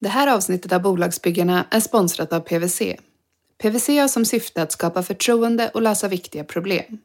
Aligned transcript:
Det 0.00 0.08
här 0.08 0.26
avsnittet 0.34 0.72
av 0.72 0.82
Bolagsbyggarna 0.82 1.64
är 1.70 1.80
sponsrat 1.80 2.32
av 2.32 2.40
PWC. 2.40 2.96
PWC 3.62 3.88
har 3.88 4.08
som 4.08 4.24
syfte 4.24 4.62
att 4.62 4.72
skapa 4.72 5.02
förtroende 5.02 5.70
och 5.74 5.82
lösa 5.82 6.08
viktiga 6.08 6.44
problem. 6.44 6.98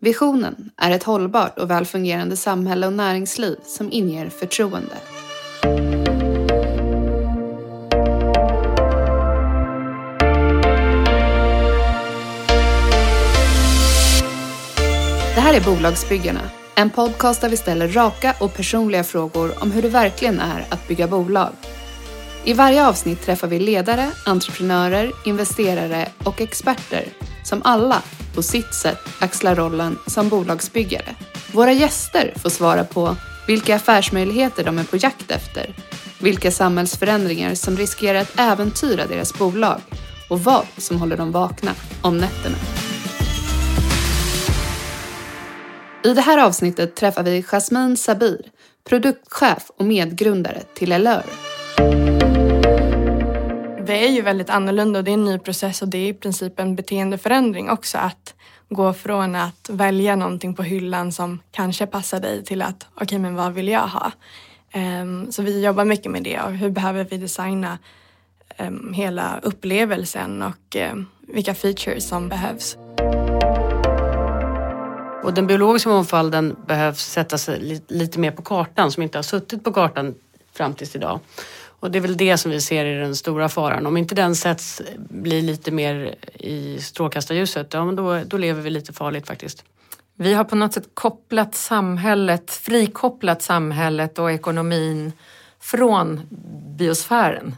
Visionen 0.00 0.70
är 0.76 0.90
ett 0.90 1.02
hållbart 1.02 1.58
och 1.58 1.70
välfungerande 1.70 2.36
samhälle 2.36 2.86
och 2.86 2.92
näringsliv 2.92 3.56
som 3.64 3.92
inger 3.92 4.28
förtroende. 4.28 4.96
Det 15.34 15.40
här 15.40 15.54
är 15.54 15.64
Bolagsbyggarna, 15.64 16.50
en 16.74 16.90
podcast 16.90 17.40
där 17.40 17.48
vi 17.48 17.56
ställer 17.56 17.88
raka 17.88 18.34
och 18.40 18.54
personliga 18.54 19.04
frågor 19.04 19.62
om 19.62 19.72
hur 19.72 19.82
det 19.82 19.88
verkligen 19.88 20.40
är 20.40 20.66
att 20.70 20.88
bygga 20.88 21.06
bolag. 21.08 21.52
I 22.46 22.52
varje 22.52 22.86
avsnitt 22.86 23.22
träffar 23.22 23.48
vi 23.48 23.58
ledare, 23.58 24.10
entreprenörer, 24.24 25.12
investerare 25.24 26.08
och 26.24 26.40
experter 26.40 27.04
som 27.44 27.62
alla 27.64 28.02
på 28.34 28.42
sitt 28.42 28.74
sätt 28.74 28.98
axlar 29.18 29.54
rollen 29.54 29.98
som 30.06 30.28
bolagsbyggare. 30.28 31.16
Våra 31.52 31.72
gäster 31.72 32.34
får 32.36 32.50
svara 32.50 32.84
på 32.84 33.16
vilka 33.46 33.76
affärsmöjligheter 33.76 34.64
de 34.64 34.78
är 34.78 34.84
på 34.84 34.96
jakt 34.96 35.30
efter, 35.30 35.74
vilka 36.20 36.50
samhällsförändringar 36.50 37.54
som 37.54 37.76
riskerar 37.76 38.18
att 38.18 38.38
äventyra 38.38 39.06
deras 39.06 39.38
bolag 39.38 39.80
och 40.30 40.40
vad 40.40 40.66
som 40.76 41.00
håller 41.00 41.16
dem 41.16 41.32
vakna 41.32 41.72
om 42.02 42.18
nätterna. 42.18 42.56
I 46.04 46.14
det 46.14 46.22
här 46.22 46.38
avsnittet 46.38 46.96
träffar 46.96 47.22
vi 47.22 47.42
Jasmine 47.42 47.96
Sabir, 47.96 48.40
produktchef 48.88 49.70
och 49.76 49.84
medgrundare 49.84 50.62
till 50.74 50.92
Elör. 50.92 51.24
Det 53.86 54.06
är 54.06 54.10
ju 54.10 54.22
väldigt 54.22 54.50
annorlunda 54.50 54.98
och 54.98 55.04
det 55.04 55.10
är 55.10 55.14
en 55.14 55.24
ny 55.24 55.38
process 55.38 55.82
och 55.82 55.88
det 55.88 55.98
är 55.98 56.08
i 56.08 56.14
princip 56.14 56.60
en 56.60 56.76
beteendeförändring 56.76 57.70
också 57.70 57.98
att 57.98 58.34
gå 58.68 58.92
från 58.92 59.34
att 59.34 59.70
välja 59.70 60.16
någonting 60.16 60.54
på 60.54 60.62
hyllan 60.62 61.12
som 61.12 61.40
kanske 61.50 61.86
passar 61.86 62.20
dig 62.20 62.44
till 62.44 62.62
att 62.62 62.86
okej 62.94 63.04
okay, 63.04 63.18
men 63.18 63.34
vad 63.34 63.52
vill 63.52 63.68
jag 63.68 63.86
ha? 63.86 64.12
Um, 64.74 65.32
så 65.32 65.42
vi 65.42 65.64
jobbar 65.64 65.84
mycket 65.84 66.12
med 66.12 66.22
det 66.22 66.40
och 66.40 66.52
hur 66.52 66.70
behöver 66.70 67.04
vi 67.04 67.16
designa 67.16 67.78
um, 68.58 68.92
hela 68.92 69.40
upplevelsen 69.42 70.42
och 70.42 70.76
um, 70.92 71.06
vilka 71.20 71.54
features 71.54 72.08
som 72.08 72.28
behövs. 72.28 72.76
Och 75.24 75.34
den 75.34 75.46
biologiska 75.46 75.88
mångfalden 75.88 76.56
behövs 76.66 77.04
sättas 77.04 77.50
lite 77.88 78.18
mer 78.18 78.30
på 78.30 78.42
kartan 78.42 78.92
som 78.92 79.02
inte 79.02 79.18
har 79.18 79.22
suttit 79.22 79.64
på 79.64 79.72
kartan 79.72 80.14
fram 80.52 80.74
tills 80.74 80.96
idag. 80.96 81.20
Och 81.80 81.90
det 81.90 81.98
är 81.98 82.00
väl 82.00 82.16
det 82.16 82.38
som 82.38 82.50
vi 82.50 82.60
ser 82.60 82.84
är 82.84 83.00
den 83.00 83.16
stora 83.16 83.48
faran. 83.48 83.86
Om 83.86 83.96
inte 83.96 84.14
den 84.14 84.36
sätts, 84.36 84.82
blir 84.98 85.42
lite 85.42 85.70
mer 85.70 86.14
i 86.34 86.78
strålkastarljuset, 86.78 87.74
ja, 87.74 87.84
men 87.84 87.96
då, 87.96 88.20
då 88.26 88.36
lever 88.36 88.62
vi 88.62 88.70
lite 88.70 88.92
farligt 88.92 89.26
faktiskt. 89.26 89.64
Vi 90.18 90.34
har 90.34 90.44
på 90.44 90.56
något 90.56 90.72
sätt 90.72 90.88
kopplat 90.94 91.54
samhället, 91.54 92.50
frikopplat 92.50 93.42
samhället 93.42 94.18
och 94.18 94.32
ekonomin 94.32 95.12
från 95.60 96.20
biosfären. 96.78 97.56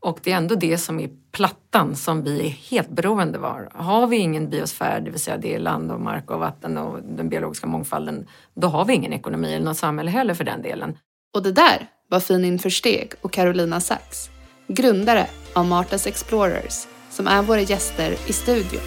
Och 0.00 0.18
det 0.22 0.32
är 0.32 0.36
ändå 0.36 0.54
det 0.54 0.78
som 0.78 1.00
är 1.00 1.10
plattan 1.32 1.96
som 1.96 2.22
vi 2.22 2.46
är 2.46 2.48
helt 2.48 2.88
beroende 2.88 3.38
av. 3.38 3.68
Har 3.72 4.06
vi 4.06 4.16
ingen 4.16 4.50
biosfär, 4.50 5.00
det 5.00 5.10
vill 5.10 5.20
säga 5.20 5.36
det 5.36 5.54
är 5.54 5.58
land 5.58 5.92
och 5.92 6.00
mark 6.00 6.30
och 6.30 6.38
vatten 6.38 6.78
och 6.78 6.98
den 7.02 7.28
biologiska 7.28 7.66
mångfalden, 7.66 8.26
då 8.54 8.68
har 8.68 8.84
vi 8.84 8.94
ingen 8.94 9.12
ekonomi 9.12 9.54
eller 9.54 9.64
något 9.64 9.76
samhälle 9.76 10.10
heller 10.10 10.34
för 10.34 10.44
den 10.44 10.62
delen. 10.62 10.98
Och 11.34 11.42
det 11.42 11.52
där 11.52 11.88
var 12.10 12.20
Finin 12.20 12.58
Försteg 12.58 13.12
och 13.20 13.32
Carolina 13.32 13.80
Sachs, 13.80 14.30
grundare 14.68 15.26
av 15.52 15.64
Martas 15.64 16.06
Explorers, 16.06 16.86
som 17.10 17.26
är 17.26 17.42
våra 17.42 17.60
gäster 17.60 18.16
i 18.26 18.32
studion. 18.32 18.80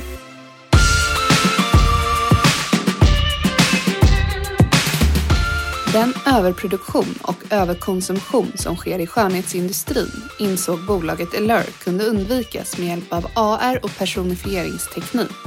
Den 5.94 6.14
överproduktion 6.28 7.16
och 7.22 7.36
överkonsumtion 7.50 8.52
som 8.56 8.76
sker 8.76 9.00
i 9.00 9.08
skönhetsindustrin 9.08 10.24
insåg 10.40 10.86
bolaget 10.86 11.38
Allure 11.38 11.72
kunde 11.84 12.06
undvikas 12.06 12.78
med 12.78 12.88
hjälp 12.88 13.14
av 13.14 13.26
AR 13.36 13.80
och 13.84 13.98
personifieringsteknik. 13.98 15.46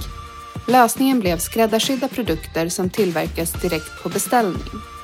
Lösningen 0.68 1.20
blev 1.20 1.38
skräddarsydda 1.38 2.08
produkter 2.08 2.68
som 2.68 2.90
tillverkas 2.90 3.52
direkt 3.52 4.02
på 4.02 4.08
beställning 4.08 4.95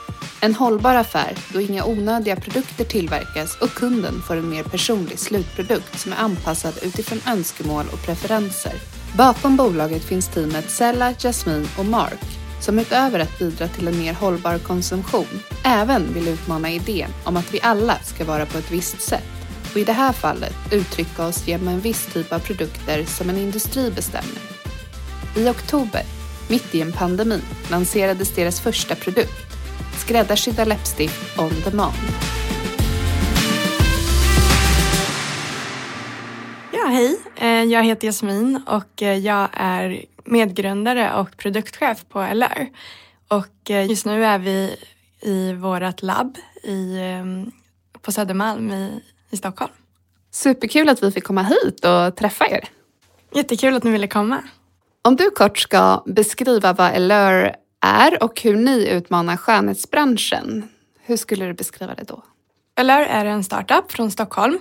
en 0.45 0.55
hållbar 0.55 0.95
affär 0.95 1.37
då 1.53 1.61
inga 1.61 1.85
onödiga 1.85 2.37
produkter 2.37 2.85
tillverkas 2.85 3.57
och 3.61 3.75
kunden 3.75 4.23
får 4.23 4.37
en 4.37 4.49
mer 4.49 4.63
personlig 4.63 5.19
slutprodukt 5.19 6.01
som 6.01 6.13
är 6.13 6.17
anpassad 6.17 6.79
utifrån 6.83 7.21
önskemål 7.27 7.85
och 7.93 8.07
preferenser. 8.07 8.73
Bakom 9.17 9.57
bolaget 9.57 10.05
finns 10.05 10.29
teamet 10.29 10.71
Sella, 10.71 11.15
Jasmine 11.19 11.67
och 11.79 11.87
Mark 11.87 12.21
som 12.61 12.79
utöver 12.79 13.21
att 13.21 13.39
bidra 13.39 13.69
till 13.69 13.89
en 13.89 13.99
mer 13.99 14.15
hållbar 14.15 14.59
konsumtion 14.59 15.43
även 15.65 16.15
vill 16.15 16.29
utmana 16.29 16.71
idén 16.71 17.11
om 17.25 17.37
att 17.37 17.55
vi 17.55 17.61
alla 17.63 17.99
ska 17.99 18.25
vara 18.25 18.47
på 18.47 18.59
ett 18.59 18.73
visst 18.73 19.01
sätt 19.01 19.47
och 19.71 19.77
i 19.77 19.85
det 19.85 19.93
här 19.93 20.13
fallet 20.13 20.55
uttrycka 20.71 21.27
oss 21.27 21.49
genom 21.49 21.69
en 21.69 21.81
viss 21.81 22.07
typ 22.07 22.33
av 22.33 22.39
produkter 22.39 23.05
som 23.05 23.31
en 23.31 23.39
industri 23.39 23.91
bestämmer. 23.91 24.41
I 25.37 25.49
oktober, 25.49 26.03
mitt 26.49 26.75
i 26.75 26.81
en 26.81 26.93
pandemi, 26.93 27.41
lanserades 27.71 28.35
deras 28.35 28.61
första 28.61 28.95
produkt 28.95 29.52
skräddarsydda 29.99 30.65
läppstift 30.65 31.39
on 31.39 31.51
demand. 31.65 31.95
Ja, 36.73 36.87
hej. 36.87 37.21
Eh, 37.37 37.65
jag 37.73 37.85
heter 37.85 38.07
Jasmin 38.07 38.63
och 38.67 39.03
eh, 39.03 39.19
jag 39.19 39.49
är 39.53 40.05
medgrundare 40.25 41.15
och 41.15 41.37
produktchef 41.37 42.05
på 42.09 42.23
LR. 42.35 42.69
Och 43.29 43.71
eh, 43.71 43.87
just 43.87 44.07
nu 44.07 44.25
är 44.25 44.39
vi 44.39 44.77
i 45.21 45.53
vårt 45.53 46.03
labb 46.03 46.39
i, 46.63 46.99
på 48.01 48.13
Södermalm 48.13 48.71
i, 48.71 49.03
i 49.31 49.37
Stockholm. 49.37 49.73
Superkul 50.31 50.89
att 50.89 51.03
vi 51.03 51.13
fick 51.13 51.25
komma 51.25 51.43
hit 51.43 51.85
och 51.85 52.17
träffa 52.17 52.49
er. 52.49 52.69
Jättekul 53.35 53.75
att 53.75 53.85
ni 53.85 53.91
ville 53.91 54.07
komma. 54.07 54.43
Om 55.03 55.17
du 55.17 55.31
kort 55.31 55.59
ska 55.59 56.03
beskriva 56.07 56.73
vad 56.73 56.95
Allure 56.95 57.57
är 57.83 58.23
och 58.23 58.41
hur 58.41 58.57
ni 58.57 58.89
utmanar 58.89 59.37
skönhetsbranschen. 59.37 60.69
Hur 61.03 61.17
skulle 61.17 61.47
du 61.47 61.55
beskriva 61.55 61.95
det 61.95 62.05
då? 62.05 62.23
Eller 62.77 63.01
är 63.01 63.25
en 63.25 63.45
startup 63.45 63.93
från 63.93 64.11
Stockholm 64.11 64.59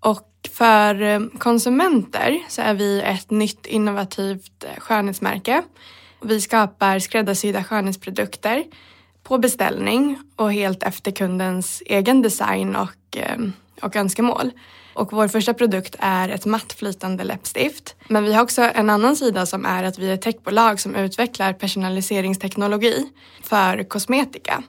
och 0.00 0.30
för 0.52 1.02
eh, 1.02 1.20
konsumenter 1.38 2.38
så 2.48 2.62
är 2.62 2.74
vi 2.74 3.02
ett 3.02 3.30
nytt 3.30 3.66
innovativt 3.66 4.64
eh, 4.64 4.80
skönhetsmärke. 4.80 5.62
Vi 6.22 6.40
skapar 6.40 6.98
skräddarsydda 6.98 7.64
skönhetsprodukter 7.64 8.64
på 9.22 9.38
beställning 9.38 10.18
och 10.36 10.52
helt 10.52 10.82
efter 10.82 11.10
kundens 11.10 11.82
egen 11.86 12.22
design 12.22 12.76
och, 12.76 13.16
eh, 13.16 13.38
och 13.82 13.96
önskemål. 13.96 14.52
Och 14.96 15.12
vår 15.12 15.28
första 15.28 15.54
produkt 15.54 15.96
är 15.98 16.28
ett 16.28 16.46
matt 16.46 16.72
flytande 16.72 17.24
läppstift. 17.24 17.94
Men 18.08 18.24
vi 18.24 18.32
har 18.32 18.42
också 18.42 18.62
en 18.62 18.90
annan 18.90 19.16
sida 19.16 19.46
som 19.46 19.66
är 19.66 19.84
att 19.84 19.98
vi 19.98 20.10
är 20.10 20.14
ett 20.14 20.22
techbolag 20.22 20.80
som 20.80 20.94
utvecklar 20.94 21.52
personaliseringsteknologi 21.52 23.08
för 23.42 23.84
kosmetika. 23.88 24.62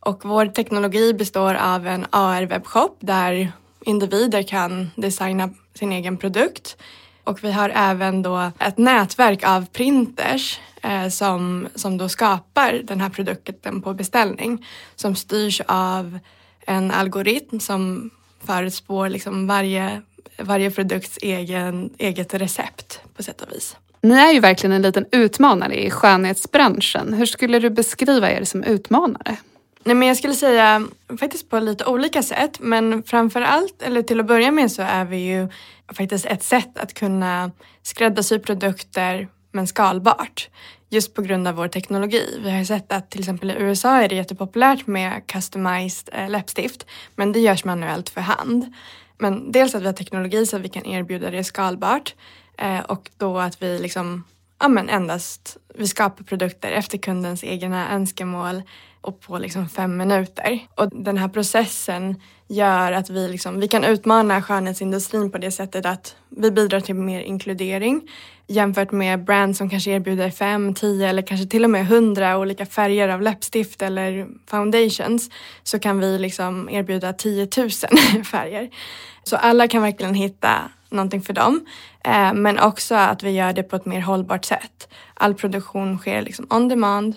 Och 0.00 0.24
vår 0.24 0.46
teknologi 0.46 1.14
består 1.14 1.54
av 1.54 1.86
en 1.86 2.06
AR-webbshop 2.10 2.96
där 3.00 3.52
individer 3.80 4.42
kan 4.42 4.90
designa 4.96 5.50
sin 5.74 5.92
egen 5.92 6.16
produkt. 6.16 6.76
Och 7.24 7.44
vi 7.44 7.52
har 7.52 7.72
även 7.74 8.22
då 8.22 8.50
ett 8.58 8.78
nätverk 8.78 9.44
av 9.44 9.66
printers 9.66 10.60
eh, 10.82 11.08
som, 11.08 11.68
som 11.74 11.98
då 11.98 12.08
skapar 12.08 12.80
den 12.84 13.00
här 13.00 13.10
produkten 13.10 13.82
på 13.82 13.94
beställning 13.94 14.66
som 14.96 15.14
styrs 15.14 15.60
av 15.66 16.18
en 16.66 16.90
algoritm 16.90 17.60
som 17.60 18.10
förutspår 18.46 19.08
liksom 19.08 19.46
varje, 19.46 20.02
varje 20.38 20.70
produkts 20.70 21.18
egen, 21.22 21.90
eget 21.98 22.34
recept 22.34 23.00
på 23.16 23.22
sätt 23.22 23.40
och 23.40 23.52
vis. 23.52 23.76
Ni 24.00 24.14
är 24.14 24.32
ju 24.32 24.40
verkligen 24.40 24.72
en 24.72 24.82
liten 24.82 25.06
utmanare 25.12 25.84
i 25.84 25.90
skönhetsbranschen. 25.90 27.14
Hur 27.14 27.26
skulle 27.26 27.58
du 27.58 27.70
beskriva 27.70 28.30
er 28.30 28.44
som 28.44 28.64
utmanare? 28.64 29.36
Nej, 29.84 29.94
men 29.94 30.08
jag 30.08 30.16
skulle 30.16 30.34
säga 30.34 30.86
faktiskt 31.20 31.50
på 31.50 31.60
lite 31.60 31.84
olika 31.84 32.22
sätt 32.22 32.58
men 32.60 33.02
framför 33.02 33.40
allt, 33.40 33.82
eller 33.82 34.02
till 34.02 34.20
att 34.20 34.26
börja 34.26 34.50
med 34.50 34.72
så 34.72 34.82
är 34.82 35.04
vi 35.04 35.16
ju 35.16 35.48
faktiskt 35.92 36.26
ett 36.26 36.42
sätt 36.42 36.78
att 36.78 36.94
kunna 36.94 37.50
skräddarsy 37.82 38.38
produkter 38.38 39.28
men 39.52 39.66
skalbart 39.66 40.48
just 40.92 41.14
på 41.14 41.22
grund 41.22 41.48
av 41.48 41.54
vår 41.54 41.68
teknologi. 41.68 42.38
Vi 42.44 42.50
har 42.50 42.58
ju 42.58 42.64
sett 42.64 42.92
att 42.92 43.10
till 43.10 43.20
exempel 43.20 43.50
i 43.50 43.54
USA 43.58 44.02
är 44.02 44.08
det 44.08 44.14
jättepopulärt 44.14 44.86
med 44.86 45.26
customized 45.26 46.08
eh, 46.12 46.30
läppstift 46.30 46.86
men 47.16 47.32
det 47.32 47.40
görs 47.40 47.64
manuellt 47.64 48.10
för 48.10 48.20
hand. 48.20 48.74
Men 49.18 49.52
dels 49.52 49.74
att 49.74 49.82
vi 49.82 49.86
har 49.86 49.92
teknologi 49.92 50.46
så 50.46 50.56
att 50.56 50.62
vi 50.62 50.68
kan 50.68 50.86
erbjuda 50.86 51.30
det 51.30 51.44
skalbart 51.44 52.14
eh, 52.58 52.80
och 52.80 53.10
då 53.16 53.38
att 53.38 53.62
vi 53.62 53.78
liksom 53.78 54.24
ja, 54.60 54.68
men 54.68 54.88
endast 54.88 55.56
vi 55.74 55.88
skapar 55.88 56.24
produkter 56.24 56.72
efter 56.72 56.98
kundens 56.98 57.44
egna 57.44 57.92
önskemål 57.92 58.62
och 59.02 59.20
på 59.20 59.38
liksom 59.38 59.68
fem 59.68 59.96
minuter. 59.96 60.58
Och 60.74 60.88
den 60.90 61.18
här 61.18 61.28
processen 61.28 62.20
gör 62.48 62.92
att 62.92 63.10
vi, 63.10 63.28
liksom, 63.28 63.60
vi 63.60 63.68
kan 63.68 63.84
utmana 63.84 64.42
skönhetsindustrin 64.42 65.30
på 65.30 65.38
det 65.38 65.50
sättet 65.50 65.86
att 65.86 66.16
vi 66.28 66.50
bidrar 66.50 66.80
till 66.80 66.94
mer 66.94 67.20
inkludering 67.20 68.08
jämfört 68.46 68.92
med 68.92 69.24
brands 69.24 69.58
som 69.58 69.70
kanske 69.70 69.90
erbjuder 69.90 70.30
fem, 70.30 70.74
tio 70.74 71.08
eller 71.08 71.22
kanske 71.22 71.46
till 71.46 71.64
och 71.64 71.70
med 71.70 71.86
hundra 71.86 72.38
olika 72.38 72.66
färger 72.66 73.08
av 73.08 73.22
läppstift 73.22 73.82
eller 73.82 74.28
foundations 74.50 75.30
så 75.62 75.78
kan 75.78 75.98
vi 75.98 76.18
liksom 76.18 76.68
erbjuda 76.70 77.12
10 77.12 77.48
000 77.56 77.70
färger. 78.24 78.70
Så 79.24 79.36
alla 79.36 79.68
kan 79.68 79.82
verkligen 79.82 80.14
hitta 80.14 80.70
någonting 80.90 81.22
för 81.22 81.32
dem. 81.32 81.66
Eh, 82.04 82.34
men 82.34 82.58
också 82.58 82.94
att 82.94 83.22
vi 83.22 83.30
gör 83.30 83.52
det 83.52 83.62
på 83.62 83.76
ett 83.76 83.86
mer 83.86 84.00
hållbart 84.00 84.44
sätt. 84.44 84.88
All 85.14 85.34
produktion 85.34 85.98
sker 85.98 86.22
liksom 86.22 86.46
on 86.50 86.68
demand, 86.68 87.16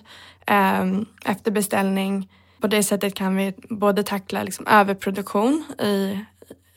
efter 1.26 1.52
beställning. 1.52 2.30
På 2.60 2.68
det 2.68 2.84
sättet 2.84 3.16
kan 3.16 3.36
vi 3.36 3.54
både 3.70 4.04
tackla 4.04 4.44
liksom 4.44 4.68
överproduktion 4.68 5.64
i, 5.80 6.20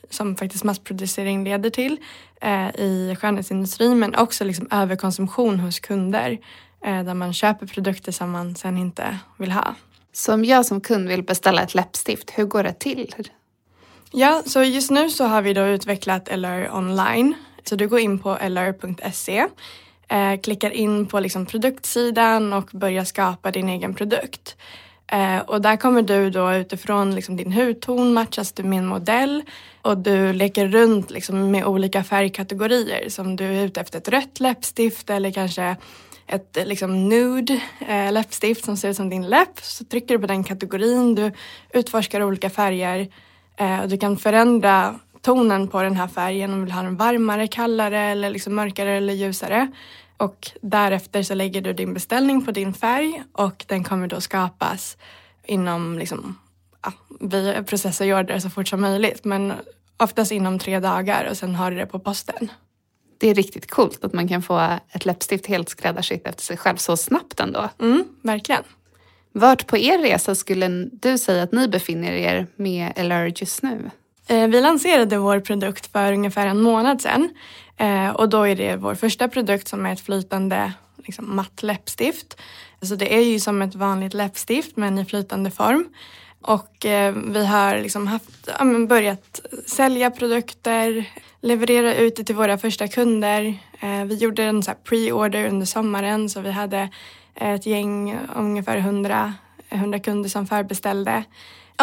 som 0.09 0.35
faktiskt 0.35 0.63
massproducering 0.63 1.43
leder 1.43 1.69
till 1.69 1.97
eh, 2.41 2.69
i 2.69 3.17
skönhetsindustrin 3.19 3.99
men 3.99 4.15
också 4.15 4.43
liksom 4.43 4.67
överkonsumtion 4.71 5.59
hos 5.59 5.79
kunder 5.79 6.37
eh, 6.85 7.03
där 7.03 7.13
man 7.13 7.33
köper 7.33 7.67
produkter 7.67 8.11
som 8.11 8.31
man 8.31 8.55
sen 8.55 8.77
inte 8.77 9.17
vill 9.37 9.51
ha. 9.51 9.75
Så 10.13 10.33
om 10.33 10.45
jag 10.45 10.65
som 10.65 10.81
kund 10.81 11.07
vill 11.07 11.23
beställa 11.23 11.63
ett 11.63 11.75
läppstift, 11.75 12.31
hur 12.35 12.45
går 12.45 12.63
det 12.63 12.73
till? 12.73 13.13
Ja, 14.11 14.43
så 14.45 14.63
just 14.63 14.91
nu 14.91 15.09
så 15.09 15.25
har 15.25 15.41
vi 15.41 15.53
då 15.53 15.61
utvecklat 15.61 16.29
LR 16.37 16.75
online. 16.75 17.33
Så 17.63 17.75
du 17.75 17.87
går 17.87 17.99
in 17.99 18.19
på 18.19 18.37
lr.se, 18.49 19.47
eh, 20.09 20.39
klickar 20.41 20.69
in 20.71 21.05
på 21.05 21.19
liksom 21.19 21.45
produktsidan 21.45 22.53
och 22.53 22.69
börjar 22.71 23.03
skapa 23.03 23.51
din 23.51 23.69
egen 23.69 23.93
produkt. 23.93 24.57
Eh, 25.07 25.39
och 25.39 25.61
där 25.61 25.77
kommer 25.77 26.01
du 26.01 26.29
då 26.29 26.53
utifrån 26.53 27.15
liksom 27.15 27.37
din 27.37 27.53
hudton 27.53 28.13
matchas 28.13 28.51
du 28.51 28.63
med 28.63 28.79
en 28.79 28.87
modell 28.87 29.43
och 29.81 29.97
du 29.97 30.33
leker 30.33 30.67
runt 30.67 31.11
liksom 31.11 31.51
med 31.51 31.65
olika 31.65 32.03
färgkategorier. 32.03 33.09
Som 33.09 33.35
du 33.35 33.45
är 33.45 33.65
ute 33.65 33.81
efter 33.81 33.97
ett 33.97 34.07
rött 34.07 34.39
läppstift 34.39 35.09
eller 35.09 35.31
kanske 35.31 35.75
ett 36.27 36.57
eh, 36.57 36.65
liksom 36.65 37.09
nude 37.09 37.61
eh, 37.87 38.11
läppstift 38.11 38.65
som 38.65 38.77
ser 38.77 38.89
ut 38.89 38.95
som 38.95 39.09
din 39.09 39.27
läpp. 39.27 39.59
Så 39.61 39.85
trycker 39.85 40.13
du 40.13 40.19
på 40.19 40.27
den 40.27 40.43
kategorin, 40.43 41.15
du 41.15 41.31
utforskar 41.73 42.23
olika 42.23 42.49
färger 42.49 43.07
Eh, 43.59 43.87
du 43.87 43.97
kan 43.97 44.17
förändra 44.17 44.95
tonen 45.21 45.67
på 45.67 45.81
den 45.81 45.95
här 45.95 46.07
färgen 46.07 46.53
om 46.53 46.59
du 46.59 46.65
vill 46.65 46.73
ha 46.73 46.83
den 46.83 46.95
varmare, 46.95 47.47
kallare 47.47 47.99
eller 47.99 48.29
liksom 48.29 48.55
mörkare 48.55 48.97
eller 48.97 49.13
ljusare. 49.13 49.71
Och 50.19 50.51
därefter 50.61 51.23
så 51.23 51.33
lägger 51.33 51.61
du 51.61 51.73
din 51.73 51.93
beställning 51.93 52.45
på 52.45 52.51
din 52.51 52.73
färg 52.73 53.23
och 53.31 53.65
den 53.67 53.83
kommer 53.83 54.07
då 54.07 54.21
skapas 54.21 54.97
inom, 55.45 55.99
liksom, 55.99 56.37
ja, 56.83 56.93
vi 57.19 57.63
processar 57.63 58.13
och 58.13 58.25
det 58.25 58.41
så 58.41 58.49
fort 58.49 58.67
som 58.67 58.81
möjligt 58.81 59.25
men 59.25 59.53
oftast 59.97 60.31
inom 60.31 60.59
tre 60.59 60.79
dagar 60.79 61.27
och 61.29 61.37
sen 61.37 61.55
har 61.55 61.71
du 61.71 61.77
det 61.77 61.85
på 61.85 61.99
posten. 61.99 62.51
Det 63.17 63.29
är 63.29 63.35
riktigt 63.35 63.71
coolt 63.71 64.03
att 64.05 64.13
man 64.13 64.27
kan 64.27 64.41
få 64.41 64.77
ett 64.91 65.05
läppstift 65.05 65.45
helt 65.45 65.69
skräddarsytt 65.69 66.27
efter 66.27 66.43
sig 66.43 66.57
själv 66.57 66.77
så 66.77 66.97
snabbt 66.97 67.39
ändå. 67.39 67.69
Mm, 67.81 68.03
verkligen. 68.21 68.63
Vart 69.31 69.67
på 69.67 69.77
er 69.77 69.99
resa 69.99 70.35
skulle 70.35 70.89
du 70.91 71.17
säga 71.17 71.43
att 71.43 71.51
ni 71.51 71.67
befinner 71.67 72.11
er 72.11 72.47
med 72.55 72.93
LR 72.97 73.41
just 73.41 73.63
nu? 73.63 73.91
Eh, 74.29 74.47
vi 74.47 74.61
lanserade 74.61 75.17
vår 75.17 75.39
produkt 75.39 75.91
för 75.91 76.13
ungefär 76.13 76.47
en 76.47 76.61
månad 76.61 77.01
sedan 77.01 77.29
eh, 77.77 78.09
och 78.09 78.29
då 78.29 78.47
är 78.47 78.55
det 78.55 78.75
vår 78.75 78.95
första 78.95 79.27
produkt 79.27 79.67
som 79.67 79.85
är 79.85 79.93
ett 79.93 79.99
flytande 79.99 80.73
liksom, 81.05 81.35
matt 81.35 81.63
läppstift. 81.63 82.41
Så 82.81 82.95
det 82.95 83.15
är 83.15 83.21
ju 83.21 83.39
som 83.39 83.61
ett 83.61 83.75
vanligt 83.75 84.13
läppstift 84.13 84.77
men 84.77 84.99
i 84.99 85.05
flytande 85.05 85.51
form. 85.51 85.85
Och 86.41 86.85
eh, 86.85 87.15
vi 87.15 87.45
har 87.45 87.77
liksom 87.77 88.07
haft, 88.07 88.49
ja, 88.59 88.65
börjat 88.87 89.41
sälja 89.65 90.11
produkter, 90.11 91.05
leverera 91.41 91.95
ut 91.95 92.15
det 92.15 92.23
till 92.23 92.35
våra 92.35 92.57
första 92.57 92.87
kunder. 92.87 93.59
Eh, 93.79 94.05
vi 94.05 94.15
gjorde 94.15 94.43
en 94.43 94.61
pre-order 94.61 95.47
under 95.47 95.65
sommaren 95.65 96.29
så 96.29 96.41
vi 96.41 96.51
hade 96.51 96.89
ett 97.35 97.65
gäng, 97.65 98.19
ungefär 98.35 98.77
100, 98.77 99.33
100 99.69 99.99
kunder 99.99 100.29
som 100.29 100.47
förbeställde 100.47 101.23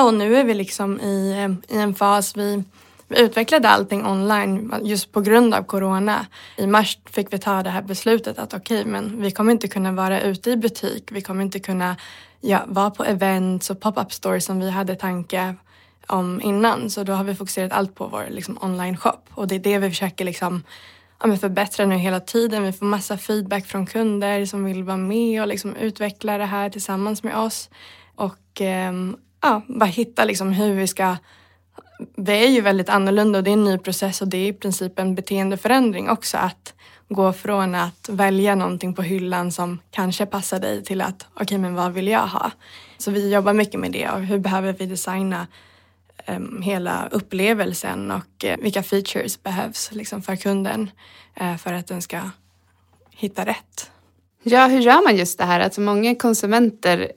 och 0.02 0.14
nu 0.14 0.36
är 0.36 0.44
vi 0.44 0.54
liksom 0.54 1.00
i, 1.00 1.48
i 1.68 1.76
en 1.76 1.94
fas, 1.94 2.36
vi, 2.36 2.62
vi 3.08 3.20
utvecklade 3.20 3.68
allting 3.68 4.06
online 4.06 4.74
just 4.82 5.12
på 5.12 5.20
grund 5.20 5.54
av 5.54 5.62
corona. 5.62 6.26
I 6.56 6.66
mars 6.66 6.98
fick 7.04 7.32
vi 7.32 7.38
ta 7.38 7.62
det 7.62 7.70
här 7.70 7.82
beslutet 7.82 8.38
att 8.38 8.54
okej, 8.54 8.80
okay, 8.80 8.92
men 8.92 9.22
vi 9.22 9.30
kommer 9.30 9.52
inte 9.52 9.68
kunna 9.68 9.92
vara 9.92 10.20
ute 10.20 10.50
i 10.50 10.56
butik. 10.56 11.08
Vi 11.12 11.20
kommer 11.20 11.42
inte 11.42 11.60
kunna 11.60 11.96
ja, 12.40 12.64
vara 12.66 12.90
på 12.90 13.04
events 13.04 13.70
och 13.70 13.80
pop-up 13.80 14.12
stores 14.12 14.44
som 14.44 14.60
vi 14.60 14.70
hade 14.70 14.94
tanke 14.94 15.54
om 16.06 16.40
innan. 16.42 16.90
Så 16.90 17.02
då 17.02 17.12
har 17.12 17.24
vi 17.24 17.34
fokuserat 17.34 17.72
allt 17.72 17.94
på 17.94 18.06
vår 18.06 18.26
liksom, 18.30 18.58
online-shop 18.60 19.20
och 19.30 19.48
det 19.48 19.54
är 19.54 19.58
det 19.58 19.78
vi 19.78 19.90
försöker 19.90 20.24
liksom 20.24 20.62
ja, 21.20 21.26
men 21.26 21.38
förbättra 21.38 21.86
nu 21.86 21.96
hela 21.96 22.20
tiden. 22.20 22.62
Vi 22.62 22.72
får 22.72 22.86
massa 22.86 23.18
feedback 23.18 23.66
från 23.66 23.86
kunder 23.86 24.46
som 24.46 24.64
vill 24.64 24.84
vara 24.84 24.96
med 24.96 25.42
och 25.42 25.48
liksom 25.48 25.76
utveckla 25.76 26.38
det 26.38 26.44
här 26.44 26.70
tillsammans 26.70 27.22
med 27.22 27.36
oss. 27.36 27.70
Och 28.14 28.60
eh, 28.60 28.92
ja, 29.46 29.62
bara 29.68 29.84
hitta 29.84 30.24
liksom 30.24 30.52
hur 30.52 30.74
vi 30.74 30.86
ska... 30.86 31.16
Det 32.16 32.44
är 32.44 32.48
ju 32.48 32.60
väldigt 32.60 32.88
annorlunda 32.88 33.38
och 33.38 33.44
det 33.44 33.50
är 33.50 33.52
en 33.52 33.64
ny 33.64 33.78
process 33.78 34.22
och 34.22 34.28
det 34.28 34.38
är 34.38 34.48
i 34.48 34.52
princip 34.52 34.98
en 34.98 35.14
beteendeförändring 35.14 36.10
också 36.10 36.38
att 36.38 36.74
gå 37.08 37.32
från 37.32 37.74
att 37.74 38.08
välja 38.08 38.54
någonting 38.54 38.94
på 38.94 39.02
hyllan 39.02 39.52
som 39.52 39.78
kanske 39.90 40.26
passar 40.26 40.58
dig 40.58 40.84
till 40.84 41.00
att 41.00 41.26
okej 41.34 41.44
okay, 41.44 41.58
men 41.58 41.74
vad 41.74 41.92
vill 41.92 42.08
jag 42.08 42.26
ha? 42.26 42.50
Så 42.98 43.10
vi 43.10 43.32
jobbar 43.32 43.52
mycket 43.52 43.80
med 43.80 43.92
det 43.92 44.08
och 44.08 44.20
hur 44.20 44.38
behöver 44.38 44.72
vi 44.72 44.86
designa 44.86 45.46
um, 46.26 46.62
hela 46.62 47.08
upplevelsen 47.10 48.10
och 48.10 48.44
uh, 48.44 48.56
vilka 48.58 48.82
features 48.82 49.42
behövs 49.42 49.92
liksom, 49.92 50.22
för 50.22 50.36
kunden 50.36 50.90
uh, 51.40 51.56
för 51.56 51.72
att 51.72 51.86
den 51.86 52.02
ska 52.02 52.20
hitta 53.10 53.46
rätt. 53.46 53.90
Ja, 54.42 54.66
hur 54.66 54.80
gör 54.80 55.04
man 55.04 55.16
just 55.16 55.38
det 55.38 55.44
här? 55.44 55.60
Alltså 55.60 55.80
många 55.80 56.14
konsumenter, 56.14 57.12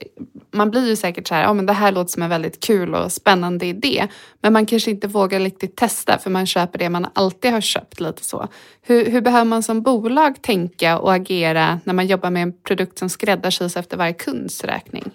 man 0.52 0.70
blir 0.70 0.88
ju 0.88 0.96
säkert 0.96 1.28
så 1.28 1.34
här, 1.34 1.42
ja 1.42 1.52
men 1.52 1.66
det 1.66 1.72
här 1.72 1.92
låter 1.92 2.12
som 2.12 2.22
en 2.22 2.30
väldigt 2.30 2.60
kul 2.60 2.94
och 2.94 3.12
spännande 3.12 3.66
idé. 3.66 4.08
Men 4.40 4.52
man 4.52 4.66
kanske 4.66 4.90
inte 4.90 5.08
vågar 5.08 5.40
riktigt 5.40 5.76
testa 5.76 6.18
för 6.18 6.30
man 6.30 6.46
köper 6.46 6.78
det 6.78 6.90
man 6.90 7.06
alltid 7.12 7.52
har 7.52 7.60
köpt 7.60 8.00
lite 8.00 8.24
så. 8.24 8.48
Hur, 8.82 9.10
hur 9.10 9.20
behöver 9.20 9.44
man 9.44 9.62
som 9.62 9.82
bolag 9.82 10.42
tänka 10.42 10.98
och 10.98 11.14
agera 11.14 11.80
när 11.84 11.94
man 11.94 12.06
jobbar 12.06 12.30
med 12.30 12.42
en 12.42 12.52
produkt 12.52 12.98
som 12.98 13.08
skräddarsys 13.08 13.76
efter 13.76 13.96
varje 13.96 14.12
kunds 14.12 14.64
räkning? 14.64 15.10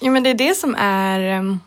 Jo 0.00 0.12
men 0.12 0.22
det 0.22 0.30
är 0.30 0.34
det 0.34 0.54
som 0.54 0.74
är 0.78 1.38
um 1.38 1.60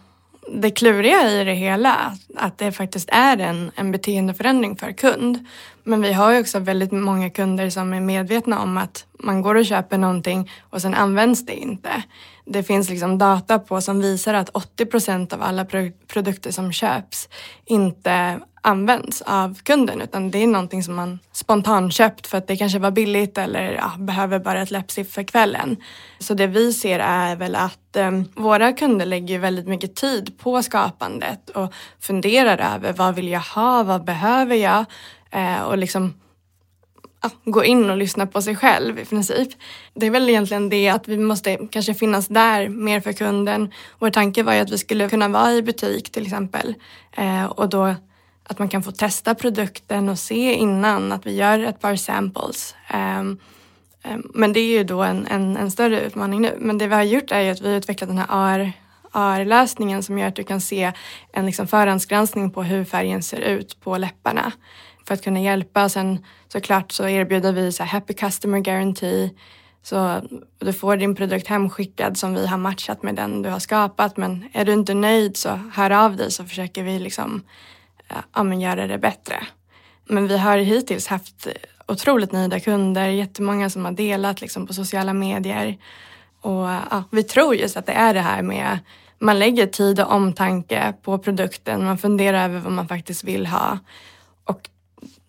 det 0.47 0.71
kluriga 0.71 1.31
i 1.31 1.43
det 1.43 1.53
hela, 1.53 2.17
att 2.35 2.57
det 2.57 2.71
faktiskt 2.71 3.09
är 3.11 3.37
en, 3.37 3.71
en 3.75 3.91
beteendeförändring 3.91 4.75
för 4.75 4.91
kund. 4.91 5.45
Men 5.83 6.01
vi 6.01 6.13
har 6.13 6.33
ju 6.33 6.39
också 6.39 6.59
väldigt 6.59 6.91
många 6.91 7.29
kunder 7.29 7.69
som 7.69 7.93
är 7.93 8.01
medvetna 8.01 8.61
om 8.61 8.77
att 8.77 9.05
man 9.19 9.41
går 9.41 9.55
och 9.55 9.65
köper 9.65 9.97
någonting 9.97 10.51
och 10.69 10.81
sen 10.81 10.93
används 10.93 11.45
det 11.45 11.55
inte. 11.55 12.03
Det 12.45 12.63
finns 12.63 12.89
liksom 12.89 13.17
data 13.17 13.59
på 13.59 13.81
som 13.81 14.01
visar 14.01 14.33
att 14.33 14.49
80 14.49 14.85
procent 14.85 15.33
av 15.33 15.41
alla 15.41 15.65
produkter 16.07 16.51
som 16.51 16.71
köps 16.71 17.29
inte 17.65 18.39
används 18.65 19.21
av 19.21 19.59
kunden 19.63 20.01
utan 20.01 20.31
det 20.31 20.43
är 20.43 20.47
någonting 20.47 20.83
som 20.83 20.95
man 20.95 21.19
spontant 21.31 21.93
köpt 21.93 22.27
för 22.27 22.37
att 22.37 22.47
det 22.47 22.57
kanske 22.57 22.79
var 22.79 22.91
billigt 22.91 23.37
eller 23.37 23.73
ja, 23.73 23.91
behöver 23.99 24.39
bara 24.39 24.61
ett 24.61 24.71
läppstift 24.71 25.13
för 25.13 25.23
kvällen. 25.23 25.77
Så 26.19 26.33
det 26.33 26.47
vi 26.47 26.73
ser 26.73 26.99
är 26.99 27.35
väl 27.35 27.55
att 27.55 27.95
eh, 27.95 28.11
våra 28.35 28.73
kunder 28.73 29.05
lägger 29.05 29.39
väldigt 29.39 29.67
mycket 29.67 29.95
tid 29.95 30.37
på 30.37 30.63
skapandet 30.63 31.49
och 31.49 31.73
funderar 31.99 32.75
över 32.75 32.93
vad 32.93 33.15
vill 33.15 33.27
jag 33.27 33.39
ha, 33.39 33.83
vad 33.83 34.03
behöver 34.03 34.55
jag 34.55 34.85
eh, 35.31 35.61
och 35.61 35.77
liksom 35.77 36.13
ja, 37.21 37.29
gå 37.45 37.63
in 37.63 37.89
och 37.89 37.97
lyssna 37.97 38.27
på 38.27 38.41
sig 38.41 38.55
själv 38.55 38.99
i 38.99 39.05
princip. 39.05 39.49
Det 39.93 40.05
är 40.05 40.11
väl 40.11 40.29
egentligen 40.29 40.69
det 40.69 40.89
att 40.89 41.07
vi 41.07 41.17
måste 41.17 41.57
kanske 41.71 41.93
finnas 41.93 42.27
där 42.27 42.69
mer 42.69 42.99
för 42.99 43.13
kunden. 43.13 43.71
Vår 43.99 44.09
tanke 44.09 44.43
var 44.43 44.53
ju 44.53 44.59
att 44.59 44.71
vi 44.71 44.77
skulle 44.77 45.09
kunna 45.09 45.27
vara 45.27 45.53
i 45.53 45.61
butik 45.61 46.11
till 46.11 46.23
exempel 46.23 46.75
eh, 47.17 47.45
och 47.45 47.69
då 47.69 47.95
att 48.47 48.59
man 48.59 48.69
kan 48.69 48.83
få 48.83 48.91
testa 48.91 49.35
produkten 49.35 50.09
och 50.09 50.19
se 50.19 50.53
innan 50.53 51.11
att 51.11 51.25
vi 51.25 51.35
gör 51.35 51.59
ett 51.59 51.81
par 51.81 51.95
samples. 51.95 52.75
Um, 52.93 53.39
um, 54.03 54.31
men 54.33 54.53
det 54.53 54.59
är 54.59 54.77
ju 54.77 54.83
då 54.83 55.03
en, 55.03 55.27
en, 55.27 55.57
en, 55.57 55.71
större 55.71 56.01
utmaning 56.01 56.41
nu. 56.41 56.57
Men 56.59 56.77
det 56.77 56.87
vi 56.87 56.95
har 56.95 57.03
gjort 57.03 57.31
är 57.31 57.41
ju 57.41 57.49
att 57.49 57.61
vi 57.61 57.69
har 57.69 57.77
utvecklat 57.77 58.09
den 58.09 58.17
här 58.17 58.27
AR, 58.29 58.71
AR-lösningen 59.11 60.03
som 60.03 60.17
gör 60.17 60.27
att 60.27 60.35
du 60.35 60.43
kan 60.43 60.61
se 60.61 60.91
en 61.33 61.45
liksom 61.45 61.67
förhandsgranskning 61.67 62.51
på 62.51 62.63
hur 62.63 62.83
färgen 62.83 63.23
ser 63.23 63.39
ut 63.39 63.79
på 63.81 63.97
läpparna 63.97 64.51
för 65.07 65.13
att 65.13 65.23
kunna 65.23 65.39
hjälpa. 65.39 65.89
Sen 65.89 66.25
såklart 66.47 66.91
så 66.91 67.07
erbjuder 67.07 67.51
vi 67.51 67.71
så 67.71 67.83
Happy 67.83 68.13
Customer 68.13 68.59
Guarantee 68.59 69.29
så 69.85 70.21
du 70.59 70.73
får 70.73 70.97
din 70.97 71.15
produkt 71.15 71.47
hemskickad 71.47 72.17
som 72.17 72.33
vi 72.33 72.47
har 72.47 72.57
matchat 72.57 73.03
med 73.03 73.15
den 73.15 73.41
du 73.41 73.49
har 73.49 73.59
skapat 73.59 74.17
men 74.17 74.49
är 74.53 74.65
du 74.65 74.73
inte 74.73 74.93
nöjd 74.93 75.37
så 75.37 75.59
hör 75.73 75.91
av 75.91 76.15
dig 76.15 76.31
så 76.31 76.43
försöker 76.43 76.83
vi 76.83 76.99
liksom 76.99 77.43
Eh, 78.09 78.17
ja, 78.33 78.43
men 78.43 78.61
göra 78.61 78.87
det 78.87 78.97
bättre. 78.97 79.47
Men 80.05 80.27
vi 80.27 80.37
har 80.37 80.57
hittills 80.57 81.07
haft 81.07 81.47
otroligt 81.87 82.31
nöjda 82.31 82.59
kunder, 82.59 83.07
jättemånga 83.07 83.69
som 83.69 83.85
har 83.85 83.91
delat 83.91 84.41
liksom, 84.41 84.67
på 84.67 84.73
sociala 84.73 85.13
medier. 85.13 85.77
Och 86.41 86.69
ja, 86.69 87.03
vi 87.11 87.23
tror 87.23 87.55
just 87.55 87.77
att 87.77 87.85
det 87.85 87.93
är 87.93 88.13
det 88.13 88.21
här 88.21 88.41
med 88.41 88.79
man 89.19 89.39
lägger 89.39 89.67
tid 89.67 89.99
och 89.99 90.11
omtanke 90.11 90.93
på 91.01 91.17
produkten, 91.17 91.85
man 91.85 91.97
funderar 91.97 92.43
över 92.43 92.59
vad 92.59 92.71
man 92.71 92.87
faktiskt 92.87 93.23
vill 93.23 93.45
ha 93.47 93.79
och 94.43 94.69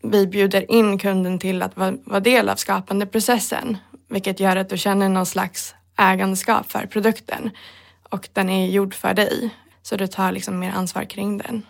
vi 0.02 0.26
bjuder 0.26 0.70
in 0.70 0.98
kunden 0.98 1.38
till 1.38 1.62
att 1.62 1.76
vara, 1.76 1.94
vara 2.04 2.20
del 2.20 2.48
av 2.48 2.56
skapandeprocessen 2.56 3.76
vilket 4.08 4.40
gör 4.40 4.56
att 4.56 4.68
du 4.68 4.78
känner 4.78 5.08
någon 5.08 5.26
slags 5.26 5.74
ägandeskap 5.98 6.70
för 6.72 6.86
produkten 6.86 7.50
och 8.10 8.28
den 8.32 8.50
är 8.50 8.66
gjord 8.66 8.94
för 8.94 9.14
dig 9.14 9.50
så 9.82 9.96
du 9.96 10.06
tar 10.06 10.32
liksom 10.32 10.58
mer 10.58 10.70
ansvar 10.70 11.04
kring 11.04 11.38
den. 11.38 11.62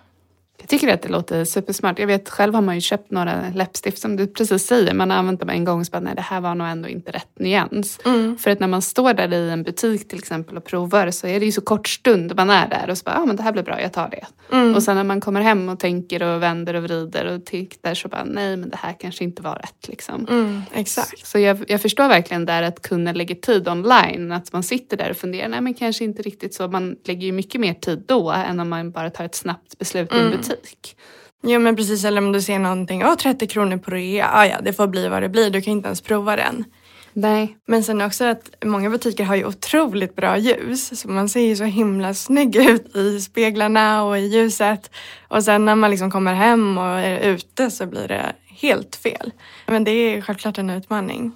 Jag 0.68 0.70
tycker 0.70 0.94
att 0.94 1.02
det 1.02 1.08
låter 1.08 1.44
supersmart. 1.44 1.99
Jag 1.99 2.06
vet 2.06 2.28
själv 2.28 2.54
har 2.54 2.62
man 2.62 2.75
ju 2.75 2.80
köpt 2.80 3.11
några 3.11 3.50
läppstift 3.54 3.99
som 3.99 4.16
du 4.16 4.26
precis 4.26 4.66
säger. 4.66 4.94
Man 4.94 5.11
har 5.11 5.18
använt 5.18 5.40
dem 5.40 5.49
en 5.49 5.64
gång 5.64 5.80
och 5.80 5.87
så 5.87 5.90
bara, 5.90 6.00
nej 6.00 6.14
det 6.14 6.23
här 6.23 6.40
var 6.40 6.54
nog 6.54 6.68
ändå 6.68 6.88
inte 6.88 7.12
rätt 7.12 7.38
nyans. 7.38 7.99
Mm. 8.04 8.38
För 8.38 8.50
att 8.50 8.61
när 8.61 8.68
man 8.68 8.82
står 8.82 9.14
där 9.14 9.35
i 9.35 9.50
en 9.50 9.62
butik 9.62 10.08
till 10.08 10.18
exempel 10.18 10.56
och 10.56 10.64
provar 10.64 11.11
så 11.11 11.26
är 11.26 11.40
det 11.40 11.46
ju 11.46 11.52
så 11.52 11.61
kort 11.61 11.88
stund 11.88 12.37
man 12.37 12.50
är 12.50 12.68
där 12.68 12.90
och 12.90 12.99
så 12.99 13.04
bara, 13.04 13.14
ja 13.14 13.23
ah, 13.23 13.26
men 13.26 13.37
det 13.37 13.42
här 13.42 13.52
blir 13.52 13.62
bra, 13.62 13.80
jag 13.80 13.92
tar 13.92 14.08
det. 14.08 14.26
Mm. 14.52 14.75
Och 14.75 14.82
sen 14.82 14.96
när 14.96 15.04
man 15.04 15.20
kommer 15.20 15.40
hem 15.40 15.68
och 15.68 15.78
tänker 15.78 16.23
och 16.23 16.42
vänder 16.42 16.75
och 16.75 16.82
vrider 16.82 17.26
och 17.26 17.44
tittar 17.44 17.94
så 17.94 18.08
bara, 18.08 18.25
nej 18.25 18.56
men 18.56 18.70
det 18.70 18.76
här 18.76 18.96
kanske 19.00 19.25
inte 19.25 19.42
var 19.42 19.54
rätt 19.54 19.88
liksom. 19.88 20.26
Mm, 20.30 20.62
exakt. 20.75 21.18
Så, 21.18 21.26
så 21.26 21.38
jag, 21.38 21.64
jag, 21.68 21.82
förstår 21.82 22.08
verkligen 22.08 22.46
där 22.46 22.62
att 22.62 22.82
kunna 22.82 23.12
lägga 23.12 23.35
tid 23.35 23.68
online, 23.68 24.32
att 24.32 24.52
man 24.52 24.62
sitter 24.62 24.96
där 24.96 25.11
och 25.11 25.16
funderar, 25.16 25.49
nej 25.49 25.61
men 25.61 25.75
kanske 25.75 26.04
inte 26.04 26.23
riktigt 26.23 26.54
så. 26.54 26.68
Man 26.68 26.96
lägger 27.04 27.26
ju 27.26 27.32
mycket 27.32 27.61
mer 27.61 27.75
tid 27.75 28.04
då 28.06 28.30
än 28.30 28.61
om 28.61 28.68
man 28.68 28.90
bara 28.90 29.11
tar 29.11 29.25
ett 29.25 29.35
snabbt 29.35 29.78
beslut 29.78 30.12
i 30.12 30.16
en 30.16 30.26
mm. 30.26 30.38
Butik. 30.56 30.96
Jo 31.42 31.60
men 31.60 31.76
precis, 31.76 32.04
eller 32.04 32.22
om 32.22 32.32
du 32.32 32.42
ser 32.42 32.58
någonting, 32.58 33.04
oh, 33.04 33.14
30 33.14 33.46
kronor 33.46 33.76
på 33.76 33.90
rea, 33.90 34.30
ah, 34.32 34.46
ja 34.46 34.60
det 34.60 34.72
får 34.72 34.86
bli 34.86 35.08
vad 35.08 35.22
det 35.22 35.28
blir, 35.28 35.50
du 35.50 35.62
kan 35.62 35.72
inte 35.72 35.86
ens 35.86 36.00
prova 36.00 36.36
den. 36.36 36.64
Nej. 37.12 37.56
Men 37.66 37.82
sen 37.82 38.02
också 38.02 38.25
att 38.25 38.64
många 38.64 38.90
butiker 38.90 39.25
har 39.25 39.36
ju 39.36 39.44
otroligt 39.44 40.16
bra 40.16 40.38
ljus 40.38 41.00
så 41.00 41.08
man 41.08 41.28
ser 41.28 41.40
ju 41.40 41.56
så 41.56 41.64
himla 41.64 42.14
snygg 42.14 42.56
ut 42.56 42.96
i 42.96 43.20
speglarna 43.20 44.04
och 44.04 44.18
i 44.18 44.20
ljuset. 44.20 44.90
Och 45.28 45.44
sen 45.44 45.64
när 45.64 45.75
man 45.75 45.90
liksom 45.90 46.10
kommer 46.10 46.34
hem 46.34 46.78
och 46.78 46.84
är 46.84 47.18
ute 47.18 47.70
så 47.70 47.86
blir 47.86 48.08
det 48.08 48.32
helt 48.48 48.96
fel. 48.96 49.32
Men 49.66 49.84
det 49.84 49.90
är 49.90 50.20
självklart 50.20 50.58
en 50.58 50.70
utmaning. 50.70 51.32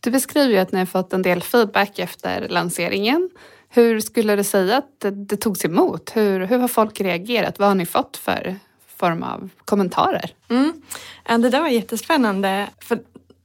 Du 0.00 0.10
beskriver 0.10 0.54
ju 0.54 0.58
att 0.58 0.72
ni 0.72 0.78
har 0.78 0.86
fått 0.86 1.12
en 1.12 1.22
del 1.22 1.42
feedback 1.42 1.98
efter 1.98 2.48
lanseringen. 2.48 3.30
Hur 3.74 4.00
skulle 4.00 4.36
du 4.36 4.44
säga 4.44 4.76
att 4.76 5.00
det, 5.00 5.10
det 5.10 5.36
togs 5.36 5.64
emot? 5.64 6.10
Hur, 6.14 6.40
hur 6.40 6.58
har 6.58 6.68
folk 6.68 7.00
reagerat? 7.00 7.58
Vad 7.58 7.68
har 7.68 7.74
ni 7.74 7.86
fått 7.86 8.16
för 8.16 8.58
form 9.02 9.22
av 9.22 9.48
kommentarer. 9.64 10.30
Mm. 10.48 10.72
Det 11.42 11.50
där 11.50 11.60
var 11.60 11.68
jättespännande. 11.68 12.68
För 12.80 12.98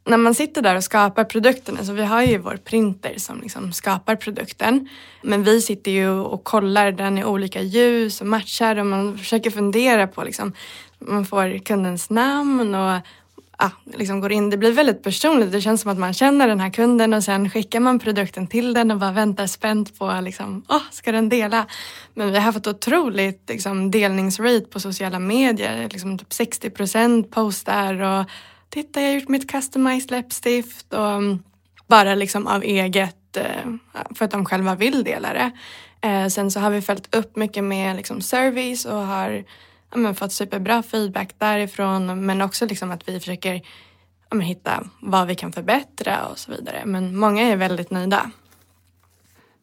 när 0.05 0.17
man 0.17 0.35
sitter 0.35 0.61
där 0.61 0.75
och 0.75 0.83
skapar 0.83 1.23
produkten, 1.23 1.77
alltså 1.77 1.93
vi 1.93 2.05
har 2.05 2.21
ju 2.21 2.37
vår 2.37 2.57
printer 2.57 3.13
som 3.17 3.41
liksom 3.41 3.73
skapar 3.73 4.15
produkten. 4.15 4.89
Men 5.21 5.43
vi 5.43 5.61
sitter 5.61 5.91
ju 5.91 6.09
och 6.09 6.43
kollar 6.43 6.91
den 6.91 7.17
i 7.17 7.25
olika 7.25 7.61
ljus 7.61 8.21
och 8.21 8.27
matchar 8.27 8.75
och 8.75 8.85
man 8.85 9.17
försöker 9.17 9.51
fundera 9.51 10.07
på 10.07 10.23
liksom, 10.23 10.53
man 10.99 11.25
får 11.25 11.65
kundens 11.65 12.09
namn 12.09 12.75
och 12.75 12.99
ah, 13.57 13.69
liksom 13.93 14.19
går 14.19 14.31
in. 14.31 14.49
Det 14.49 14.57
blir 14.57 14.71
väldigt 14.71 15.03
personligt. 15.03 15.51
Det 15.51 15.61
känns 15.61 15.81
som 15.81 15.91
att 15.91 15.97
man 15.97 16.13
känner 16.13 16.47
den 16.47 16.59
här 16.59 16.69
kunden 16.69 17.13
och 17.13 17.23
sen 17.23 17.49
skickar 17.49 17.79
man 17.79 17.99
produkten 17.99 18.47
till 18.47 18.73
den 18.73 18.91
och 18.91 18.97
bara 18.97 19.11
väntar 19.11 19.47
spänt 19.47 19.99
på 19.99 20.19
liksom, 20.21 20.65
oh, 20.69 20.81
ska 20.91 21.11
den 21.11 21.29
dela? 21.29 21.65
Men 22.13 22.31
vi 22.31 22.39
har 22.39 22.51
fått 22.51 22.67
otroligt 22.67 23.49
liksom, 23.49 23.91
delningsrate 23.91 24.65
på 24.71 24.79
sociala 24.79 25.19
medier. 25.19 25.89
Liksom 25.91 26.17
typ 26.17 26.33
60 26.33 26.69
procent 26.69 27.31
postar 27.31 28.01
och 28.01 28.25
titta 28.69 29.01
jag 29.01 29.07
har 29.07 29.15
gjort 29.19 29.29
mitt 29.29 29.51
customized 29.51 30.11
läppstift 30.11 30.93
och 30.93 31.09
mm, 31.11 31.39
bara 31.87 32.15
liksom 32.15 32.47
av 32.47 32.63
eget 32.63 33.37
eh, 33.37 33.71
för 34.15 34.25
att 34.25 34.31
de 34.31 34.45
själva 34.45 34.75
vill 34.75 35.03
dela 35.03 35.33
det. 35.33 35.51
Eh, 36.07 36.27
sen 36.27 36.51
så 36.51 36.59
har 36.59 36.69
vi 36.69 36.81
följt 36.81 37.15
upp 37.15 37.35
mycket 37.35 37.63
med 37.63 37.95
liksom 37.95 38.21
service 38.21 38.85
och 38.85 39.07
har 39.07 39.43
ja, 39.91 39.97
men 39.97 40.15
fått 40.15 40.31
superbra 40.31 40.83
feedback 40.83 41.35
därifrån 41.37 42.25
men 42.25 42.41
också 42.41 42.65
liksom 42.65 42.91
att 42.91 43.09
vi 43.09 43.19
försöker 43.19 43.53
ja, 44.29 44.35
men 44.35 44.41
hitta 44.41 44.83
vad 45.01 45.27
vi 45.27 45.35
kan 45.35 45.53
förbättra 45.53 46.27
och 46.27 46.37
så 46.37 46.51
vidare. 46.51 46.81
Men 46.85 47.17
många 47.17 47.41
är 47.41 47.55
väldigt 47.55 47.91
nöjda. 47.91 48.31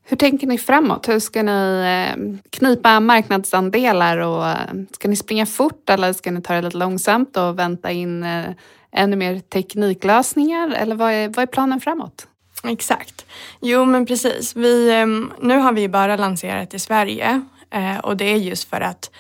Hur 0.07 0.17
tänker 0.17 0.47
ni 0.47 0.59
framåt? 0.59 1.09
Hur 1.09 1.19
ska 1.19 1.43
ni 1.43 1.83
eh, 1.85 2.41
knipa 2.51 3.01
marknadsandelar 3.01 4.19
och 4.19 4.49
eh, 4.49 4.57
ska 4.93 5.09
ni 5.09 5.17
springa 5.17 5.47
fort 5.47 5.91
eller 5.91 6.13
ska 6.13 6.31
ni 6.31 6.43
ta 6.43 6.55
det 6.55 6.63
lite 6.63 6.77
långsamt 6.77 7.37
och 7.37 7.59
vänta 7.59 7.91
in 7.91 8.23
eh, 8.23 8.45
ännu 8.93 9.17
mer 9.17 9.41
tekniklösningar 9.41 10.71
eller 10.71 10.97
vad 10.97 11.13
är, 11.13 11.29
vad 11.29 11.39
är 11.39 11.47
planen 11.47 11.81
framåt? 11.81 12.27
Exakt. 12.65 13.27
Jo 13.61 13.85
men 13.85 14.07
precis. 14.07 14.57
Vi, 14.57 15.05
nu 15.41 15.57
har 15.57 15.73
vi 15.73 15.89
bara 15.89 16.17
lanserat 16.17 16.75
i 16.75 16.79
Sverige 16.79 17.43
och 18.03 18.17
det 18.17 18.25
är 18.25 18.37
just 18.37 18.71
för 18.71 18.81
att 18.81 19.11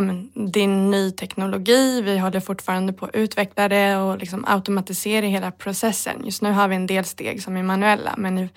ja, 0.00 0.04
men, 0.04 0.30
det 0.52 0.60
är 0.60 0.66
ny 0.66 1.10
teknologi, 1.10 2.02
vi 2.02 2.18
håller 2.18 2.40
fortfarande 2.40 2.92
på 2.92 3.06
att 3.06 3.14
utveckla 3.14 3.68
det 3.68 3.96
och 3.96 4.18
liksom 4.18 4.44
automatisera 4.48 5.26
hela 5.26 5.50
processen. 5.50 6.24
Just 6.24 6.42
nu 6.42 6.52
har 6.52 6.68
vi 6.68 6.76
en 6.76 6.86
del 6.86 7.04
steg 7.04 7.42
som 7.42 7.56
är 7.56 7.62
manuella 7.62 8.14
men 8.18 8.34
nu, 8.34 8.48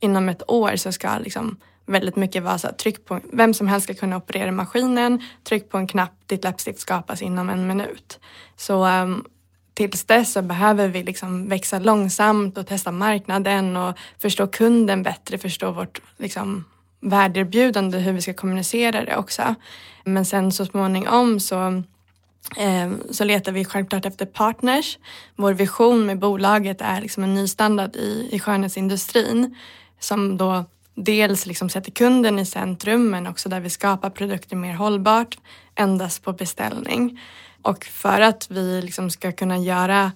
inom 0.00 0.28
ett 0.28 0.42
år 0.50 0.76
så 0.76 0.92
ska 0.92 1.18
liksom 1.18 1.56
väldigt 1.86 2.16
mycket 2.16 2.42
vara 2.42 2.58
så 2.58 2.68
att 2.68 2.78
tryck 2.78 3.04
på, 3.04 3.20
vem 3.32 3.54
som 3.54 3.68
helst 3.68 3.84
ska 3.84 3.94
kunna 3.94 4.16
operera 4.16 4.52
maskinen, 4.52 5.22
tryck 5.44 5.70
på 5.70 5.78
en 5.78 5.86
knapp, 5.86 6.12
ditt 6.26 6.44
läppstift 6.44 6.80
skapas 6.80 7.22
inom 7.22 7.50
en 7.50 7.66
minut. 7.66 8.20
Så 8.56 8.86
um, 8.86 9.24
tills 9.74 10.04
dess 10.04 10.32
så 10.32 10.42
behöver 10.42 10.88
vi 10.88 11.02
liksom 11.02 11.48
växa 11.48 11.78
långsamt 11.78 12.58
och 12.58 12.66
testa 12.66 12.92
marknaden 12.92 13.76
och 13.76 13.98
förstå 14.18 14.46
kunden 14.46 15.02
bättre, 15.02 15.38
förstå 15.38 15.70
vårt 15.70 16.00
liksom, 16.16 16.64
värdeerbjudande, 17.00 17.98
hur 17.98 18.12
vi 18.12 18.22
ska 18.22 18.34
kommunicera 18.34 19.04
det 19.04 19.16
också. 19.16 19.54
Men 20.04 20.24
sen 20.24 20.52
så 20.52 20.66
småningom 20.66 21.40
så 21.40 21.82
eh, 22.56 22.90
så 23.10 23.24
letar 23.24 23.52
vi 23.52 23.64
självklart 23.64 24.06
efter 24.06 24.26
partners. 24.26 24.98
Vår 25.36 25.52
vision 25.52 26.06
med 26.06 26.18
bolaget 26.18 26.80
är 26.80 27.00
liksom 27.00 27.22
en 27.24 27.34
ny 27.34 27.48
standard 27.48 27.96
i, 27.96 28.28
i 28.32 28.40
skönhetsindustrin 28.40 29.56
som 30.00 30.36
då 30.36 30.64
dels 30.94 31.46
liksom 31.46 31.68
sätter 31.68 31.90
kunden 31.90 32.38
i 32.38 32.46
centrum 32.46 33.10
men 33.10 33.26
också 33.26 33.48
där 33.48 33.60
vi 33.60 33.70
skapar 33.70 34.10
produkter 34.10 34.56
mer 34.56 34.74
hållbart 34.74 35.38
endast 35.74 36.24
på 36.24 36.32
beställning. 36.32 37.20
Och 37.62 37.84
för 37.84 38.20
att 38.20 38.50
vi 38.50 38.82
liksom 38.82 39.10
ska 39.10 39.32
kunna 39.32 39.58
göra, 39.58 40.12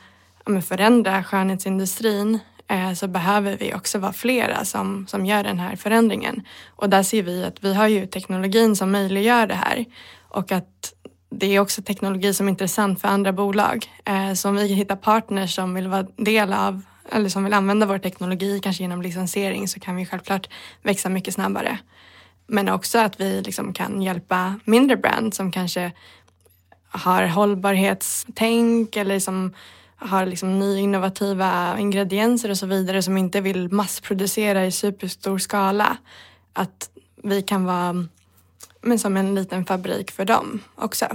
förändra 0.65 1.25
skönhetsindustrin 1.25 2.39
Eh, 2.73 2.93
så 2.93 3.09
behöver 3.09 3.57
vi 3.57 3.75
också 3.75 3.99
vara 3.99 4.13
flera 4.13 4.65
som, 4.65 5.07
som 5.07 5.27
gör 5.27 5.45
den 5.45 5.59
här 5.59 5.77
förändringen. 5.77 6.43
Och 6.69 6.91
där 6.91 7.03
ser 7.03 7.23
vi 7.23 7.45
att 7.45 7.65
vi 7.65 7.75
har 7.75 7.89
ju 7.89 8.07
teknologin 8.07 8.77
som 8.77 8.93
möjliggör 8.93 9.47
det 9.47 9.55
här 9.55 9.85
och 10.29 10.53
att 10.53 10.95
det 11.31 11.47
är 11.47 11.61
också 11.61 11.83
teknologi 11.83 12.35
som 12.35 12.47
är 12.47 12.51
intressant 12.51 13.01
för 13.01 13.09
andra 13.09 13.33
bolag. 13.33 13.87
Eh, 14.05 14.33
så 14.33 14.49
om 14.49 14.57
vi 14.57 14.67
hittar 14.67 14.97
partners 14.97 15.55
som 15.55 15.75
vill 15.75 15.89
vara 15.89 16.03
del 16.03 16.53
av 16.53 16.83
eller 17.11 17.29
som 17.29 17.45
vill 17.45 17.53
använda 17.53 17.87
vår 17.87 17.99
teknologi, 17.99 18.61
kanske 18.63 18.83
genom 18.83 19.03
licensiering, 19.03 19.69
så 19.69 19.81
kan 19.81 19.97
vi 19.97 20.07
självklart 20.07 20.49
växa 20.83 21.09
mycket 21.09 21.35
snabbare. 21.35 21.79
Men 22.47 22.69
också 22.69 22.99
att 22.99 23.21
vi 23.21 23.43
liksom 23.43 23.73
kan 23.73 24.03
hjälpa 24.03 24.61
mindre 24.65 24.97
brand 24.97 25.35
som 25.35 25.53
kanske 25.53 25.93
har 26.89 27.27
hållbarhetstänk 27.27 28.97
eller 28.97 29.19
som 29.19 29.53
har 30.05 30.27
liksom 30.27 30.59
nya 30.59 30.81
innovativa 30.81 31.79
ingredienser 31.79 32.51
och 32.51 32.59
så 32.59 32.67
vidare 32.67 33.03
som 33.03 33.17
inte 33.17 33.41
vill 33.41 33.73
massproducera 33.73 34.67
i 34.67 34.73
superstor 34.73 35.39
skala. 35.39 35.97
Att 36.53 36.91
vi 37.23 37.43
kan 37.43 37.65
vara 37.65 38.07
men 38.83 38.99
som 38.99 39.17
en 39.17 39.35
liten 39.35 39.65
fabrik 39.65 40.11
för 40.11 40.25
dem 40.25 40.61
också 40.75 41.07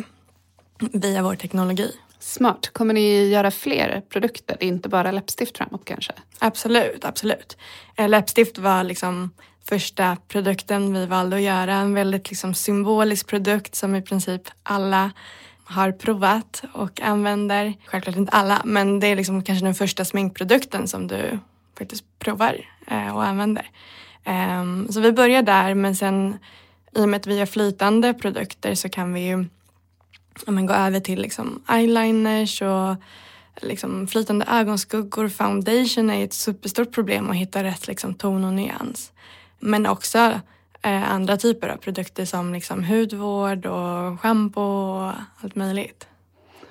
via 0.79 1.23
vår 1.23 1.35
teknologi. 1.35 1.91
Smart. 2.19 2.69
Kommer 2.73 2.93
ni 2.93 3.29
göra 3.29 3.51
fler 3.51 4.01
produkter, 4.09 4.57
inte 4.59 4.89
bara 4.89 5.11
läppstift 5.11 5.57
framåt 5.57 5.81
kanske? 5.85 6.13
Absolut, 6.39 7.05
absolut. 7.05 7.57
Eh, 7.95 8.09
läppstift 8.09 8.57
var 8.57 8.83
liksom 8.83 9.31
första 9.69 10.17
produkten 10.27 10.93
vi 10.93 11.05
valde 11.05 11.35
att 11.35 11.41
göra. 11.41 11.73
En 11.73 11.93
väldigt 11.93 12.29
liksom 12.29 12.53
symbolisk 12.53 13.27
produkt 13.27 13.75
som 13.75 13.95
i 13.95 14.01
princip 14.01 14.41
alla 14.63 15.11
har 15.69 15.91
provat 15.91 16.63
och 16.73 17.01
använder. 17.01 17.73
Självklart 17.85 18.15
inte 18.15 18.31
alla, 18.31 18.61
men 18.65 18.99
det 18.99 19.07
är 19.07 19.15
liksom 19.15 19.43
kanske 19.43 19.65
den 19.65 19.75
första 19.75 20.05
sminkprodukten 20.05 20.87
som 20.87 21.07
du 21.07 21.39
faktiskt 21.77 22.03
provar 22.19 22.65
eh, 22.87 23.15
och 23.15 23.23
använder. 23.23 23.69
Um, 24.25 24.91
så 24.91 24.99
vi 24.99 25.11
börjar 25.11 25.41
där, 25.41 25.73
men 25.73 25.95
sen 25.95 26.37
i 26.95 27.03
och 27.03 27.09
med 27.09 27.17
att 27.17 27.27
vi 27.27 27.39
har 27.39 27.45
flytande 27.45 28.13
produkter 28.13 28.75
så 28.75 28.89
kan 28.89 29.13
vi 29.13 29.27
ju 29.27 29.45
ja, 30.45 30.51
men 30.51 30.65
gå 30.65 30.73
över 30.73 30.99
till 30.99 31.21
liksom 31.21 31.63
eyeliners 31.69 32.61
och 32.61 32.95
liksom 33.61 34.07
flytande 34.07 34.45
ögonskuggor. 34.49 35.29
Foundation 35.29 36.09
är 36.09 36.23
ett 36.23 36.33
superstort 36.33 36.91
problem 36.91 37.29
att 37.29 37.35
hitta 37.35 37.63
rätt 37.63 37.87
liksom, 37.87 38.13
ton 38.13 38.43
och 38.43 38.53
nyans. 38.53 39.11
Men 39.59 39.85
också 39.85 40.39
eh, 40.87 41.11
andra 41.11 41.37
typer 41.37 41.69
av 41.69 41.77
produkter 41.77 42.25
som 42.25 42.53
liksom 42.53 42.83
hudvård 42.83 43.65
och 43.65 44.21
schampo 44.21 44.61
och 44.61 45.13
allt 45.41 45.55
möjligt. 45.55 46.07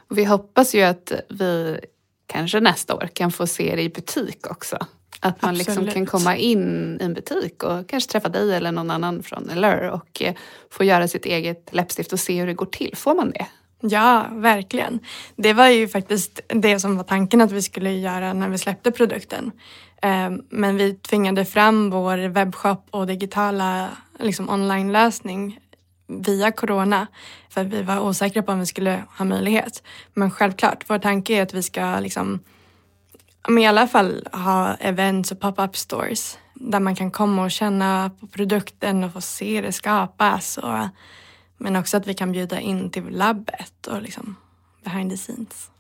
Vi 0.09 0.25
hoppas 0.25 0.75
ju 0.75 0.83
att 0.83 1.13
vi 1.29 1.81
kanske 2.27 2.61
nästa 2.61 2.95
år 2.95 3.09
kan 3.13 3.33
få 3.33 3.47
se 3.47 3.77
det 3.77 3.83
i 3.83 3.89
butik 3.89 4.51
också. 4.51 4.79
Att 5.21 5.43
man 5.43 5.55
liksom 5.55 5.87
kan 5.87 6.07
komma 6.07 6.37
in 6.37 6.99
i 7.01 7.05
en 7.05 7.15
butik 7.15 7.63
och 7.63 7.89
kanske 7.89 8.11
träffa 8.11 8.29
dig 8.29 8.55
eller 8.55 8.73
någon 8.73 8.91
annan 8.91 9.23
från 9.23 9.51
Allure 9.51 9.91
och 9.91 10.23
eh, 10.23 10.35
få 10.71 10.85
göra 10.85 11.09
sitt 11.09 11.27
eget 11.27 11.69
läppstift 11.75 12.13
och 12.13 12.21
se 12.21 12.41
hur 12.41 12.47
det 12.47 12.55
går 12.55 12.67
till. 12.67 12.97
Får 12.97 13.15
man 13.15 13.31
det? 13.31 13.47
Ja, 13.81 14.27
verkligen. 14.31 15.01
Det 15.37 15.53
var 15.53 15.69
ju 15.69 15.89
faktiskt 15.89 16.41
det 16.49 16.81
som 16.81 16.97
var 16.97 17.05
tanken 17.05 17.41
att 17.41 17.53
vi 17.53 17.63
skulle 17.63 17.93
göra 17.93 18.33
när 18.33 18.49
vi 18.49 18.59
släppte 18.59 18.91
produkten. 18.91 19.53
Ehm, 20.03 20.43
men 20.51 20.77
vi 20.77 20.95
tvingade 20.95 21.45
fram 21.45 21.91
vår 21.91 22.29
webbshop 22.29 22.87
och 22.91 23.07
digitala 23.07 23.89
liksom, 24.19 24.51
online-lösning 24.51 25.59
via 26.07 26.53
corona 26.53 27.07
för 27.49 27.65
vi 27.65 27.83
var 27.83 28.01
osäkra 28.01 28.43
på 28.43 28.53
om 28.53 28.61
vi 28.61 28.67
skulle 28.67 29.05
ha 29.19 29.25
möjlighet. 29.25 29.83
Men 30.15 30.31
självklart, 30.31 30.85
vår 30.87 30.99
tanke 30.99 31.35
är 31.35 31.43
att 31.43 31.55
vi 31.55 31.63
ska 31.63 32.01
liksom, 32.01 32.41
i 33.59 33.67
alla 33.67 33.89
fall 33.89 34.29
ha 34.33 34.75
events 34.75 35.33
och 35.33 35.41
pop-up 35.41 35.77
stores 35.77 36.39
där 36.55 36.81
man 36.81 36.97
kan 36.97 37.11
komma 37.11 37.45
och 37.45 37.51
känna 37.51 38.11
på 38.21 38.27
produkten 38.27 39.05
och 39.05 39.13
få 39.13 39.21
se 39.21 39.61
det 39.61 39.73
skapas. 39.73 40.59
Och, 40.59 40.89
men 41.59 41.77
också 41.77 41.97
att 41.97 42.07
vi 42.07 42.15
kan 42.15 42.33
bjuda 42.33 42.61
in 42.61 42.91
till 42.91 43.11
labbet 43.11 43.87
och 43.87 44.03
liksom 44.03 44.37
behind 44.85 45.11
the 45.11 45.17
scenes. 45.17 45.71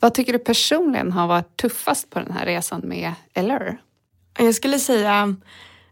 Vad 0.00 0.14
tycker 0.14 0.32
du 0.32 0.38
personligen 0.38 1.12
har 1.12 1.26
varit 1.26 1.56
tuffast 1.56 2.10
på 2.10 2.18
den 2.18 2.32
här 2.32 2.46
resan 2.46 2.80
med 2.84 3.12
Allure? 3.34 3.76
Jag 4.38 4.54
skulle 4.54 4.78
säga 4.78 5.36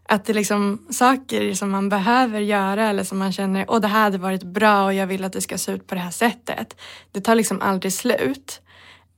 att 0.03 0.25
det 0.25 0.31
är 0.31 0.35
liksom 0.35 0.87
saker 0.89 1.53
som 1.53 1.69
man 1.71 1.89
behöver 1.89 2.39
göra 2.39 2.89
eller 2.89 3.03
som 3.03 3.17
man 3.17 3.31
känner 3.31 3.65
åh 3.67 3.79
det 3.79 3.87
här 3.87 4.01
hade 4.01 4.17
varit 4.17 4.43
bra 4.43 4.85
och 4.85 4.93
jag 4.93 5.07
vill 5.07 5.23
att 5.23 5.33
det 5.33 5.41
ska 5.41 5.57
se 5.57 5.71
ut 5.71 5.87
på 5.87 5.95
det 5.95 6.01
här 6.01 6.11
sättet. 6.11 6.81
Det 7.11 7.21
tar 7.21 7.35
liksom 7.35 7.61
aldrig 7.61 7.93
slut. 7.93 8.61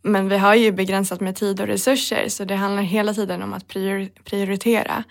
Men 0.02 0.30
vi 0.30 0.38
har 0.38 0.56
ju 0.56 0.72
begränsat 0.72 1.20
med 1.20 1.36
tid 1.36 1.62
och 1.62 1.68
resurser 1.68 2.30
så 2.30 2.46
det 2.46 2.56
handlar 2.56 2.84
hela 2.84 3.14
tiden 3.14 3.44
om 3.44 3.54
att 3.54 3.68
prior- 3.68 4.12
prioritera. 4.24 5.04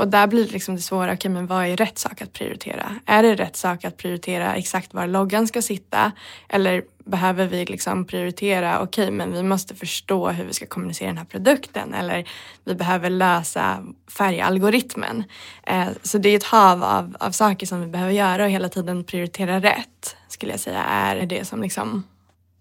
Och 0.00 0.08
där 0.08 0.26
blir 0.26 0.46
det 0.46 0.52
liksom 0.52 0.76
det 0.76 0.82
svåra, 0.82 1.12
okay, 1.12 1.30
men 1.30 1.46
vad 1.46 1.66
är 1.66 1.76
rätt 1.76 1.98
sak 1.98 2.22
att 2.22 2.32
prioritera? 2.32 2.96
Är 3.06 3.22
det 3.22 3.34
rätt 3.34 3.56
sak 3.56 3.84
att 3.84 3.96
prioritera 3.96 4.54
exakt 4.54 4.94
var 4.94 5.06
loggan 5.06 5.48
ska 5.48 5.62
sitta? 5.62 6.12
Eller 6.48 6.82
behöver 7.04 7.46
vi 7.46 7.64
liksom 7.64 8.04
prioritera, 8.04 8.80
okej 8.80 9.10
men 9.10 9.32
vi 9.32 9.42
måste 9.42 9.74
förstå 9.74 10.28
hur 10.28 10.44
vi 10.44 10.52
ska 10.52 10.66
kommunicera 10.66 11.08
den 11.08 11.18
här 11.18 11.24
produkten 11.24 11.94
eller 11.94 12.28
vi 12.64 12.74
behöver 12.74 13.10
lösa 13.10 13.84
färgalgoritmen. 14.18 15.24
Eh, 15.66 15.88
så 16.02 16.18
det 16.18 16.28
är 16.28 16.36
ett 16.36 16.44
hav 16.44 16.84
av, 16.84 17.16
av 17.20 17.30
saker 17.30 17.66
som 17.66 17.80
vi 17.80 17.86
behöver 17.86 18.12
göra 18.12 18.44
och 18.44 18.50
hela 18.50 18.68
tiden 18.68 19.04
prioritera 19.04 19.60
rätt 19.60 20.16
skulle 20.28 20.52
jag 20.52 20.60
säga 20.60 20.82
är 20.82 21.26
det 21.26 21.44
som 21.44 21.62
liksom, 21.62 22.04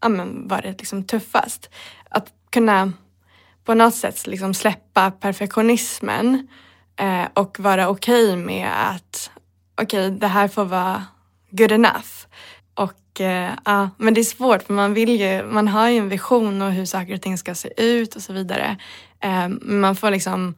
ja 0.01 0.09
men 0.09 0.47
varit 0.47 0.79
liksom 0.79 1.03
tuffast. 1.03 1.69
Att 2.09 2.27
kunna 2.49 2.93
på 3.65 3.73
något 3.73 3.95
sätt 3.95 4.27
liksom 4.27 4.53
släppa 4.53 5.11
perfektionismen 5.11 6.47
eh, 6.99 7.27
och 7.33 7.59
vara 7.59 7.89
okej 7.89 8.35
med 8.35 8.89
att 8.89 9.31
okej, 9.81 10.11
det 10.11 10.27
här 10.27 10.47
får 10.47 10.65
vara 10.65 11.05
good 11.49 11.71
enough. 11.71 12.27
Och 12.73 13.21
eh, 13.21 13.51
ja, 13.65 13.89
men 13.97 14.13
det 14.13 14.21
är 14.21 14.23
svårt 14.23 14.63
för 14.63 14.73
man 14.73 14.93
vill 14.93 15.21
ju, 15.21 15.43
man 15.43 15.67
har 15.67 15.89
ju 15.89 15.97
en 15.97 16.09
vision 16.09 16.61
och 16.61 16.71
hur 16.71 16.85
saker 16.85 17.13
och 17.13 17.21
ting 17.21 17.37
ska 17.37 17.55
se 17.55 17.81
ut 17.83 18.15
och 18.15 18.21
så 18.21 18.33
vidare. 18.33 18.77
Eh, 19.23 19.49
men 19.49 19.79
man 19.79 19.95
får 19.95 20.11
liksom 20.11 20.55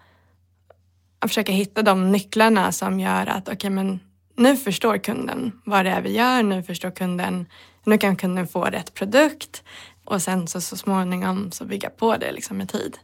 försöka 1.27 1.51
hitta 1.51 1.81
de 1.81 2.11
nycklarna 2.11 2.71
som 2.71 2.99
gör 2.99 3.27
att 3.27 3.49
okej, 3.49 3.69
men 3.69 3.99
nu 4.37 4.57
förstår 4.57 4.97
kunden 4.97 5.51
vad 5.65 5.85
det 5.85 5.91
är 5.91 6.01
vi 6.01 6.13
gör, 6.13 6.43
nu 6.43 6.63
förstår 6.63 6.91
kunden, 6.91 7.45
nu 7.85 7.97
kan 7.97 8.15
kunden 8.15 8.47
få 8.47 8.63
rätt 8.63 8.93
produkt 8.93 9.63
och 10.05 10.21
sen 10.21 10.47
så, 10.47 10.61
så 10.61 10.77
småningom 10.77 11.51
så 11.51 11.65
bygga 11.65 11.89
på 11.89 12.17
det 12.17 12.31
liksom 12.31 12.57
med 12.57 12.69
tid. 12.69 12.97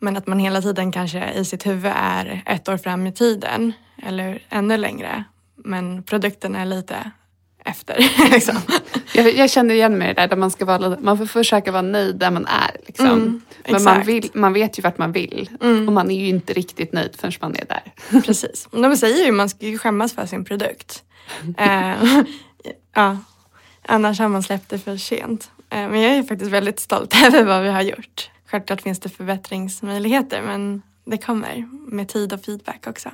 Men 0.00 0.16
att 0.16 0.26
man 0.26 0.38
hela 0.38 0.62
tiden 0.62 0.92
kanske 0.92 1.30
i 1.32 1.44
sitt 1.44 1.66
huvud 1.66 1.92
är 1.96 2.42
ett 2.46 2.68
år 2.68 2.76
fram 2.76 3.06
i 3.06 3.12
tiden 3.12 3.72
eller 4.02 4.42
ännu 4.48 4.76
längre. 4.76 5.24
Men 5.64 6.02
produkten 6.02 6.56
är 6.56 6.64
lite 6.64 7.10
efter. 7.64 7.96
liksom. 8.30 8.56
Jag, 9.14 9.34
jag 9.34 9.50
känner 9.50 9.74
igen 9.74 9.98
mig 9.98 10.10
i 10.10 10.14
det 10.14 10.20
där, 10.20 10.28
där 10.28 10.36
man, 10.36 10.50
ska 10.50 10.64
vara, 10.64 10.96
man 11.00 11.18
får 11.18 11.26
försöka 11.26 11.72
vara 11.72 11.82
nöjd 11.82 12.16
där 12.16 12.30
man 12.30 12.46
är. 12.46 12.76
Liksom. 12.86 13.06
Mm, 13.06 13.40
Men 13.68 13.82
man, 13.82 14.02
vill, 14.02 14.30
man 14.32 14.52
vet 14.52 14.78
ju 14.78 14.82
vart 14.82 14.98
man 14.98 15.12
vill 15.12 15.50
Mm. 15.60 15.88
och 15.88 15.92
man 15.92 16.10
är 16.10 16.20
ju 16.20 16.28
inte 16.28 16.52
riktigt 16.52 16.92
nöjd 16.92 17.16
förrän 17.18 17.32
man 17.40 17.56
är 17.56 17.64
där. 17.64 18.20
Precis. 18.22 18.68
De 18.70 18.96
säger 18.96 19.24
ju 19.24 19.28
att 19.28 19.34
man 19.34 19.48
ska 19.48 19.66
ju 19.66 19.78
skämmas 19.78 20.12
för 20.12 20.26
sin 20.26 20.44
produkt. 20.44 21.02
Eh, 21.58 22.22
ja. 22.94 23.16
Annars 23.86 24.18
har 24.18 24.28
man 24.28 24.42
släppt 24.42 24.68
det 24.68 24.78
för 24.78 24.96
sent. 24.96 25.50
Eh, 25.70 25.88
men 25.88 26.00
jag 26.00 26.14
är 26.14 26.22
faktiskt 26.22 26.50
väldigt 26.50 26.80
stolt 26.80 27.14
över 27.26 27.44
vad 27.44 27.62
vi 27.62 27.68
har 27.68 27.82
gjort. 27.82 28.30
Självklart 28.50 28.80
finns 28.80 29.00
det 29.00 29.08
förbättringsmöjligheter 29.08 30.42
men 30.42 30.82
det 31.04 31.18
kommer 31.18 31.68
med 31.86 32.08
tid 32.08 32.32
och 32.32 32.44
feedback 32.44 32.86
också. 32.86 33.10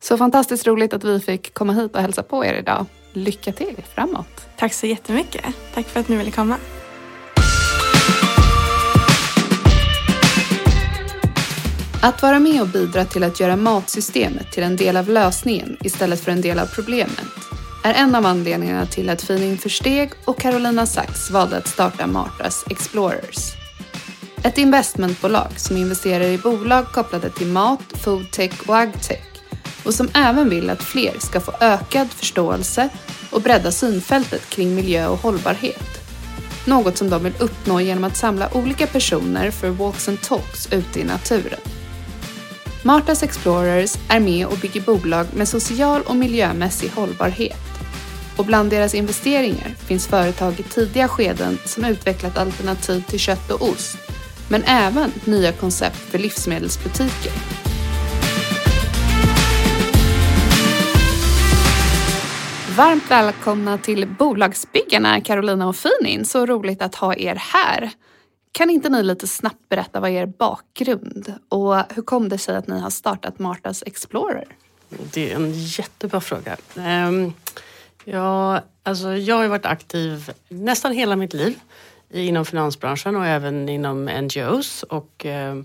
Så 0.00 0.18
fantastiskt 0.18 0.66
roligt 0.66 0.92
att 0.92 1.04
vi 1.04 1.20
fick 1.20 1.54
komma 1.54 1.72
hit 1.72 1.94
och 1.94 2.00
hälsa 2.00 2.22
på 2.22 2.44
er 2.44 2.54
idag. 2.54 2.86
Lycka 3.12 3.52
till 3.52 3.84
framåt! 3.94 4.48
Tack 4.56 4.72
så 4.72 4.86
jättemycket. 4.86 5.44
Tack 5.74 5.86
för 5.86 6.00
att 6.00 6.08
ni 6.08 6.16
ville 6.16 6.30
komma. 6.30 6.56
Att 12.02 12.22
vara 12.22 12.38
med 12.38 12.62
och 12.62 12.68
bidra 12.68 13.04
till 13.04 13.24
att 13.24 13.40
göra 13.40 13.56
matsystemet 13.56 14.52
till 14.52 14.62
en 14.62 14.76
del 14.76 14.96
av 14.96 15.08
lösningen 15.08 15.76
istället 15.80 16.20
för 16.20 16.32
en 16.32 16.40
del 16.40 16.58
av 16.58 16.66
problemet 16.66 17.34
är 17.84 17.94
en 17.94 18.14
av 18.14 18.26
anledningarna 18.26 18.86
till 18.86 19.10
att 19.10 19.22
Feeling 19.22 19.58
för 19.58 19.68
steg 19.68 20.10
och 20.24 20.40
Carolina 20.40 20.86
Sachs 20.86 21.30
valde 21.30 21.56
att 21.56 21.68
starta 21.68 22.06
Martas 22.06 22.64
Explorers. 22.70 23.65
Ett 24.46 24.58
investmentbolag 24.58 25.50
som 25.56 25.76
investerar 25.76 26.24
i 26.24 26.38
bolag 26.38 26.86
kopplade 26.92 27.30
till 27.30 27.46
mat, 27.46 27.82
foodtech 27.92 28.52
och 28.66 28.76
agtech 28.76 29.24
och 29.84 29.94
som 29.94 30.08
även 30.14 30.48
vill 30.48 30.70
att 30.70 30.82
fler 30.82 31.14
ska 31.18 31.40
få 31.40 31.52
ökad 31.60 32.10
förståelse 32.10 32.88
och 33.30 33.42
bredda 33.42 33.72
synfältet 33.72 34.50
kring 34.50 34.74
miljö 34.74 35.06
och 35.06 35.18
hållbarhet. 35.18 36.00
Något 36.64 36.96
som 36.96 37.10
de 37.10 37.24
vill 37.24 37.32
uppnå 37.38 37.80
genom 37.80 38.04
att 38.04 38.16
samla 38.16 38.56
olika 38.56 38.86
personer 38.86 39.50
för 39.50 39.70
walks 39.70 40.08
and 40.08 40.20
talks 40.20 40.72
ute 40.72 41.00
i 41.00 41.04
naturen. 41.04 41.60
Martas 42.82 43.22
Explorers 43.22 43.94
är 44.08 44.20
med 44.20 44.46
och 44.46 44.58
bygger 44.58 44.80
bolag 44.80 45.26
med 45.34 45.48
social 45.48 46.02
och 46.02 46.16
miljömässig 46.16 46.90
hållbarhet. 46.94 47.66
Och 48.36 48.44
bland 48.44 48.70
deras 48.70 48.94
investeringar 48.94 49.74
finns 49.86 50.06
företag 50.06 50.60
i 50.60 50.62
tidiga 50.62 51.08
skeden 51.08 51.58
som 51.64 51.84
utvecklat 51.84 52.38
alternativ 52.38 53.04
till 53.08 53.18
kött 53.18 53.50
och 53.50 53.62
ost, 53.62 53.98
men 54.48 54.62
även 54.64 55.12
nya 55.24 55.52
koncept 55.52 55.96
för 55.96 56.18
livsmedelsbutiker. 56.18 57.32
Varmt 62.76 63.10
välkomna 63.10 63.78
till 63.78 64.06
Bolagsbyggarna 64.18 65.20
Carolina 65.20 65.68
och 65.68 65.76
Finin. 65.76 66.24
Så 66.24 66.46
roligt 66.46 66.82
att 66.82 66.94
ha 66.94 67.14
er 67.14 67.34
här. 67.34 67.90
Kan 68.52 68.70
inte 68.70 68.88
ni 68.88 69.02
lite 69.02 69.26
snabbt 69.26 69.68
berätta 69.68 70.00
vad 70.00 70.10
er 70.10 70.26
bakgrund 70.26 71.34
och 71.48 71.76
hur 71.94 72.02
kom 72.02 72.28
det 72.28 72.38
sig 72.38 72.56
att 72.56 72.66
ni 72.66 72.80
har 72.80 72.90
startat 72.90 73.38
Martas 73.38 73.82
Explorer? 73.86 74.46
Det 74.88 75.32
är 75.32 75.36
en 75.36 75.52
jättebra 75.52 76.20
fråga. 76.20 76.56
Ehm, 76.76 77.32
ja, 78.04 78.62
alltså 78.82 79.16
jag 79.16 79.36
har 79.36 79.48
varit 79.48 79.66
aktiv 79.66 80.30
nästan 80.48 80.92
hela 80.92 81.16
mitt 81.16 81.34
liv 81.34 81.58
inom 82.10 82.44
finansbranschen 82.44 83.16
och 83.16 83.26
även 83.26 83.68
inom 83.68 84.04
NGOs 84.04 84.82
och 84.82 85.26
eh, 85.26 85.56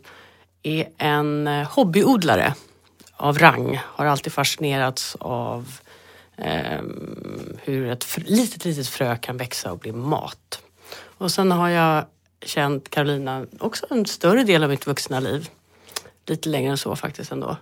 är 0.63 0.87
en 0.97 1.47
eh, 1.47 1.67
hobbyodlare 1.71 2.53
av 3.13 3.39
rang. 3.39 3.79
Har 3.83 4.05
alltid 4.05 4.33
fascinerats 4.33 5.15
av 5.19 5.71
eh, 6.37 6.81
hur 7.63 7.89
ett 7.89 8.17
litet, 8.17 8.65
litet 8.65 8.87
frö 8.87 9.15
kan 9.17 9.37
växa 9.37 9.71
och 9.71 9.79
bli 9.79 9.91
mat. 9.91 10.61
Och 11.17 11.31
sen 11.31 11.51
har 11.51 11.69
jag 11.69 12.05
känt 12.45 12.89
Carolina 12.89 13.45
också 13.59 13.85
en 13.89 14.05
större 14.05 14.43
del 14.43 14.63
av 14.63 14.69
mitt 14.69 14.87
vuxna 14.87 15.19
liv. 15.19 15.49
Lite 16.25 16.49
längre 16.49 16.71
än 16.71 16.77
så 16.77 16.95
faktiskt 16.95 17.31
ändå. 17.31 17.57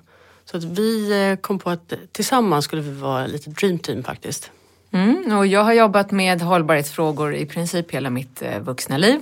Så 0.45 0.57
att 0.57 0.63
vi 0.63 1.37
kom 1.41 1.59
på 1.59 1.69
att 1.69 1.93
tillsammans 2.11 2.65
skulle 2.65 2.81
vi 2.81 2.91
vara 2.91 3.27
lite 3.27 3.49
dream 3.49 3.79
team 3.79 4.03
faktiskt. 4.03 4.51
Mm, 4.91 5.37
och 5.37 5.47
jag 5.47 5.63
har 5.63 5.73
jobbat 5.73 6.11
med 6.11 6.41
hållbarhetsfrågor 6.41 7.35
i 7.35 7.45
princip 7.45 7.91
hela 7.91 8.09
mitt 8.09 8.41
eh, 8.41 8.59
vuxna 8.59 8.97
liv. 8.97 9.19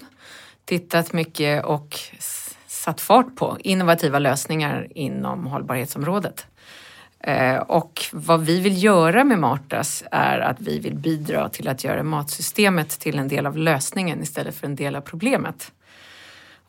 Tittat 0.66 1.14
mycket 1.14 1.66
och 1.66 2.00
satt 2.68 3.02
fart 3.02 3.36
på 3.36 3.58
innovativa 3.60 4.20
lösningar 4.20 4.88
inom 4.96 5.48
hållbarhetsområdet. 5.48 6.48
Eh, 7.20 7.58
och 7.58 8.02
vad 8.12 8.42
vi 8.42 8.60
vill 8.60 8.84
göra 8.84 9.24
med 9.24 9.40
Martas 9.40 10.04
är 10.12 10.40
att 10.40 10.62
vi 10.62 10.80
vill 10.80 10.96
bidra 10.96 11.50
till 11.50 11.68
att 11.68 11.84
göra 11.84 12.04
matsystemet 12.04 12.90
till 12.90 13.20
en 13.20 13.28
del 13.28 13.46
av 13.46 13.58
lösningen 13.58 14.22
istället 14.22 14.56
för 14.56 14.68
en 14.68 14.76
del 14.76 14.96
av 14.96 15.02
problemet. 15.02 15.72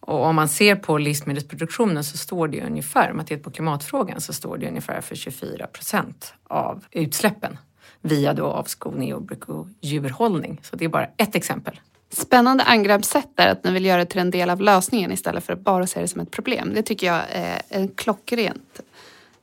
Och 0.01 0.25
om 0.25 0.37
man 0.37 0.49
ser 0.49 0.77
på 0.77 0.99
livsmedelsproduktionen 0.99 2.05
så 2.05 2.17
står 2.17 2.49
det 2.49 2.63
ungefär, 2.63 3.11
om 3.11 3.17
man 3.17 3.27
tittar 3.27 3.43
på 3.43 3.51
klimatfrågan, 3.51 4.21
så 4.21 4.33
står 4.33 4.59
det 4.59 4.69
ungefär 4.69 5.01
för 5.01 5.15
24 5.15 5.67
procent 5.67 6.35
av 6.45 6.85
utsläppen 6.91 7.59
via 8.03 8.35
då 8.35 8.45
avskogning, 8.45 9.09
jordbruk 9.09 9.49
och 9.49 9.67
djurhållning. 9.81 10.61
Så 10.63 10.77
det 10.77 10.85
är 10.85 10.89
bara 10.89 11.09
ett 11.17 11.35
exempel. 11.35 11.81
Spännande 12.11 12.65
angreppssätt 12.65 13.29
är 13.37 13.49
att 13.49 13.65
ni 13.65 13.71
vill 13.71 13.85
göra 13.85 13.99
det 13.99 14.07
till 14.07 14.21
en 14.21 14.31
del 14.31 14.51
av 14.51 14.61
lösningen 14.61 15.13
istället 15.13 15.45
för 15.45 15.53
att 15.53 15.61
bara 15.61 15.87
se 15.87 16.01
det 16.01 16.09
som 16.09 16.21
ett 16.21 16.31
problem. 16.31 16.73
Det 16.75 16.83
tycker 16.83 17.07
jag 17.07 17.23
är 17.31 17.63
en 17.69 17.89
klockrent 17.89 18.81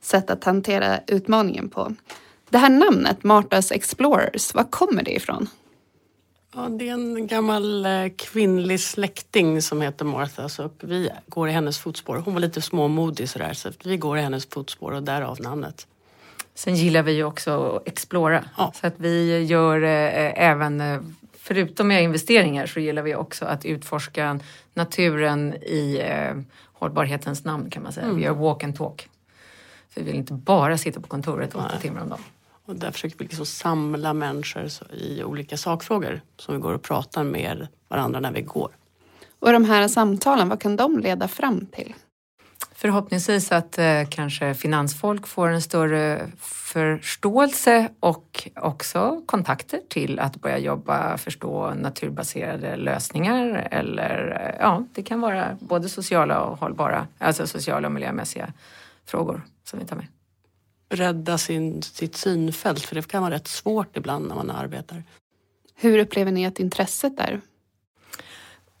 sätt 0.00 0.30
att 0.30 0.44
hantera 0.44 1.00
utmaningen 1.06 1.68
på. 1.68 1.94
Det 2.50 2.58
här 2.58 2.70
namnet, 2.70 3.24
Martas 3.24 3.72
Explorers, 3.72 4.54
var 4.54 4.64
kommer 4.64 5.02
det 5.02 5.16
ifrån? 5.16 5.48
Ja, 6.54 6.68
det 6.68 6.88
är 6.88 6.92
en 6.92 7.26
gammal 7.26 7.86
eh, 7.86 8.08
kvinnlig 8.16 8.80
släkting 8.80 9.62
som 9.62 9.82
heter 9.82 10.04
Martha 10.04 10.48
så 10.48 10.70
vi 10.80 11.10
går 11.26 11.48
i 11.48 11.52
hennes 11.52 11.78
fotspår. 11.78 12.16
Hon 12.16 12.34
var 12.34 12.40
lite 12.40 12.62
småmodig 12.62 13.28
sådär 13.28 13.52
så 13.52 13.70
vi 13.84 13.96
går 13.96 14.18
i 14.18 14.20
hennes 14.20 14.46
fotspår 14.46 14.92
och 14.92 15.02
därav 15.02 15.40
namnet. 15.40 15.86
Sen 16.56 16.74
gillar 16.74 17.02
vi 17.02 17.12
ju 17.12 17.24
också 17.24 17.76
att 17.76 17.88
explora. 17.88 18.44
Ja. 18.56 18.72
Så 18.74 18.86
att 18.86 18.94
vi 18.96 19.42
gör 19.42 19.82
eh, 19.82 20.42
även, 20.42 20.80
eh, 20.80 21.00
förutom 21.32 21.88
med 21.88 22.02
investeringar 22.02 22.66
så 22.66 22.80
gillar 22.80 23.02
vi 23.02 23.14
också 23.14 23.44
att 23.44 23.64
utforska 23.64 24.40
naturen 24.74 25.54
i 25.54 26.02
eh, 26.04 26.34
hållbarhetens 26.72 27.44
namn 27.44 27.70
kan 27.70 27.82
man 27.82 27.92
säga. 27.92 28.12
Vi 28.12 28.22
gör 28.22 28.32
walk 28.32 28.64
and 28.64 28.76
talk. 28.76 29.08
För 29.88 30.00
vi 30.00 30.06
vill 30.06 30.16
inte 30.16 30.32
bara 30.32 30.78
sitta 30.78 31.00
på 31.00 31.08
kontoret 31.08 31.54
åtta 31.54 31.78
timmar 31.80 32.00
om 32.00 32.08
dagen. 32.08 32.24
Och 32.64 32.76
där 32.76 32.90
försöker 32.90 33.18
vi 33.18 33.24
liksom 33.24 33.46
samla 33.46 34.14
människor 34.14 34.68
i 34.92 35.24
olika 35.24 35.56
sakfrågor 35.56 36.20
som 36.36 36.54
vi 36.54 36.60
går 36.60 36.74
och 36.74 36.82
pratar 36.82 37.24
med 37.24 37.66
varandra 37.88 38.20
när 38.20 38.32
vi 38.32 38.42
går. 38.42 38.76
Och 39.38 39.52
de 39.52 39.64
här 39.64 39.88
samtalen, 39.88 40.48
vad 40.48 40.60
kan 40.60 40.76
de 40.76 40.98
leda 40.98 41.28
fram 41.28 41.66
till? 41.66 41.94
Förhoppningsvis 42.78 43.52
att 43.52 43.78
eh, 43.78 44.02
kanske 44.08 44.54
finansfolk 44.54 45.26
får 45.26 45.48
en 45.48 45.62
större 45.62 46.30
förståelse 46.38 47.88
och 48.00 48.48
också 48.56 49.22
kontakter 49.26 49.80
till 49.88 50.18
att 50.18 50.36
börja 50.36 50.58
jobba, 50.58 51.18
förstå 51.18 51.74
naturbaserade 51.74 52.76
lösningar 52.76 53.68
eller 53.70 54.40
eh, 54.40 54.60
ja, 54.60 54.84
det 54.94 55.02
kan 55.02 55.20
vara 55.20 55.58
både 55.60 55.88
sociala 55.88 56.40
och 56.40 56.58
hållbara, 56.58 57.06
alltså 57.18 57.46
sociala 57.46 57.88
och 57.88 57.94
miljömässiga 57.94 58.52
frågor 59.06 59.42
som 59.64 59.78
vi 59.78 59.84
tar 59.84 59.96
med. 59.96 60.06
Bredda 60.88 61.38
sin, 61.38 61.82
sitt 61.82 62.16
synfält 62.16 62.80
för 62.80 62.94
det 62.94 63.08
kan 63.08 63.22
vara 63.22 63.34
rätt 63.34 63.48
svårt 63.48 63.96
ibland 63.96 64.28
när 64.28 64.34
man 64.34 64.50
arbetar. 64.50 65.02
Hur 65.74 65.98
upplever 65.98 66.32
ni 66.32 66.46
att 66.46 66.60
intresset 66.60 67.20
är? 67.20 67.40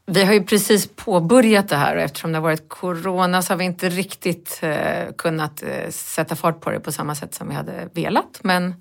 Vi 0.06 0.24
har 0.24 0.32
ju 0.32 0.44
precis 0.44 0.88
påbörjat 0.96 1.68
det 1.68 1.76
här 1.76 1.96
och 1.96 2.02
eftersom 2.02 2.32
det 2.32 2.38
har 2.38 2.42
varit 2.42 2.68
corona 2.68 3.42
så 3.42 3.52
har 3.52 3.58
vi 3.58 3.64
inte 3.64 3.88
riktigt 3.88 4.58
eh, 4.62 5.12
kunnat 5.18 5.62
eh, 5.62 5.90
sätta 5.90 6.36
fart 6.36 6.60
på 6.60 6.70
det 6.70 6.80
på 6.80 6.92
samma 6.92 7.14
sätt 7.14 7.34
som 7.34 7.48
vi 7.48 7.54
hade 7.54 7.88
velat. 7.94 8.38
Men 8.42 8.74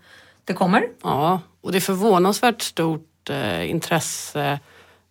det 0.44 0.54
kommer. 0.54 0.88
Ja, 1.04 1.42
och 1.62 1.72
det 1.72 1.78
är 1.78 1.82
förvånansvärt 1.82 2.62
stort 2.62 3.30
eh, 3.30 3.70
intresse 3.70 4.60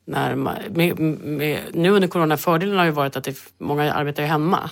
när 0.04 0.34
man, 0.34 0.56
med, 0.70 0.98
med, 0.98 1.60
nu 1.72 1.90
under 1.90 2.08
corona. 2.08 2.36
Fördelen 2.36 2.78
har 2.78 2.84
ju 2.84 2.90
varit 2.90 3.16
att 3.16 3.24
det, 3.24 3.38
många 3.58 3.92
arbetar 3.92 4.22
ju 4.22 4.28
hemma. 4.28 4.70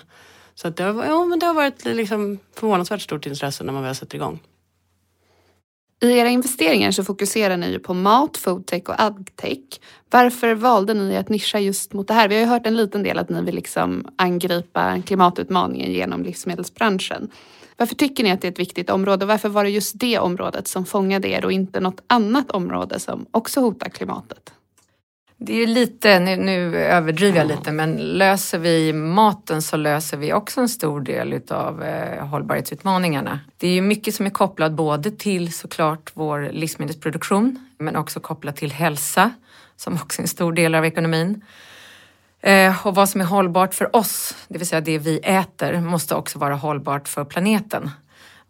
Så 0.54 0.68
att 0.68 0.76
det, 0.76 0.84
har, 0.84 1.04
ja, 1.04 1.24
men 1.24 1.38
det 1.38 1.46
har 1.46 1.54
varit 1.54 1.84
liksom 1.84 2.38
förvånansvärt 2.56 3.00
stort 3.00 3.26
intresse 3.26 3.64
när 3.64 3.72
man 3.72 3.82
väl 3.82 3.94
sätter 3.94 4.16
igång. 4.16 4.40
I 6.02 6.18
era 6.18 6.28
investeringar 6.28 6.90
så 6.90 7.04
fokuserar 7.04 7.56
ni 7.56 7.70
ju 7.70 7.78
på 7.78 7.94
mat, 7.94 8.36
foodtech 8.36 8.82
och 8.88 9.00
adtech. 9.00 9.80
Varför 10.10 10.54
valde 10.54 10.94
ni 10.94 11.16
att 11.16 11.28
nischa 11.28 11.58
just 11.58 11.92
mot 11.92 12.08
det 12.08 12.14
här? 12.14 12.28
Vi 12.28 12.34
har 12.34 12.40
ju 12.42 12.46
hört 12.46 12.66
en 12.66 12.76
liten 12.76 13.02
del 13.02 13.18
att 13.18 13.28
ni 13.28 13.42
vill 13.42 13.54
liksom 13.54 14.06
angripa 14.16 15.02
klimatutmaningen 15.06 15.92
genom 15.92 16.22
livsmedelsbranschen. 16.22 17.30
Varför 17.76 17.94
tycker 17.94 18.24
ni 18.24 18.30
att 18.30 18.40
det 18.40 18.48
är 18.48 18.52
ett 18.52 18.58
viktigt 18.58 18.90
område 18.90 19.24
och 19.24 19.28
varför 19.28 19.48
var 19.48 19.64
det 19.64 19.70
just 19.70 19.98
det 19.98 20.18
området 20.18 20.68
som 20.68 20.86
fångade 20.86 21.28
er 21.28 21.44
och 21.44 21.52
inte 21.52 21.80
något 21.80 22.02
annat 22.06 22.50
område 22.50 23.00
som 23.00 23.26
också 23.30 23.60
hotar 23.60 23.88
klimatet? 23.88 24.52
Det 25.44 25.52
är 25.52 25.56
ju 25.56 25.66
lite, 25.66 26.18
nu, 26.18 26.36
nu 26.36 26.76
överdriver 26.76 27.38
jag 27.38 27.46
lite, 27.46 27.72
men 27.72 27.96
löser 27.96 28.58
vi 28.58 28.92
maten 28.92 29.62
så 29.62 29.76
löser 29.76 30.16
vi 30.16 30.32
också 30.32 30.60
en 30.60 30.68
stor 30.68 31.00
del 31.00 31.32
utav 31.32 31.82
eh, 31.82 32.26
hållbarhetsutmaningarna. 32.26 33.40
Det 33.56 33.66
är 33.68 33.72
ju 33.72 33.82
mycket 33.82 34.14
som 34.14 34.26
är 34.26 34.30
kopplat 34.30 34.72
både 34.72 35.10
till 35.10 35.52
såklart 35.52 36.10
vår 36.14 36.50
livsmedelsproduktion, 36.52 37.68
men 37.78 37.96
också 37.96 38.20
kopplat 38.20 38.56
till 38.56 38.72
hälsa, 38.72 39.30
som 39.76 39.94
också 39.94 40.20
är 40.20 40.22
en 40.22 40.28
stor 40.28 40.52
del 40.52 40.74
av 40.74 40.84
ekonomin. 40.84 41.44
Eh, 42.40 42.86
och 42.86 42.94
vad 42.94 43.08
som 43.08 43.20
är 43.20 43.24
hållbart 43.24 43.74
för 43.74 43.96
oss, 43.96 44.34
det 44.48 44.58
vill 44.58 44.68
säga 44.68 44.80
det 44.80 44.98
vi 44.98 45.18
äter, 45.18 45.80
måste 45.80 46.14
också 46.14 46.38
vara 46.38 46.54
hållbart 46.54 47.08
för 47.08 47.24
planeten. 47.24 47.90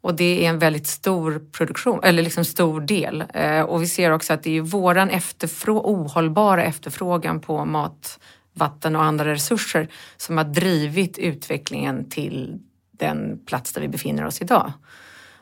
Och 0.02 0.14
det 0.14 0.44
är 0.44 0.48
en 0.48 0.58
väldigt 0.58 0.86
stor 0.86 1.42
produktion, 1.52 2.00
eller 2.02 2.22
liksom 2.22 2.44
stor 2.44 2.80
del. 2.80 3.24
Eh, 3.34 3.60
och 3.60 3.82
vi 3.82 3.86
ser 3.86 4.10
också 4.10 4.32
att 4.32 4.42
det 4.42 4.56
är 4.56 4.60
våran 4.60 5.10
efterfrå- 5.10 5.82
ohållbara 5.84 6.64
efterfrågan 6.64 7.40
på 7.40 7.64
mat, 7.64 8.18
vatten 8.52 8.96
och 8.96 9.04
andra 9.04 9.32
resurser 9.32 9.88
som 10.16 10.36
har 10.36 10.44
drivit 10.44 11.18
utvecklingen 11.18 12.10
till 12.10 12.58
den 12.90 13.38
plats 13.46 13.72
där 13.72 13.80
vi 13.80 13.88
befinner 13.88 14.26
oss 14.26 14.42
idag. 14.42 14.72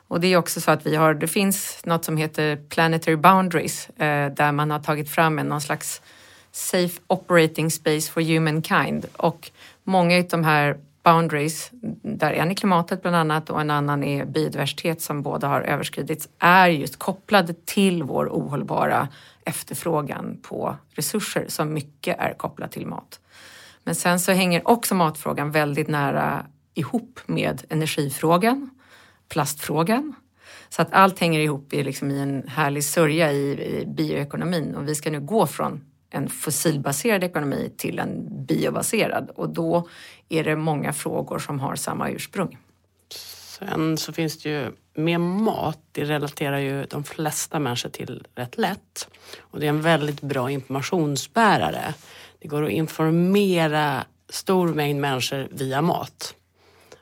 Och 0.09 0.20
det 0.20 0.33
är 0.33 0.37
också 0.37 0.61
så 0.61 0.70
att 0.70 0.87
vi 0.87 0.96
har, 0.96 1.14
det 1.14 1.29
finns 1.29 1.81
något 1.85 2.05
som 2.05 2.16
heter 2.16 2.57
Planetary 2.57 3.16
Boundaries 3.16 3.88
eh, 3.88 4.33
där 4.33 4.53
man 4.53 4.70
har 4.70 4.79
tagit 4.79 5.11
fram 5.11 5.38
en 5.38 5.46
någon 5.46 5.61
slags 5.61 6.03
Safe 6.53 7.01
Operating 7.07 7.70
Space 7.70 8.12
for 8.12 8.20
Humankind 8.20 9.07
och 9.16 9.51
många 9.85 10.18
av 10.18 10.25
de 10.31 10.44
här 10.44 10.77
boundaries, 11.03 11.71
där 12.03 12.33
en 12.33 12.51
är 12.51 12.55
klimatet 12.55 13.03
bland 13.03 13.17
annat 13.17 13.51
och 13.51 13.61
en 13.61 13.71
annan 13.71 14.05
är 14.05 14.25
biodiversitet 14.25 15.03
som 15.03 15.23
båda 15.23 15.49
har 15.49 15.61
överskridits, 15.61 16.29
är 16.39 16.69
just 16.69 16.99
kopplade 16.99 17.55
till 17.65 18.03
vår 18.03 18.29
ohållbara 18.29 19.09
efterfrågan 19.45 20.39
på 20.43 20.77
resurser 20.95 21.45
som 21.49 21.73
mycket 21.73 22.17
är 22.19 22.35
kopplat 22.35 22.73
till 22.73 22.87
mat. 22.87 23.21
Men 23.85 23.95
sen 23.95 24.21
så 24.21 24.33
hänger 24.33 24.69
också 24.69 24.95
matfrågan 24.95 25.51
väldigt 25.51 25.89
nära 25.89 26.47
ihop 26.75 27.21
med 27.27 27.63
energifrågan, 27.69 28.71
plastfrågan. 29.29 30.15
Så 30.69 30.83
att 30.83 30.93
allt 30.93 31.19
hänger 31.19 31.41
ihop 31.41 31.73
i, 31.73 31.83
liksom, 31.83 32.11
i 32.11 32.21
en 32.21 32.49
härlig 32.49 32.85
sörja 32.85 33.33
i, 33.33 33.51
i 33.51 33.87
bioekonomin 33.87 34.75
och 34.75 34.89
vi 34.89 34.95
ska 34.95 35.11
nu 35.11 35.21
gå 35.21 35.47
från 35.47 35.85
en 36.11 36.29
fossilbaserad 36.29 37.25
ekonomi 37.25 37.73
till 37.77 37.99
en 37.99 38.44
biobaserad 38.46 39.31
och 39.31 39.49
då 39.49 39.88
är 40.29 40.44
det 40.44 40.57
många 40.57 40.92
frågor 40.92 41.38
som 41.38 41.61
har 41.61 41.77
samma 41.77 42.11
ursprung. 42.11 42.59
Sen 43.59 43.96
så 43.96 44.12
finns 44.12 44.42
det 44.42 44.49
ju 44.51 44.73
med 44.94 45.20
mat, 45.20 45.79
det 45.92 46.05
relaterar 46.05 46.59
ju 46.59 46.85
de 46.85 47.05
flesta 47.05 47.59
människor 47.59 47.88
till 47.88 48.27
rätt 48.35 48.59
lätt. 48.59 49.09
Och 49.40 49.61
det 49.61 49.66
är 49.66 49.70
en 49.70 49.83
väldigt 49.83 50.20
bra 50.20 50.51
informationsbärare. 50.51 51.94
Det 52.38 52.49
går 52.49 52.64
att 52.64 52.70
informera 52.70 54.05
stor 54.29 54.68
mängd 54.68 55.01
människor 55.01 55.49
via 55.51 55.83
mat. 55.83 56.35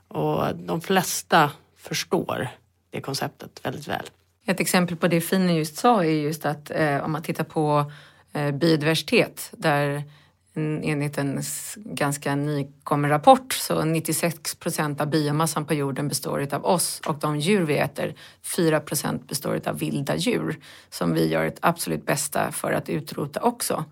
Och 0.08 0.56
de 0.56 0.80
flesta 0.80 1.50
förstår 1.76 2.48
det 2.90 3.00
konceptet 3.00 3.60
väldigt 3.62 3.88
väl. 3.88 4.10
Ett 4.46 4.60
exempel 4.60 4.96
på 4.96 5.08
det 5.08 5.20
Fine 5.20 5.56
just 5.56 5.76
sa 5.76 6.04
är 6.04 6.10
just 6.10 6.46
att 6.46 6.70
eh, 6.70 7.04
om 7.04 7.12
man 7.12 7.22
tittar 7.22 7.44
på 7.44 7.92
Eh, 8.38 8.52
biodiversitet 8.52 9.50
där 9.52 10.04
enligt 10.82 11.18
en 11.18 11.42
ganska 11.74 12.34
nykommen 12.34 13.10
rapport 13.10 13.52
så 13.52 13.84
96 13.84 14.54
procent 14.54 15.00
av 15.00 15.06
biomassan 15.06 15.64
på 15.64 15.74
jorden 15.74 16.08
består 16.08 16.48
av 16.54 16.64
oss 16.64 17.00
och 17.06 17.18
de 17.18 17.38
djur 17.38 17.62
vi 17.62 17.78
äter, 17.78 18.14
4 18.56 18.80
procent 18.80 19.28
består 19.28 19.60
av 19.66 19.78
vilda 19.78 20.16
djur 20.16 20.58
som 20.90 21.14
vi 21.14 21.28
gör 21.28 21.44
ett 21.44 21.58
absolut 21.62 22.06
bästa 22.06 22.52
för 22.52 22.72
att 22.72 22.88
utrota 22.88 23.40
också. 23.40 23.84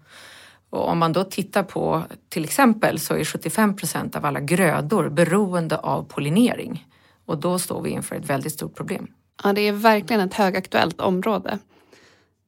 Och 0.71 0.89
om 0.89 0.99
man 0.99 1.13
då 1.13 1.25
tittar 1.25 1.63
på 1.63 2.03
till 2.29 2.45
exempel 2.45 2.99
så 2.99 3.15
är 3.15 3.25
75 3.25 3.77
procent 3.77 4.17
av 4.17 4.25
alla 4.25 4.41
grödor 4.41 5.09
beroende 5.09 5.79
av 5.79 6.03
pollinering 6.03 6.87
och 7.25 7.39
då 7.39 7.59
står 7.59 7.83
vi 7.83 7.91
inför 7.91 8.17
ett 8.17 8.31
väldigt 8.31 8.53
stort 8.53 8.75
problem. 8.75 9.07
Ja, 9.45 9.53
det 9.53 9.61
är 9.61 9.73
verkligen 9.73 10.23
ett 10.23 10.35
högaktuellt 10.35 11.01
område. 11.01 11.59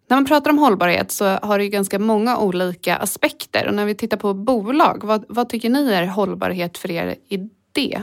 När 0.09 0.17
man 0.17 0.25
pratar 0.25 0.51
om 0.51 0.59
hållbarhet 0.59 1.13
så 1.13 1.25
har 1.25 1.59
det 1.59 1.65
ju 1.65 1.71
ganska 1.71 1.99
många 1.99 2.39
olika 2.39 2.97
aspekter 2.97 3.67
och 3.69 3.75
när 3.75 3.85
vi 3.85 3.95
tittar 3.95 4.17
på 4.17 4.35
bolag, 4.35 5.01
vad, 5.05 5.25
vad 5.29 5.49
tycker 5.49 5.71
ni 5.71 5.93
är 5.93 6.07
hållbarhet 6.07 6.79
för 6.79 6.91
er 6.91 7.15
i 7.29 7.37
det? 7.73 8.03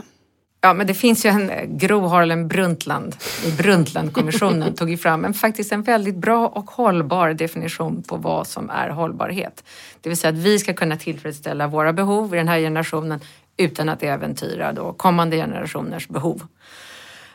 Ja, 0.60 0.74
men 0.74 0.86
det 0.86 0.94
finns 0.94 1.26
ju 1.26 1.30
en 1.30 1.50
eh, 1.50 1.64
Gro 1.64 2.06
Harlem 2.06 2.48
Brundtland 2.48 3.16
i 3.46 3.52
Brundtlandkommissionen 3.52 4.74
tog 4.76 4.90
ju 4.90 4.96
fram 4.96 5.24
en, 5.24 5.34
faktiskt 5.34 5.72
en 5.72 5.82
väldigt 5.82 6.16
bra 6.16 6.48
och 6.48 6.70
hållbar 6.70 7.32
definition 7.32 8.02
på 8.02 8.16
vad 8.16 8.46
som 8.46 8.70
är 8.70 8.88
hållbarhet. 8.88 9.64
Det 10.00 10.08
vill 10.08 10.18
säga 10.18 10.32
att 10.32 10.38
vi 10.38 10.58
ska 10.58 10.74
kunna 10.74 10.96
tillfredsställa 10.96 11.66
våra 11.66 11.92
behov 11.92 12.34
i 12.34 12.38
den 12.38 12.48
här 12.48 12.58
generationen 12.58 13.20
utan 13.56 13.88
att 13.88 14.02
äventyra 14.02 14.72
då 14.72 14.92
kommande 14.92 15.36
generationers 15.36 16.08
behov. 16.08 16.42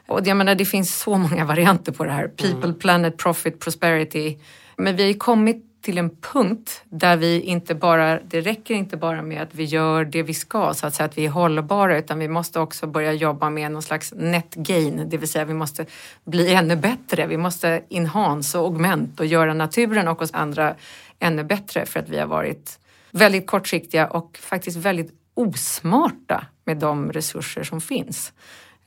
Och 0.08 0.28
jag 0.28 0.38
menar, 0.38 0.56
det 0.56 0.66
finns 0.66 1.00
så 1.00 1.18
många 1.18 1.46
varianter 1.46 1.92
på 1.92 2.06
det 2.06 2.12
här. 2.12 2.28
People, 2.28 2.74
planet, 2.74 3.18
profit, 3.18 3.60
prosperity. 3.60 4.38
Men 4.82 4.96
vi 4.96 5.08
har 5.08 5.13
kommit 5.20 5.82
till 5.82 5.98
en 5.98 6.10
punkt 6.10 6.84
där 6.89 7.17
vi 7.17 7.41
inte 7.41 7.76
bara, 7.76 8.20
det 8.20 8.41
räcker 8.41 8.74
inte 8.74 8.98
bara 8.98 9.22
med 9.22 9.41
att 9.41 9.56
vi 9.56 9.63
gör 9.63 10.06
det 10.06 10.24
vi 10.24 10.34
ska, 10.34 10.74
så 10.74 10.88
att 10.88 10.96
säga 10.96 11.06
att 11.06 11.17
vi 11.17 11.26
är 11.26 11.30
hållbara, 11.30 11.98
utan 11.98 12.20
vi 12.20 12.28
måste 12.28 12.60
också 12.60 12.88
börja 12.88 13.13
jobba 13.13 13.50
med 13.50 13.72
någon 13.72 13.82
slags 13.82 14.13
net 14.17 14.56
gain, 14.56 15.10
det 15.10 15.17
vill 15.17 15.30
säga 15.30 15.46
vi 15.46 15.54
måste 15.54 15.86
bli 16.24 16.54
ännu 16.54 16.76
bättre. 16.76 17.28
Vi 17.28 17.38
måste 17.38 17.82
enhance 17.89 18.58
och 18.58 18.65
augment 18.65 19.20
och 19.20 19.26
göra 19.26 19.54
naturen 19.54 20.08
och 20.08 20.22
oss 20.22 20.34
andra 20.34 20.76
ännu 21.20 21.44
bättre 21.44 21.86
för 21.86 22.00
att 22.00 22.10
vi 22.10 22.20
har 22.20 22.28
varit 22.28 22.80
väldigt 23.12 23.48
kortsiktiga 23.48 24.08
och 24.08 24.38
faktiskt 24.41 24.78
väldigt 24.78 25.12
osmarta 25.34 26.46
med 26.65 26.78
de 26.78 27.12
resurser 27.12 27.63
som 27.63 27.82
finns. 27.82 28.34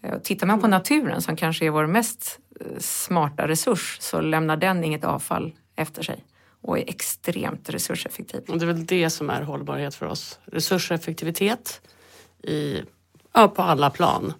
Eh, 0.02 0.18
tittar 0.18 0.46
man 0.46 0.60
på 0.60 0.66
naturen 0.66 1.22
som 1.22 1.36
kanske 1.36 1.66
är 1.66 1.70
vår 1.70 1.86
mest 1.86 2.38
eh, 2.60 2.66
smarta 2.78 3.48
resurs 3.48 3.96
så 4.00 4.20
lämnar 4.20 4.56
den 4.56 4.84
inget 4.84 5.04
avfall 5.04 5.52
efter 5.76 6.02
sig 6.02 6.24
och 6.60 6.78
är 6.78 6.84
extremt 6.86 7.70
resurseffektiv. 7.70 8.40
Och 8.48 8.58
det 8.58 8.64
är 8.64 8.66
väl 8.66 8.86
det 8.86 9.10
som 9.10 9.30
är 9.30 9.42
hållbarhet 9.42 9.94
för 9.94 10.06
oss. 10.06 10.38
Resurseffektivitet 10.44 11.80
i, 12.42 12.82
ja, 13.32 13.48
på 13.48 13.62
alla 13.62 13.90
plan. 13.90 14.32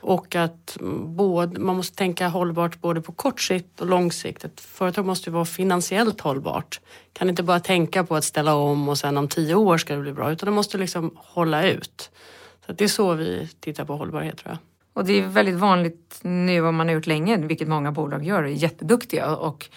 Och 0.00 0.36
att 0.36 0.76
både, 1.04 1.60
man 1.60 1.76
måste 1.76 1.96
tänka 1.96 2.28
hållbart 2.28 2.80
både 2.80 3.00
på 3.00 3.12
kort 3.12 3.40
sikt 3.40 3.80
och 3.80 3.86
lång 3.86 4.12
sikt. 4.12 4.44
Ett 4.44 4.60
företag 4.60 5.06
måste 5.06 5.30
vara 5.30 5.44
finansiellt 5.44 6.20
hållbart. 6.20 6.80
Kan 7.12 7.28
inte 7.28 7.42
bara 7.42 7.60
tänka 7.60 8.04
på 8.04 8.16
att 8.16 8.24
ställa 8.24 8.54
om 8.54 8.88
och 8.88 8.98
sen 8.98 9.16
om 9.16 9.28
tio 9.28 9.54
år 9.54 9.78
ska 9.78 9.94
det 9.94 10.00
bli 10.00 10.12
bra 10.12 10.32
utan 10.32 10.46
det 10.46 10.52
måste 10.52 10.78
liksom 10.78 11.16
hålla 11.16 11.68
ut. 11.68 12.10
Så 12.66 12.72
det 12.72 12.84
är 12.84 12.88
så 12.88 13.14
vi 13.14 13.48
tittar 13.60 13.84
på 13.84 13.96
hållbarhet 13.96 14.38
tror 14.38 14.50
jag. 14.50 14.58
Och 14.94 15.04
det 15.04 15.12
är 15.12 15.26
väldigt 15.26 15.56
vanligt 15.58 16.18
nu 16.22 16.66
om 16.66 16.76
man 16.76 16.88
har 16.88 16.94
gjort 16.94 17.06
länge, 17.06 17.36
vilket 17.36 17.68
många 17.68 17.92
bolag 17.92 18.24
gör, 18.24 18.42
är 18.42 18.48
jätteduktiga 18.48 19.36
och 19.36 19.68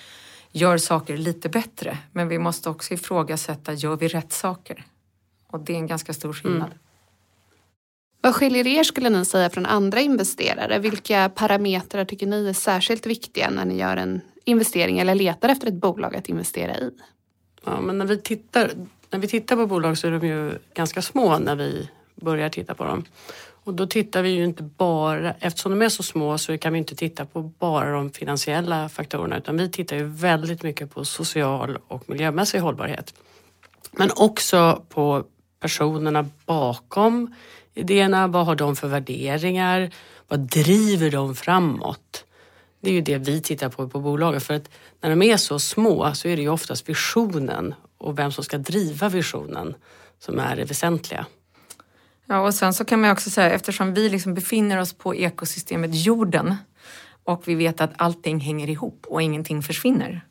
gör 0.56 0.78
saker 0.78 1.18
lite 1.18 1.50
bättre. 1.50 1.98
Men 2.12 2.28
vi 2.28 2.40
måste 2.40 2.70
också 2.70 2.94
ifrågasätta, 2.94 3.74
gör 3.74 3.96
vi 3.96 4.08
rätt 4.08 4.34
saker? 4.34 4.86
Och 5.48 5.60
det 5.60 5.74
är 5.74 5.78
en 5.78 5.88
ganska 5.88 6.14
stor 6.14 6.34
skillnad. 6.34 6.68
Mm. 6.68 6.78
Vad 8.22 8.36
skiljer 8.36 8.68
er 8.68 8.84
skulle 8.84 9.10
ni 9.10 9.26
säga 9.26 9.50
från 9.50 9.66
andra 9.66 10.00
investerare? 10.00 10.80
Vilka 10.80 11.30
parametrar 11.30 12.06
tycker 12.06 12.28
ni 12.28 12.48
är 12.48 12.54
särskilt 12.54 13.06
viktiga 13.06 13.50
när 13.50 13.66
ni 13.66 13.78
gör 13.78 13.98
en 13.98 14.22
investering 14.46 15.00
eller 15.00 15.16
letar 15.16 15.50
efter 15.50 15.68
ett 15.68 15.74
bolag 15.74 16.16
att 16.16 16.30
investera 16.30 16.78
i? 16.78 16.92
Ja, 17.64 17.82
men 17.82 17.98
när 17.98 18.06
vi 18.06 18.18
tittar, 18.18 18.72
när 19.10 19.20
vi 19.20 19.28
tittar 19.28 19.56
på 19.56 19.68
bolag 19.68 19.98
så 19.98 20.08
är 20.08 20.12
de 20.12 20.28
ju 20.28 20.58
ganska 20.74 21.02
små 21.02 21.40
när 21.40 21.56
vi 21.56 21.90
börjar 22.16 22.50
titta 22.50 22.76
på 22.76 22.84
dem. 22.84 23.06
Och 23.66 23.74
då 23.74 23.88
tittar 23.88 24.22
vi 24.22 24.30
ju 24.30 24.44
inte 24.44 24.64
bara, 24.64 25.34
eftersom 25.40 25.72
de 25.72 25.86
är 25.86 25.90
så 25.90 26.04
små 26.04 26.38
så 26.38 26.58
kan 26.58 26.74
vi 26.74 26.80
inte 26.80 26.96
titta 26.96 27.26
på 27.26 27.42
bara 27.42 27.92
de 27.92 28.12
finansiella 28.12 28.90
faktorerna 28.90 29.38
utan 29.38 29.58
vi 29.58 29.70
tittar 29.70 29.96
ju 29.96 30.04
väldigt 30.04 30.64
mycket 30.64 30.94
på 30.94 31.06
social 31.06 31.78
och 31.88 32.10
miljömässig 32.10 32.60
hållbarhet. 32.60 33.14
Men 33.92 34.10
också 34.16 34.84
på 34.90 35.24
personerna 35.60 36.30
bakom 36.46 37.36
idéerna, 37.74 38.28
vad 38.28 38.46
har 38.46 38.56
de 38.56 38.76
för 38.76 38.88
värderingar, 38.88 39.92
vad 40.28 40.40
driver 40.40 41.12
de 41.12 41.36
framåt? 41.36 42.26
Det 42.82 42.90
är 42.90 42.94
ju 42.94 43.02
det 43.02 43.18
vi 43.18 43.42
tittar 43.42 43.70
på 43.70 43.90
på 43.90 44.00
bolagen 44.00 44.42
för 44.42 44.54
att 44.54 44.70
när 45.02 45.10
de 45.10 45.22
är 45.22 45.38
så 45.38 45.60
små 45.60 46.14
så 46.14 46.28
är 46.28 46.36
det 46.36 46.42
ju 46.42 46.50
oftast 46.50 46.90
visionen 46.90 47.74
och 47.98 48.20
vem 48.20 48.32
som 48.32 48.44
ska 48.44 48.58
driva 48.58 49.10
visionen 49.10 49.76
som 50.20 50.40
är 50.40 50.56
det 50.56 50.66
väsentliga. 50.66 51.26
Ja, 52.26 52.40
och 52.40 52.54
sen 52.54 52.74
så 52.74 52.86
kan 52.86 53.02
man 53.02 53.12
också 53.12 53.30
säga 53.30 53.50
eftersom 53.50 53.94
vi 53.94 54.10
liksom 54.10 54.34
befinner 54.34 54.82
oss 54.82 54.94
på 54.94 55.16
ekosystemet 55.16 55.92
jorden 55.94 56.56
och 57.24 57.48
vi 57.48 57.56
vet 57.56 57.82
att 57.82 57.94
allting 57.98 58.40
hänger 58.40 58.70
ihop 58.70 59.06
och 59.10 59.22
ingenting 59.22 59.62
försvinner 59.62 60.22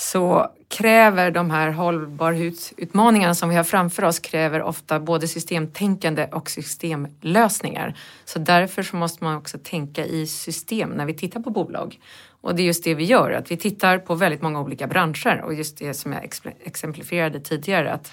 så 0.00 0.50
kräver 0.68 1.30
de 1.30 1.50
här 1.50 1.70
hållbarhetsutmaningarna 1.70 3.34
som 3.34 3.48
vi 3.48 3.56
har 3.56 3.64
framför 3.64 4.04
oss 4.04 4.18
kräver 4.18 4.62
ofta 4.62 5.00
både 5.00 5.28
systemtänkande 5.28 6.28
och 6.32 6.50
systemlösningar. 6.50 7.94
Så 8.24 8.38
därför 8.38 8.82
så 8.82 8.96
måste 8.96 9.24
man 9.24 9.36
också 9.36 9.58
tänka 9.62 10.06
i 10.06 10.26
system 10.26 10.90
när 10.90 11.06
vi 11.06 11.14
tittar 11.14 11.40
på 11.40 11.50
bolag. 11.50 11.98
Och 12.40 12.54
det 12.54 12.62
är 12.62 12.64
just 12.64 12.84
det 12.84 12.94
vi 12.94 13.04
gör, 13.04 13.30
att 13.32 13.50
vi 13.50 13.56
tittar 13.56 13.98
på 13.98 14.14
väldigt 14.14 14.42
många 14.42 14.60
olika 14.60 14.86
branscher 14.86 15.42
och 15.44 15.54
just 15.54 15.78
det 15.78 15.94
som 15.94 16.12
jag 16.12 16.32
exemplifierade 16.64 17.40
tidigare 17.40 17.92
att 17.92 18.12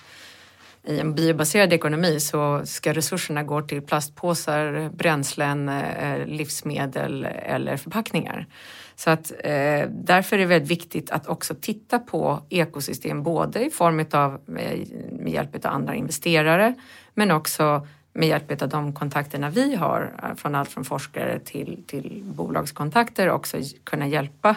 i 0.88 1.00
en 1.00 1.16
biobaserad 1.16 1.74
ekonomi 1.74 2.20
så 2.20 2.62
ska 2.66 2.94
resurserna 2.94 3.44
gå 3.44 3.62
till 3.62 3.82
plastpåsar, 3.82 4.90
bränslen, 4.90 5.70
eh, 5.70 6.26
livsmedel 6.26 7.24
eller 7.26 7.78
förpackningar. 7.78 8.48
Så 8.96 9.10
att 9.10 9.32
eh, 9.32 9.90
därför 9.90 10.36
är 10.36 10.40
det 10.40 10.46
väldigt 10.46 10.72
viktigt 10.72 11.12
att 11.12 11.28
också 11.28 11.56
titta 11.62 12.00
på 12.00 12.42
ekosystem 12.50 13.24
både 13.24 13.66
i 13.66 13.70
form 13.70 14.06
av 14.12 14.34
eh, 14.34 14.80
med, 15.12 15.34
hjälp 15.34 15.66
av 15.66 15.74
andra 15.74 15.96
investerare 15.96 16.74
men 17.14 17.32
också 17.32 17.88
med 18.14 18.28
hjälp 18.28 18.62
av 18.62 18.70
de 18.70 18.94
kontakterna 18.94 19.50
vi 19.50 19.76
har 19.76 20.14
eh, 20.24 20.36
från 20.36 20.56
allt 20.56 20.70
från 20.70 20.86
forskare 20.86 21.40
till, 21.40 21.84
till 21.88 22.24
bolagskontakter 22.26 23.30
också 23.30 23.58
kunna 23.84 24.08
hjälpa 24.08 24.56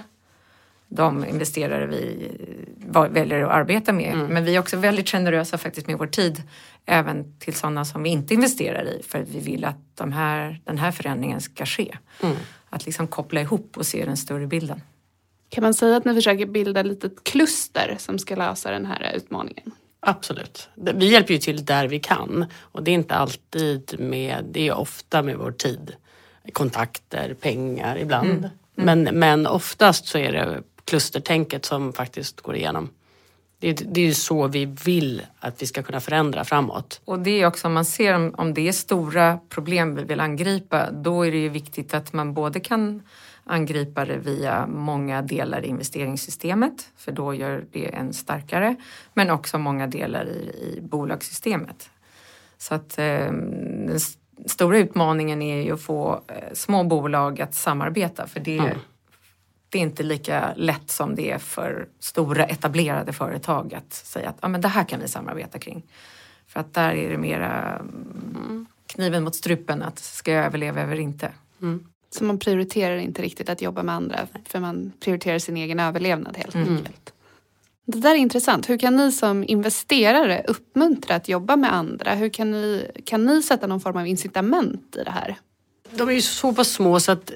de 0.91 1.25
investerare 1.25 1.87
vi 1.87 2.31
väljer 3.11 3.43
att 3.43 3.51
arbeta 3.51 3.93
med. 3.93 4.13
Mm. 4.13 4.27
Men 4.27 4.45
vi 4.45 4.57
är 4.57 4.61
också 4.61 4.77
väldigt 4.77 5.09
generösa 5.09 5.59
faktiskt 5.59 5.87
med 5.87 5.99
vår 5.99 6.07
tid 6.07 6.43
även 6.87 7.39
till 7.39 7.55
sådana 7.55 7.85
som 7.85 8.03
vi 8.03 8.11
inte 8.11 8.35
investerar 8.35 8.85
i 8.85 9.03
för 9.09 9.23
att 9.23 9.29
vi 9.29 9.41
vill 9.41 9.65
att 9.65 9.77
de 9.95 10.13
här, 10.13 10.61
den 10.65 10.79
här 10.79 10.93
förändringen 10.93 11.41
ska 11.41 11.67
ske. 11.67 11.97
Mm. 12.23 12.37
Att 12.71 12.87
liksom 12.87 13.07
koppla 13.07 13.41
ihop 13.41 13.77
och 13.77 13.87
se 13.87 14.05
den 14.05 14.17
större 14.17 14.47
bilden. 14.47 14.83
Kan 15.49 15.63
man 15.63 15.75
säga 15.75 15.97
att 15.97 16.05
ni 16.05 16.15
försöker 16.15 16.47
bilda 16.47 16.81
ett 16.81 16.87
litet 16.87 17.25
kluster 17.25 17.97
som 17.99 18.19
ska 18.19 18.37
lösa 18.37 18.71
den 18.71 18.87
här 18.87 19.13
utmaningen? 19.17 19.71
Absolut. 20.01 20.69
Vi 20.75 21.13
hjälper 21.13 21.35
ju 21.35 21.41
till 21.41 21.65
där 21.65 21.89
vi 21.89 22.01
kan 22.01 22.47
och 22.61 22.83
det 22.83 22.91
är 22.91 22.95
inte 22.95 23.15
alltid 23.15 23.95
med, 23.99 24.45
det 24.51 24.69
är 24.69 24.75
ofta 24.75 25.23
med 25.23 25.37
vår 25.37 25.53
tid. 25.53 25.93
Kontakter, 26.53 27.35
pengar 27.35 27.99
ibland. 27.99 28.31
Mm. 28.31 28.51
Mm. 28.81 29.05
Men, 29.05 29.19
men 29.19 29.47
oftast 29.47 30.07
så 30.07 30.19
är 30.19 30.33
det 30.33 30.63
klustertänket 30.91 31.65
som 31.65 31.93
faktiskt 31.93 32.41
går 32.41 32.57
igenom. 32.57 32.89
Det, 33.59 33.73
det 33.73 34.01
är 34.01 34.05
ju 34.05 34.15
så 34.15 34.49
vi 34.49 34.65
vill 34.65 35.23
att 35.41 35.63
vi 35.63 35.67
ska 35.67 35.83
kunna 35.83 36.01
förändra 36.01 36.45
framåt. 36.45 37.01
Och 37.05 37.19
det 37.19 37.41
är 37.41 37.47
också 37.47 37.67
om 37.67 37.75
man 37.75 37.85
ser 37.85 38.15
om, 38.15 38.35
om 38.37 38.55
det 38.55 38.69
är 38.69 38.73
stora 38.73 39.39
problem 39.49 39.95
vi 39.95 40.05
vill 40.05 40.21
angripa, 40.21 40.91
då 40.91 41.27
är 41.27 41.31
det 41.31 41.39
ju 41.39 41.49
viktigt 41.49 41.95
att 41.95 42.13
man 42.13 42.35
både 42.35 42.61
kan 42.61 43.03
angripa 43.45 44.05
det 44.05 44.17
via 44.17 44.67
många 44.67 45.23
delar 45.23 45.65
i 45.65 45.69
investeringssystemet, 45.69 46.89
för 46.97 47.13
då 47.13 47.35
gör 47.35 47.65
det 47.73 47.95
en 47.95 48.13
starkare, 48.13 48.77
men 49.15 49.31
också 49.31 49.59
många 49.59 49.87
delar 49.87 50.25
i, 50.25 50.39
i 50.77 50.81
bolagssystemet. 50.83 51.91
Så 52.59 52.75
att 52.75 52.99
eh, 52.99 53.33
den 53.87 54.01
stora 54.47 54.79
utmaningen 54.79 55.43
är 55.43 55.63
ju 55.63 55.73
att 55.73 55.83
få 55.83 56.23
eh, 56.29 56.35
små 56.53 56.85
bolag 56.85 57.41
att 57.41 57.55
samarbeta, 57.55 58.27
för 58.27 58.41
det 58.41 58.59
mm 58.59 58.79
det 59.71 59.79
är 59.79 59.83
inte 59.83 60.03
lika 60.03 60.55
lätt 60.57 60.91
som 60.91 61.15
det 61.15 61.31
är 61.31 61.39
för 61.39 61.89
stora 61.99 62.45
etablerade 62.45 63.13
företag 63.13 63.75
att 63.75 63.93
säga 63.93 64.29
att 64.29 64.37
ah, 64.41 64.49
men 64.49 64.61
det 64.61 64.69
här 64.69 64.85
kan 64.85 65.01
vi 65.01 65.09
samarbeta 65.09 65.59
kring. 65.59 65.83
För 66.47 66.61
att 66.61 66.75
där 66.75 66.93
är 66.95 67.11
det 67.11 67.19
mera 67.19 67.79
mm, 67.79 68.67
kniven 68.87 69.25
mot 69.25 69.35
strupen 69.35 69.83
att 69.83 69.99
ska 69.99 70.33
jag 70.33 70.47
överleva 70.47 70.81
eller 70.81 71.01
inte. 71.01 71.33
Mm. 71.63 71.87
Så 72.11 72.25
man 72.25 72.39
prioriterar 72.39 72.97
inte 72.97 73.23
riktigt 73.23 73.49
att 73.49 73.63
jobba 73.63 73.83
med 73.83 73.95
andra 73.95 74.27
för 74.45 74.61
man 74.61 74.93
prioriterar 75.01 75.39
sin 75.39 75.57
egen 75.57 75.81
överlevnad 75.81 76.37
helt 76.37 76.55
mm. 76.55 76.77
enkelt. 76.77 77.13
Det 77.87 77.99
där 77.99 78.11
är 78.11 78.19
intressant. 78.19 78.69
Hur 78.69 78.79
kan 78.79 78.97
ni 78.97 79.13
som 79.13 79.45
investerare 79.49 80.45
uppmuntra 80.49 81.15
att 81.15 81.29
jobba 81.29 81.57
med 81.57 81.75
andra? 81.75 82.15
Hur 82.15 82.29
kan 82.29 82.51
ni, 82.51 82.91
kan 83.05 83.27
ni 83.27 83.43
sätta 83.43 83.67
någon 83.67 83.81
form 83.81 83.97
av 83.97 84.07
incitament 84.07 84.97
i 84.97 85.05
det 85.05 85.11
här? 85.11 85.37
De 85.91 86.09
är 86.09 86.13
ju 86.13 86.21
så 86.21 86.55
pass 86.55 86.69
små 86.69 87.01
så 87.01 87.13
att 87.13 87.33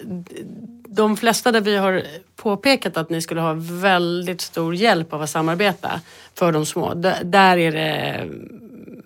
de 0.94 1.16
flesta 1.16 1.52
där 1.52 1.60
vi 1.60 1.76
har 1.76 2.02
påpekat 2.36 2.96
att 2.96 3.10
ni 3.10 3.22
skulle 3.22 3.40
ha 3.40 3.54
väldigt 3.58 4.40
stor 4.40 4.74
hjälp 4.74 5.12
av 5.12 5.22
att 5.22 5.30
samarbeta 5.30 6.00
för 6.34 6.52
de 6.52 6.66
små, 6.66 6.94
där 6.94 7.58
är 7.58 7.72
det, 7.72 8.28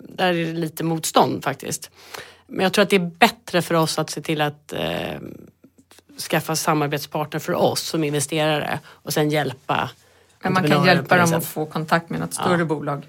där 0.01 0.33
är 0.33 0.45
det 0.45 0.53
lite 0.53 0.83
motstånd 0.83 1.43
faktiskt. 1.43 1.91
Men 2.47 2.63
jag 2.63 2.73
tror 2.73 2.83
att 2.83 2.89
det 2.89 2.95
är 2.95 3.11
bättre 3.19 3.61
för 3.61 3.75
oss 3.75 3.99
att 3.99 4.09
se 4.09 4.21
till 4.21 4.41
att 4.41 4.73
eh, 4.73 5.19
skaffa 6.29 6.55
samarbetspartner 6.55 7.39
för 7.39 7.53
oss 7.53 7.81
som 7.81 8.03
investerare 8.03 8.79
och 8.85 9.13
sen 9.13 9.29
hjälpa 9.29 9.89
Men 10.43 10.53
man 10.53 10.67
kan 10.67 10.85
hjälpa 10.85 11.17
dem 11.17 11.33
att 11.33 11.45
få 11.45 11.65
kontakt 11.65 12.09
med 12.09 12.19
något 12.19 12.33
större 12.33 12.59
ja. 12.59 12.65
bolag 12.65 13.05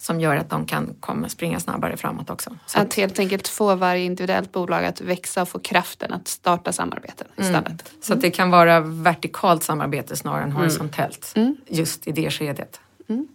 som 0.00 0.20
gör 0.20 0.36
att 0.36 0.50
de 0.50 0.66
kan 0.66 0.94
komma, 1.00 1.28
springa 1.28 1.60
snabbare 1.60 1.96
framåt 1.96 2.30
också. 2.30 2.50
Så 2.66 2.80
att, 2.80 2.94
helt 2.94 3.18
enkelt 3.18 3.48
få 3.48 3.74
varje 3.74 4.04
individuellt 4.04 4.52
bolag 4.52 4.84
att 4.84 5.00
växa 5.00 5.42
och 5.42 5.48
få 5.48 5.58
kraften 5.58 6.12
att 6.12 6.28
starta 6.28 6.72
samarbeten 6.72 7.26
mm. 7.36 7.50
istället. 7.50 7.88
Mm. 7.88 8.02
Så 8.02 8.12
att 8.12 8.20
det 8.20 8.30
kan 8.30 8.50
vara 8.50 8.80
vertikalt 8.80 9.62
samarbete 9.62 10.16
snarare 10.16 10.42
än 10.42 10.52
horisontellt 10.52 11.32
mm. 11.36 11.56
just 11.66 12.06
i 12.06 12.12
det 12.12 12.30
skedet. 12.30 12.80
Mm. 13.08 13.28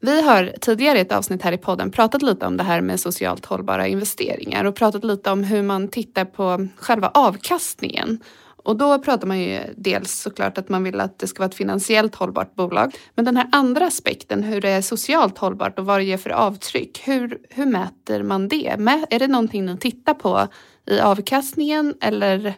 Vi 0.00 0.22
har 0.22 0.52
tidigare 0.60 0.98
i 0.98 1.00
ett 1.00 1.12
avsnitt 1.12 1.42
här 1.42 1.52
i 1.52 1.58
podden 1.58 1.90
pratat 1.90 2.22
lite 2.22 2.46
om 2.46 2.56
det 2.56 2.64
här 2.64 2.80
med 2.80 3.00
socialt 3.00 3.46
hållbara 3.46 3.86
investeringar 3.86 4.64
och 4.64 4.74
pratat 4.76 5.04
lite 5.04 5.30
om 5.30 5.44
hur 5.44 5.62
man 5.62 5.88
tittar 5.88 6.24
på 6.24 6.68
själva 6.76 7.10
avkastningen 7.14 8.18
och 8.62 8.76
då 8.76 8.98
pratar 8.98 9.26
man 9.26 9.40
ju 9.40 9.60
dels 9.76 10.20
såklart 10.20 10.58
att 10.58 10.68
man 10.68 10.84
vill 10.84 11.00
att 11.00 11.18
det 11.18 11.26
ska 11.26 11.38
vara 11.38 11.48
ett 11.48 11.54
finansiellt 11.54 12.14
hållbart 12.14 12.54
bolag. 12.54 12.94
Men 13.14 13.24
den 13.24 13.36
här 13.36 13.48
andra 13.52 13.86
aspekten, 13.86 14.42
hur 14.42 14.60
det 14.60 14.68
är 14.68 14.82
socialt 14.82 15.38
hållbart 15.38 15.78
och 15.78 15.86
vad 15.86 16.00
det 16.00 16.04
ger 16.04 16.16
för 16.16 16.30
avtryck. 16.30 17.02
Hur, 17.04 17.38
hur 17.50 17.66
mäter 17.66 18.22
man 18.22 18.48
det? 18.48 18.66
Är 19.10 19.18
det 19.18 19.26
någonting 19.26 19.66
ni 19.66 19.76
tittar 19.76 20.14
på 20.14 20.48
i 20.86 21.00
avkastningen 21.00 21.94
eller 22.00 22.54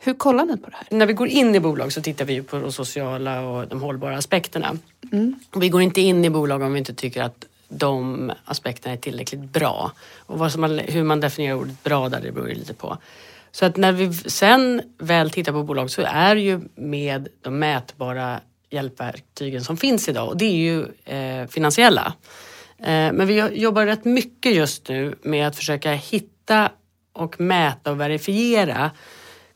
Hur 0.00 0.14
kollar 0.14 0.44
ni 0.44 0.56
på 0.56 0.70
det 0.70 0.76
här? 0.76 0.98
När 0.98 1.06
vi 1.06 1.12
går 1.12 1.28
in 1.28 1.54
i 1.54 1.60
bolag 1.60 1.92
så 1.92 2.02
tittar 2.02 2.24
vi 2.24 2.42
på 2.42 2.58
de 2.58 2.72
sociala 2.72 3.48
och 3.48 3.68
de 3.68 3.82
hållbara 3.82 4.16
aspekterna. 4.16 4.78
Vi 5.56 5.68
går 5.68 5.82
inte 5.82 6.00
in 6.00 6.24
i 6.24 6.30
bolag 6.30 6.62
om 6.62 6.72
vi 6.72 6.78
inte 6.78 6.94
tycker 6.94 7.22
att 7.22 7.44
de 7.68 8.32
aspekterna 8.44 8.92
är 8.92 8.96
tillräckligt 8.96 9.40
bra. 9.40 9.92
Och 10.16 10.58
man, 10.58 10.78
hur 10.78 11.02
man 11.02 11.20
definierar 11.20 11.56
ordet 11.56 11.84
bra 11.84 12.08
där, 12.08 12.20
det 12.20 12.32
beror 12.32 12.48
ju 12.48 12.54
lite 12.54 12.74
på. 12.74 12.98
Så 13.58 13.64
att 13.66 13.76
när 13.76 13.92
vi 13.92 14.14
sen 14.14 14.82
väl 14.98 15.30
tittar 15.30 15.52
på 15.52 15.62
bolag 15.62 15.90
så 15.90 16.02
är 16.02 16.36
ju 16.36 16.60
med 16.74 17.28
de 17.42 17.58
mätbara 17.58 18.40
hjälpverktygen 18.70 19.64
som 19.64 19.76
finns 19.76 20.08
idag 20.08 20.28
och 20.28 20.36
det 20.36 20.44
är 20.44 20.56
ju 20.56 20.86
eh, 21.04 21.46
finansiella. 21.46 22.12
Eh, 22.78 23.12
men 23.12 23.26
vi 23.26 23.34
jobbar 23.34 23.86
rätt 23.86 24.04
mycket 24.04 24.54
just 24.54 24.88
nu 24.88 25.14
med 25.22 25.48
att 25.48 25.56
försöka 25.56 25.92
hitta 25.92 26.70
och 27.12 27.40
mäta 27.40 27.90
och 27.90 28.00
verifiera 28.00 28.90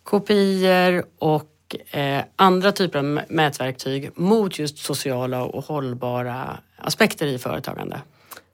kopior 0.03 1.05
och 1.19 1.77
eh, 1.91 2.25
andra 2.37 2.73
typer 2.73 2.99
av 2.99 3.21
mätverktyg 3.29 4.11
mot 4.15 4.59
just 4.59 4.79
sociala 4.79 5.45
och 5.45 5.65
hållbara 5.65 6.59
aspekter 6.77 7.27
i 7.27 7.39
företagande. 7.39 8.01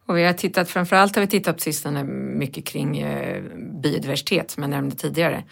Och 0.09 0.19
vi 0.19 0.25
har 0.25 0.33
tittat, 0.33 0.69
framförallt 0.69 1.15
har 1.15 1.21
vi 1.21 1.27
tittat 1.27 1.57
på 1.57 1.63
sistone 1.63 2.05
mycket 2.05 2.65
kring 2.65 2.99
eh, 2.99 3.43
biodiversitet 3.83 4.51
som 4.51 4.63
jag 4.63 4.71
nämnde 4.71 4.97
tidigare. 4.97 5.45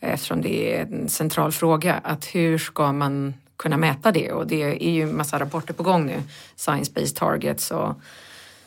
Eftersom 0.00 0.42
det 0.42 0.76
är 0.76 0.82
en 0.82 1.08
central 1.08 1.52
fråga 1.52 1.94
att 1.94 2.24
hur 2.24 2.58
ska 2.58 2.92
man 2.92 3.34
kunna 3.56 3.76
mäta 3.76 4.12
det? 4.12 4.32
Och 4.32 4.46
det 4.46 4.62
är 4.62 4.90
ju 4.90 5.06
massa 5.06 5.38
rapporter 5.38 5.74
på 5.74 5.82
gång 5.82 6.06
nu. 6.06 6.22
Science-based 6.56 7.16
targets 7.16 7.70
och 7.70 7.94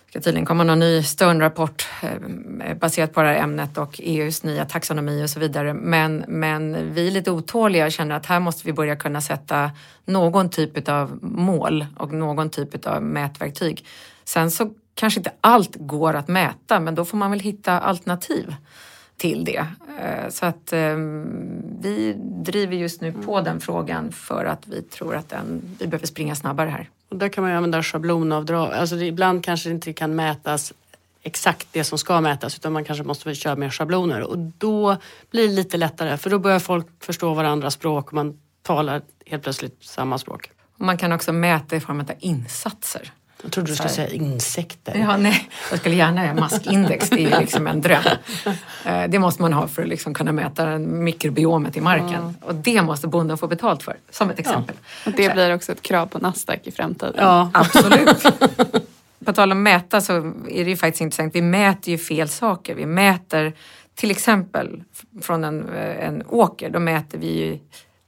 ska 0.10 0.22
tydligen 0.22 0.46
komma 0.46 0.64
någon 0.64 0.80
ny 0.80 1.04
Stern-rapport 1.04 1.88
eh, 2.02 2.78
baserat 2.78 3.14
på 3.14 3.22
det 3.22 3.28
här 3.28 3.36
ämnet 3.36 3.78
och 3.78 4.00
EUs 4.04 4.44
nya 4.44 4.66
taxonomi 4.66 5.24
och 5.24 5.30
så 5.30 5.40
vidare. 5.40 5.74
Men, 5.74 6.26
men 6.28 6.94
vi 6.94 7.08
är 7.08 7.12
lite 7.12 7.32
otåliga 7.32 7.86
och 7.86 7.92
känner 7.92 8.16
att 8.16 8.26
här 8.26 8.40
måste 8.40 8.68
vi 8.68 8.74
börja 8.74 8.96
kunna 8.96 9.22
sätta 9.22 9.72
någon 10.06 10.50
typ 10.50 10.90
av 10.90 11.20
mål 11.22 11.86
och 11.98 12.14
någon 12.14 12.50
typ 12.50 12.88
av 12.88 13.04
mätverktyg. 13.04 13.86
Sen 14.26 14.52
så 14.52 14.74
kanske 14.98 15.20
inte 15.20 15.32
allt 15.42 15.76
går 15.76 16.14
att 16.14 16.28
mäta 16.28 16.80
men 16.80 16.96
då 16.96 17.06
får 17.06 17.18
man 17.18 17.32
väl 17.32 17.40
hitta 17.40 17.80
alternativ 17.80 18.56
till 19.18 19.46
det. 19.46 19.66
Eh, 20.02 20.30
så 20.30 20.46
att 20.46 20.74
ehm, 20.74 21.80
vi 21.82 22.16
driver 22.20 22.76
just 22.76 23.02
nu 23.02 23.12
på 23.12 23.42
den 23.42 23.60
frågan 23.60 24.12
för 24.12 24.46
att 24.46 24.68
vi 24.68 24.82
tror 24.82 25.16
att 25.16 25.30
den, 25.30 25.62
vi 25.80 25.88
behöver 25.88 26.08
springa 26.08 26.36
snabbare 26.36 26.70
här. 26.70 26.90
Och 27.10 27.16
där 27.16 27.30
kan 27.30 27.42
man 27.42 27.52
ju 27.52 27.58
använda 27.58 27.84
schablonavdrag. 27.84 28.74
Alltså 28.74 28.96
det, 28.96 29.06
ibland 29.06 29.46
kanske 29.46 29.70
det 29.70 29.74
inte 29.74 29.94
kan 29.94 30.16
mätas 30.16 30.74
exakt 31.22 31.68
det 31.72 31.84
som 31.84 31.98
ska 31.98 32.22
mätas 32.22 32.56
utan 32.56 32.74
man 32.74 32.84
kanske 32.84 33.04
måste 33.04 33.36
köra 33.36 33.56
med 33.56 33.74
schabloner 33.74 34.22
och 34.22 34.38
då 34.38 34.98
blir 35.32 35.48
det 35.48 35.54
lite 35.54 35.78
lättare 35.78 36.18
för 36.18 36.30
då 36.30 36.40
börjar 36.40 36.60
folk 36.60 36.88
förstå 37.00 37.34
varandras 37.34 37.74
språk 37.74 38.08
och 38.08 38.14
man 38.14 38.40
talar 38.62 39.02
helt 39.26 39.44
plötsligt 39.44 39.84
samma 39.84 40.18
språk. 40.18 40.52
Man 40.78 40.98
kan 40.98 41.12
också 41.12 41.34
mäta 41.34 41.76
i 41.76 41.80
form 41.80 42.00
av 42.00 42.12
insatser. 42.20 43.12
Jag 43.44 43.52
trodde 43.52 43.72
du 43.72 43.76
skulle 43.76 43.90
säga 43.90 44.10
insekter. 44.10 44.96
Ja, 44.96 45.18
nej, 45.18 45.50
jag 45.70 45.80
skulle 45.80 45.96
gärna 45.96 46.26
göra 46.26 46.34
maskindex, 46.34 47.10
det 47.10 47.26
är 47.26 47.40
liksom 47.40 47.68
en 47.68 47.82
dröm. 47.82 48.04
Eh, 48.86 49.08
det 49.08 49.20
måste 49.20 49.42
man 49.42 49.54
ha 49.54 49.68
för 49.68 49.82
att 49.82 49.88
liksom 49.88 50.14
kunna 50.14 50.32
mäta 50.32 50.78
mikrobiomet 50.78 51.78
i 51.78 51.82
marken. 51.82 52.14
Mm. 52.14 52.36
Och 52.42 52.56
det 52.56 52.82
måste 52.82 53.08
bonden 53.08 53.38
få 53.38 53.48
betalt 53.48 53.84
för, 53.84 53.98
som 54.10 54.30
ett 54.30 54.40
exempel. 54.40 54.76
Ja. 54.80 55.12
Och 55.12 55.18
det 55.18 55.34
blir 55.34 55.56
också 55.56 55.72
ett 55.72 55.82
krav 55.82 56.06
på 56.06 56.20
Nasdaq 56.20 56.68
i 56.68 56.72
framtiden. 56.72 57.16
Ja, 57.18 57.52
absolut. 57.54 58.24
på 59.26 59.34
tal 59.34 59.52
om 59.52 59.64
mäta 59.64 60.02
så 60.02 60.14
är 60.50 60.64
det 60.64 60.70
ju 60.70 60.78
faktiskt 60.78 61.02
intressant. 61.02 61.36
Vi 61.36 61.42
mäter 61.42 61.92
ju 61.92 61.98
fel 61.98 62.30
saker. 62.30 62.76
Vi 62.76 62.86
mäter 62.86 63.54
till 63.96 64.12
exempel 64.12 64.84
från 65.22 65.44
en, 65.44 65.70
en 65.76 66.24
åker, 66.28 66.70
då 66.70 66.80
mäter 66.80 67.18
vi 67.18 67.28
ju 67.28 67.60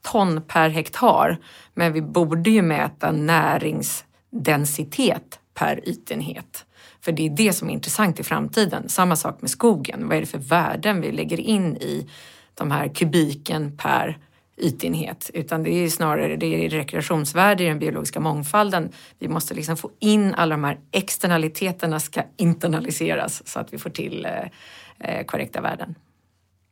ton 0.02 0.42
per 0.48 0.70
hektar. 0.70 1.38
Men 1.74 1.94
vi 1.94 2.02
borde 2.02 2.50
ju 2.50 2.62
mäta 2.62 3.12
närings 3.12 4.06
densitet 4.30 5.40
per 5.54 5.90
ytenhet. 5.90 6.66
För 7.02 7.12
det 7.12 7.26
är 7.26 7.30
det 7.30 7.54
som 7.54 7.70
är 7.70 7.74
intressant 7.74 8.20
i 8.20 8.24
framtiden. 8.24 8.90
Samma 8.90 9.16
sak 9.16 9.42
med 9.42 9.50
skogen. 9.50 10.08
Vad 10.08 10.18
är 10.18 10.22
det 10.22 10.28
för 10.28 10.38
värden 10.38 11.02
vi 11.02 11.12
lägger 11.12 11.40
in 11.40 11.78
i 11.78 12.10
de 12.54 12.72
här 12.72 12.88
kubiken 12.88 13.78
per 13.78 14.18
ytenhet? 14.58 15.32
Utan 15.34 15.64
det 15.64 15.72
är 15.72 15.90
snarare 15.90 16.36
det 16.36 16.66
är 16.66 16.70
rekreationsvärde 16.70 17.64
i 17.64 17.68
den 17.68 17.80
biologiska 17.80 18.20
mångfalden. 18.20 18.92
Vi 19.20 19.28
måste 19.28 19.54
liksom 19.54 19.78
få 19.78 19.92
in 20.00 20.34
alla 20.34 20.56
de 20.56 20.64
här 20.64 20.80
externaliteterna 20.92 22.00
ska 22.00 22.22
internaliseras 22.38 23.48
så 23.48 23.60
att 23.60 23.74
vi 23.74 23.78
får 23.78 23.90
till 23.90 24.26
eh, 24.26 25.18
eh, 25.18 25.26
korrekta 25.26 25.62
värden. 25.62 25.96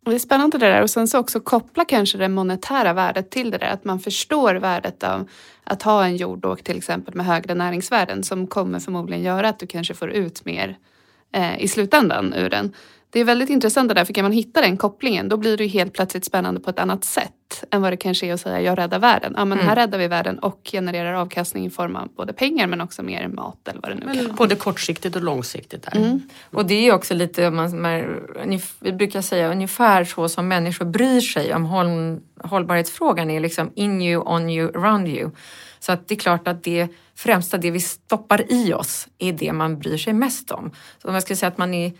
Det 0.09 0.15
är 0.15 0.19
spännande 0.19 0.57
det 0.57 0.67
där 0.67 0.81
och 0.81 0.89
sen 0.89 1.07
så 1.07 1.19
också 1.19 1.39
koppla 1.39 1.85
kanske 1.85 2.17
det 2.17 2.29
monetära 2.29 2.93
värdet 2.93 3.29
till 3.29 3.51
det 3.51 3.57
där. 3.57 3.67
Att 3.67 3.83
man 3.83 3.99
förstår 3.99 4.55
värdet 4.55 5.03
av 5.03 5.29
att 5.63 5.83
ha 5.83 6.05
en 6.05 6.15
jordåk 6.17 6.63
till 6.63 6.77
exempel 6.77 7.15
med 7.15 7.25
högre 7.25 7.53
näringsvärden 7.53 8.23
som 8.23 8.47
kommer 8.47 8.79
förmodligen 8.79 9.23
göra 9.23 9.49
att 9.49 9.59
du 9.59 9.67
kanske 9.67 9.93
får 9.93 10.09
ut 10.09 10.45
mer 10.45 10.77
eh, 11.31 11.59
i 11.59 11.67
slutändan 11.67 12.33
ur 12.33 12.49
den. 12.49 12.73
Det 13.17 13.21
är 13.21 13.25
väldigt 13.25 13.49
intressant 13.49 13.89
det 13.89 13.93
där, 13.93 14.05
för 14.05 14.13
kan 14.13 14.23
man 14.23 14.31
hitta 14.31 14.61
den 14.61 14.77
kopplingen 14.77 15.29
då 15.29 15.37
blir 15.37 15.57
det 15.57 15.67
helt 15.67 15.93
plötsligt 15.93 16.25
spännande 16.25 16.59
på 16.59 16.69
ett 16.69 16.79
annat 16.79 17.05
sätt 17.05 17.63
än 17.71 17.81
vad 17.81 17.93
det 17.93 17.97
kanske 17.97 18.27
är 18.27 18.33
att 18.33 18.41
säga 18.41 18.61
jag 18.61 18.77
räddar 18.77 18.99
världen. 18.99 19.33
Ja 19.37 19.45
men 19.45 19.57
mm. 19.57 19.67
här 19.67 19.75
räddar 19.75 19.97
vi 19.97 20.07
världen 20.07 20.39
och 20.39 20.59
genererar 20.63 21.13
avkastning 21.13 21.65
i 21.65 21.69
form 21.69 21.95
av 21.95 22.09
både 22.15 22.33
pengar 22.33 22.67
men 22.67 22.81
också 22.81 23.03
mer 23.03 23.27
mat 23.27 23.67
eller 23.67 23.81
vad 23.81 23.91
det 23.91 23.95
nu 23.95 24.05
men, 24.05 24.15
kan 24.15 24.25
vara. 24.25 24.35
Både 24.35 24.55
kortsiktigt 24.55 25.15
och 25.15 25.23
långsiktigt. 25.23 25.83
Där. 25.83 25.95
Mm. 25.97 26.21
Och 26.51 26.65
det 26.65 26.87
är 26.87 26.93
också 26.93 27.13
lite, 27.13 27.49
man, 27.49 28.19
vi 28.79 28.93
brukar 28.93 29.21
säga 29.21 29.51
ungefär 29.51 30.03
så 30.03 30.29
som 30.29 30.47
människor 30.47 30.85
bryr 30.85 31.21
sig 31.21 31.53
om 31.53 31.65
håll, 31.65 32.19
hållbarhetsfrågan 32.43 33.29
är 33.29 33.39
liksom 33.39 33.71
in 33.75 34.01
you, 34.01 34.23
on 34.25 34.49
you, 34.49 34.69
around 34.69 35.07
you. 35.07 35.31
Så 35.79 35.91
att 35.91 36.07
det 36.07 36.15
är 36.15 36.19
klart 36.19 36.47
att 36.47 36.63
det 36.63 36.87
främsta, 37.15 37.57
det 37.57 37.71
vi 37.71 37.79
stoppar 37.79 38.51
i 38.51 38.73
oss 38.73 39.07
är 39.17 39.33
det 39.33 39.53
man 39.53 39.79
bryr 39.79 39.97
sig 39.97 40.13
mest 40.13 40.51
om. 40.51 40.71
Så 41.01 41.07
om 41.07 41.13
jag 41.13 41.23
skulle 41.23 41.37
säga 41.37 41.47
att 41.47 41.57
man 41.57 41.73
är 41.73 41.91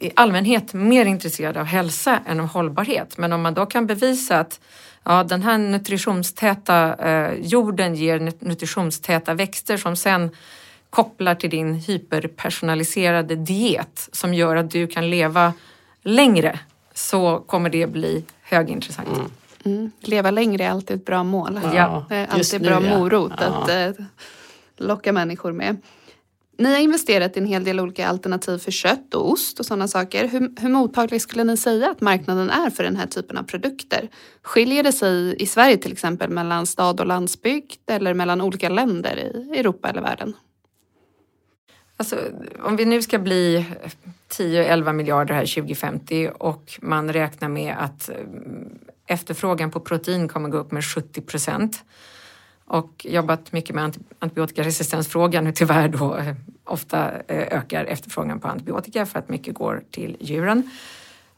i 0.00 0.10
allmänhet 0.16 0.74
mer 0.74 1.04
intresserad 1.04 1.56
av 1.56 1.64
hälsa 1.64 2.20
än 2.26 2.40
av 2.40 2.46
hållbarhet. 2.46 3.18
Men 3.18 3.32
om 3.32 3.42
man 3.42 3.54
då 3.54 3.66
kan 3.66 3.86
bevisa 3.86 4.38
att 4.38 4.60
ja, 5.04 5.24
den 5.24 5.42
här 5.42 5.58
nutritionstäta 5.58 6.94
eh, 6.94 7.34
jorden 7.40 7.94
ger 7.94 8.32
nutritionstäta 8.44 9.34
växter 9.34 9.76
som 9.76 9.96
sen 9.96 10.30
kopplar 10.90 11.34
till 11.34 11.50
din 11.50 11.74
hyperpersonaliserade 11.74 13.36
diet 13.36 14.08
som 14.12 14.34
gör 14.34 14.56
att 14.56 14.70
du 14.70 14.86
kan 14.86 15.10
leva 15.10 15.52
längre 16.02 16.58
så 16.94 17.38
kommer 17.46 17.70
det 17.70 17.86
bli 17.86 18.24
högintressant. 18.42 19.08
Mm. 19.08 19.30
Mm. 19.64 19.90
Leva 20.00 20.30
längre 20.30 20.64
är 20.64 20.70
alltid 20.70 20.96
ett 20.96 21.04
bra 21.04 21.24
mål. 21.24 21.60
Ja, 21.74 22.06
det 22.08 22.16
är 22.16 22.26
alltid 22.26 22.54
en 22.54 22.62
bra 22.62 22.80
morot 22.80 23.32
ja. 23.38 23.44
att 23.46 23.68
eh, 23.68 24.04
locka 24.76 25.12
människor 25.12 25.52
med. 25.52 25.76
Ni 26.58 26.72
har 26.72 26.80
investerat 26.80 27.36
i 27.36 27.40
en 27.40 27.46
hel 27.46 27.64
del 27.64 27.80
olika 27.80 28.08
alternativ 28.08 28.58
för 28.58 28.70
kött 28.70 29.14
och 29.14 29.30
ost 29.30 29.60
och 29.60 29.66
sådana 29.66 29.88
saker. 29.88 30.28
Hur, 30.28 30.60
hur 30.60 30.68
mottaglig 30.68 31.22
skulle 31.22 31.44
ni 31.44 31.56
säga 31.56 31.90
att 31.90 32.00
marknaden 32.00 32.50
är 32.50 32.70
för 32.70 32.84
den 32.84 32.96
här 32.96 33.06
typen 33.06 33.38
av 33.38 33.42
produkter? 33.42 34.08
Skiljer 34.42 34.82
det 34.82 34.92
sig 34.92 35.42
i 35.42 35.46
Sverige 35.46 35.76
till 35.76 35.92
exempel 35.92 36.30
mellan 36.30 36.66
stad 36.66 37.00
och 37.00 37.06
landsbygd 37.06 37.90
eller 37.90 38.14
mellan 38.14 38.40
olika 38.40 38.68
länder 38.68 39.16
i 39.16 39.58
Europa 39.58 39.88
eller 39.88 40.02
världen? 40.02 40.36
Alltså, 41.96 42.18
om 42.62 42.76
vi 42.76 42.84
nu 42.84 43.02
ska 43.02 43.18
bli 43.18 43.66
10-11 44.28 44.92
miljarder 44.92 45.34
här 45.34 45.46
2050 45.46 46.30
och 46.38 46.78
man 46.82 47.12
räknar 47.12 47.48
med 47.48 47.76
att 47.78 48.08
eh, 48.08 48.16
efterfrågan 49.06 49.70
på 49.70 49.80
protein 49.80 50.28
kommer 50.28 50.48
gå 50.48 50.58
upp 50.58 50.72
med 50.72 50.84
70 50.84 51.20
procent 51.20 51.84
och 52.66 53.06
jobbat 53.08 53.52
mycket 53.52 53.74
med 53.74 53.96
antibiotikaresistensfrågan 54.18 55.46
och 55.46 55.54
tyvärr 55.54 55.88
då 55.88 56.16
eh, 56.16 56.34
ofta 56.64 57.10
eh, 57.28 57.58
ökar 57.58 57.84
efterfrågan 57.84 58.40
på 58.40 58.48
antibiotika 58.48 59.06
för 59.06 59.18
att 59.18 59.28
mycket 59.28 59.54
går 59.54 59.82
till 59.90 60.16
djuren. 60.20 60.70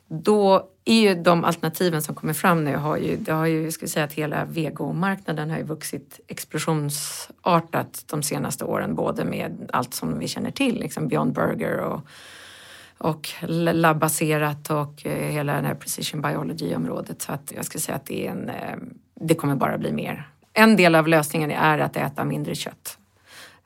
Då 0.08 0.68
är 0.84 1.00
ju 1.00 1.14
de 1.14 1.44
alternativen 1.44 2.02
som 2.02 2.14
kommer 2.14 2.32
fram 2.32 2.64
nu 2.64 2.76
har 2.76 2.96
ju, 2.96 3.16
det 3.16 3.32
har 3.32 3.46
ju, 3.46 3.70
ska 3.70 3.86
vi 3.86 3.90
säga 3.90 4.04
att 4.04 4.12
hela 4.12 4.44
vegomarknaden 4.44 5.50
har 5.50 5.58
ju 5.58 5.64
vuxit 5.64 6.20
explosionsartat 6.26 8.04
de 8.06 8.22
senaste 8.22 8.64
åren, 8.64 8.94
både 8.94 9.24
med 9.24 9.70
allt 9.72 9.94
som 9.94 10.18
vi 10.18 10.28
känner 10.28 10.50
till, 10.50 10.80
liksom 10.80 11.08
Beyond 11.08 11.32
Burger 11.32 11.78
och, 11.78 12.00
och 12.98 13.28
labbaserat 13.48 14.70
och 14.70 15.06
eh, 15.06 15.30
hela 15.32 15.60
det 15.60 15.66
här 15.66 15.74
precision 15.74 16.22
biology-området. 16.22 17.22
Så 17.22 17.32
att 17.32 17.52
jag 17.56 17.64
skulle 17.64 17.82
säga 17.82 17.96
att 17.96 18.06
det 18.06 18.26
är 18.26 18.30
en, 18.30 18.50
det 19.14 19.34
kommer 19.34 19.56
bara 19.56 19.78
bli 19.78 19.92
mer 19.92 20.28
en 20.56 20.76
del 20.76 20.94
av 20.94 21.08
lösningen 21.08 21.50
är 21.50 21.78
att 21.78 21.96
äta 21.96 22.24
mindre 22.24 22.54
kött 22.54 22.98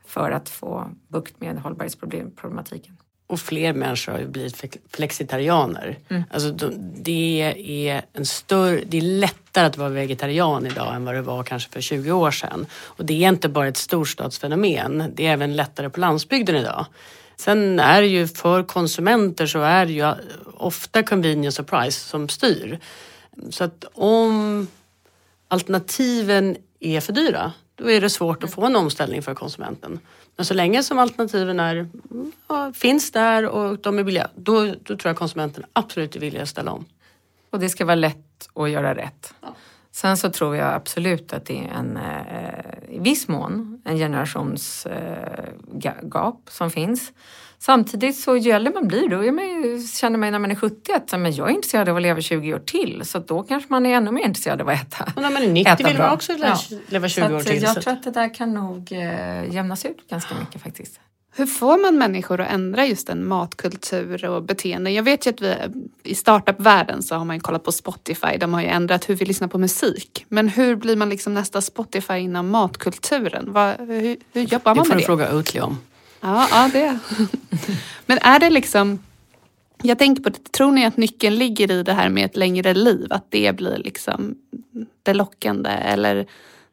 för 0.07 0.31
att 0.31 0.49
få 0.49 0.91
bukt 1.09 1.41
med 1.41 1.59
hållbarhetsproblematiken. 1.59 2.97
Och 3.27 3.41
fler 3.41 3.73
människor 3.73 4.13
har 4.13 4.19
ju 4.19 4.29
blivit 4.29 4.77
flexitarianer. 4.93 5.99
Mm. 6.09 6.23
Alltså, 6.31 6.51
det, 6.97 7.55
är 7.89 8.03
en 8.13 8.27
större, 8.27 8.81
det 8.87 8.97
är 8.97 9.03
lättare 9.03 9.67
att 9.67 9.77
vara 9.77 9.89
vegetarian 9.89 10.67
idag 10.67 10.95
än 10.95 11.05
vad 11.05 11.15
det 11.15 11.23
var 11.23 11.43
kanske 11.43 11.71
för 11.71 11.81
20 11.81 12.13
år 12.13 12.31
sedan. 12.31 12.67
Och 12.73 13.05
det 13.05 13.25
är 13.25 13.29
inte 13.29 13.49
bara 13.49 13.69
ett 13.69 13.77
storstadsfenomen, 13.77 15.13
det 15.15 15.27
är 15.27 15.33
även 15.33 15.57
lättare 15.57 15.91
på 15.91 16.01
landsbygden 16.01 16.57
idag. 16.57 16.87
Sen 17.37 17.81
är 17.81 18.03
det 18.03 18.09
ju 18.09 18.29
för 18.29 18.63
konsumenter 18.63 19.47
så 19.47 19.61
är 19.61 19.87
det 19.87 19.93
ju 19.93 20.15
ofta 20.57 21.03
convenience 21.03 21.63
och 21.63 21.69
price 21.69 22.01
som 22.01 22.29
styr. 22.29 22.79
Så 23.51 23.65
att 23.65 23.85
om 23.95 24.67
alternativen 25.49 26.57
är 26.81 27.01
för 27.01 27.13
dyra, 27.13 27.53
då 27.75 27.91
är 27.91 28.01
det 28.01 28.11
svårt 28.11 28.45
att 28.45 28.55
få 28.55 28.65
en 28.67 28.77
omställning 28.77 29.23
för 29.23 29.35
konsumenten. 29.35 30.01
Men 30.37 30.47
så 30.47 30.55
länge 30.55 30.83
som 30.83 30.99
alternativen 30.99 31.61
är, 31.61 31.89
ja, 32.49 32.73
finns 32.73 33.13
där 33.13 33.47
och 33.47 33.79
de 33.79 33.99
är 33.99 34.05
billiga, 34.05 34.29
då, 34.35 34.65
då 34.65 34.97
tror 34.97 35.07
jag 35.07 35.17
konsumenten 35.17 35.65
absolut 35.73 36.17
är 36.17 36.21
villig 36.21 36.41
att 36.41 36.49
ställa 36.49 36.73
om. 36.73 36.85
Och 37.51 37.61
det 37.61 37.69
ska 37.69 37.85
vara 37.85 37.95
lätt 37.95 38.49
att 38.55 38.71
göra 38.71 38.95
rätt. 38.95 39.35
Ja. 39.41 39.55
Sen 39.93 40.17
så 40.17 40.31
tror 40.31 40.57
jag 40.57 40.75
absolut 40.75 41.33
att 41.33 41.47
det 41.47 41.59
är 41.59 41.69
en, 41.69 41.97
eh, 41.97 42.95
i 42.97 42.99
viss 42.99 43.29
mån, 43.29 43.83
en 43.85 43.97
generationsgap 43.97 44.95
eh, 46.15 46.31
som 46.51 46.71
finns. 46.71 47.13
Samtidigt 47.59 48.17
så 48.17 48.37
ju 48.37 48.51
äldre 48.51 48.73
man 48.75 48.89
blir 48.89 49.09
då 49.09 49.25
är 49.25 49.33
man 49.33 49.45
ju, 49.45 49.87
känner 49.87 50.19
man 50.19 50.33
när 50.33 50.39
man 50.39 50.51
är 50.51 50.55
70 50.55 50.93
att 50.93 51.21
men 51.21 51.33
jag 51.33 51.51
är 51.51 51.55
intresserad 51.55 51.89
av 51.89 51.97
att 51.97 52.03
leva 52.03 52.21
20 52.21 52.55
år 52.55 52.59
till 52.59 53.03
så 53.05 53.19
då 53.19 53.43
kanske 53.43 53.73
man 53.73 53.87
är 53.87 53.97
ännu 53.97 54.11
mer 54.11 54.25
intresserad 54.25 54.61
av 54.61 54.69
att 54.69 54.83
äta 54.83 55.13
Och 55.17 55.23
när 55.23 55.31
man 55.31 55.43
är 55.43 55.49
90 55.49 55.87
vill 55.87 55.99
man 55.99 56.13
också 56.13 56.33
leva, 56.33 56.57
ja. 56.91 57.09
20 57.09 57.35
år 57.35 57.41
till. 57.41 57.63
Jag 57.63 57.83
tror 57.83 57.93
att 57.93 58.03
det 58.03 58.11
där 58.11 58.35
kan 58.35 58.55
nog 58.55 58.93
eh, 58.93 59.55
jämnas 59.55 59.85
ut 59.85 60.09
ganska 60.11 60.35
mycket 60.35 60.63
faktiskt. 60.63 61.01
Hur 61.33 61.47
får 61.47 61.79
man 61.79 61.99
människor 61.99 62.41
att 62.41 62.51
ändra 62.51 62.87
just 62.87 63.09
en 63.09 63.29
matkultur 63.29 64.25
och 64.25 64.43
beteende? 64.43 64.91
Jag 64.91 65.03
vet 65.03 65.27
ju 65.27 65.31
att 65.31 65.41
vi 65.41 65.55
i 66.03 66.15
startup-världen 66.15 67.03
så 67.03 67.15
har 67.15 67.25
man 67.25 67.37
ju 67.37 67.41
kollat 67.41 67.65
på 67.65 67.73
Spotify. 67.73 68.37
De 68.41 68.55
har 68.55 68.61
ju 68.61 68.67
ändrat 68.67 69.09
hur 69.09 69.15
vi 69.15 69.25
lyssnar 69.25 69.49
på 69.49 69.59
musik. 69.59 70.27
Men 70.29 70.49
hur 70.49 70.77
blir 70.77 70.97
man 70.97 71.09
liksom 71.09 71.35
nästa 71.35 71.61
Spotify 71.61 72.15
inom 72.15 72.51
matkulturen? 72.51 73.53
Vad, 73.53 73.77
hur, 73.79 74.17
hur 74.33 74.43
jobbar 74.43 74.75
man 74.75 74.89
med 74.89 74.97
det? 74.97 75.01
Det 75.01 75.07
får 75.07 75.17
du 75.17 75.25
fråga 75.25 75.37
Oatly 75.37 75.61
om. 75.61 75.79
Ja, 76.21 76.49
ja 76.51 76.71
det. 76.73 76.99
Men 78.07 78.19
är 78.19 78.39
det 78.39 78.51
liksom... 78.51 78.99
Jag 79.83 79.99
tänker 79.99 80.23
på 80.23 80.29
det, 80.29 80.53
tror 80.53 80.73
ni 80.73 80.87
att 80.87 80.97
nyckeln 80.97 81.37
ligger 81.37 81.71
i 81.71 81.83
det 81.83 81.93
här 81.93 82.09
med 82.09 82.25
ett 82.25 82.37
längre 82.37 82.75
liv? 82.75 83.07
Att 83.11 83.27
det 83.29 83.57
blir 83.57 83.77
liksom 83.79 84.35
det 85.03 85.15
lockande? 85.15 85.71
Eller 85.71 86.27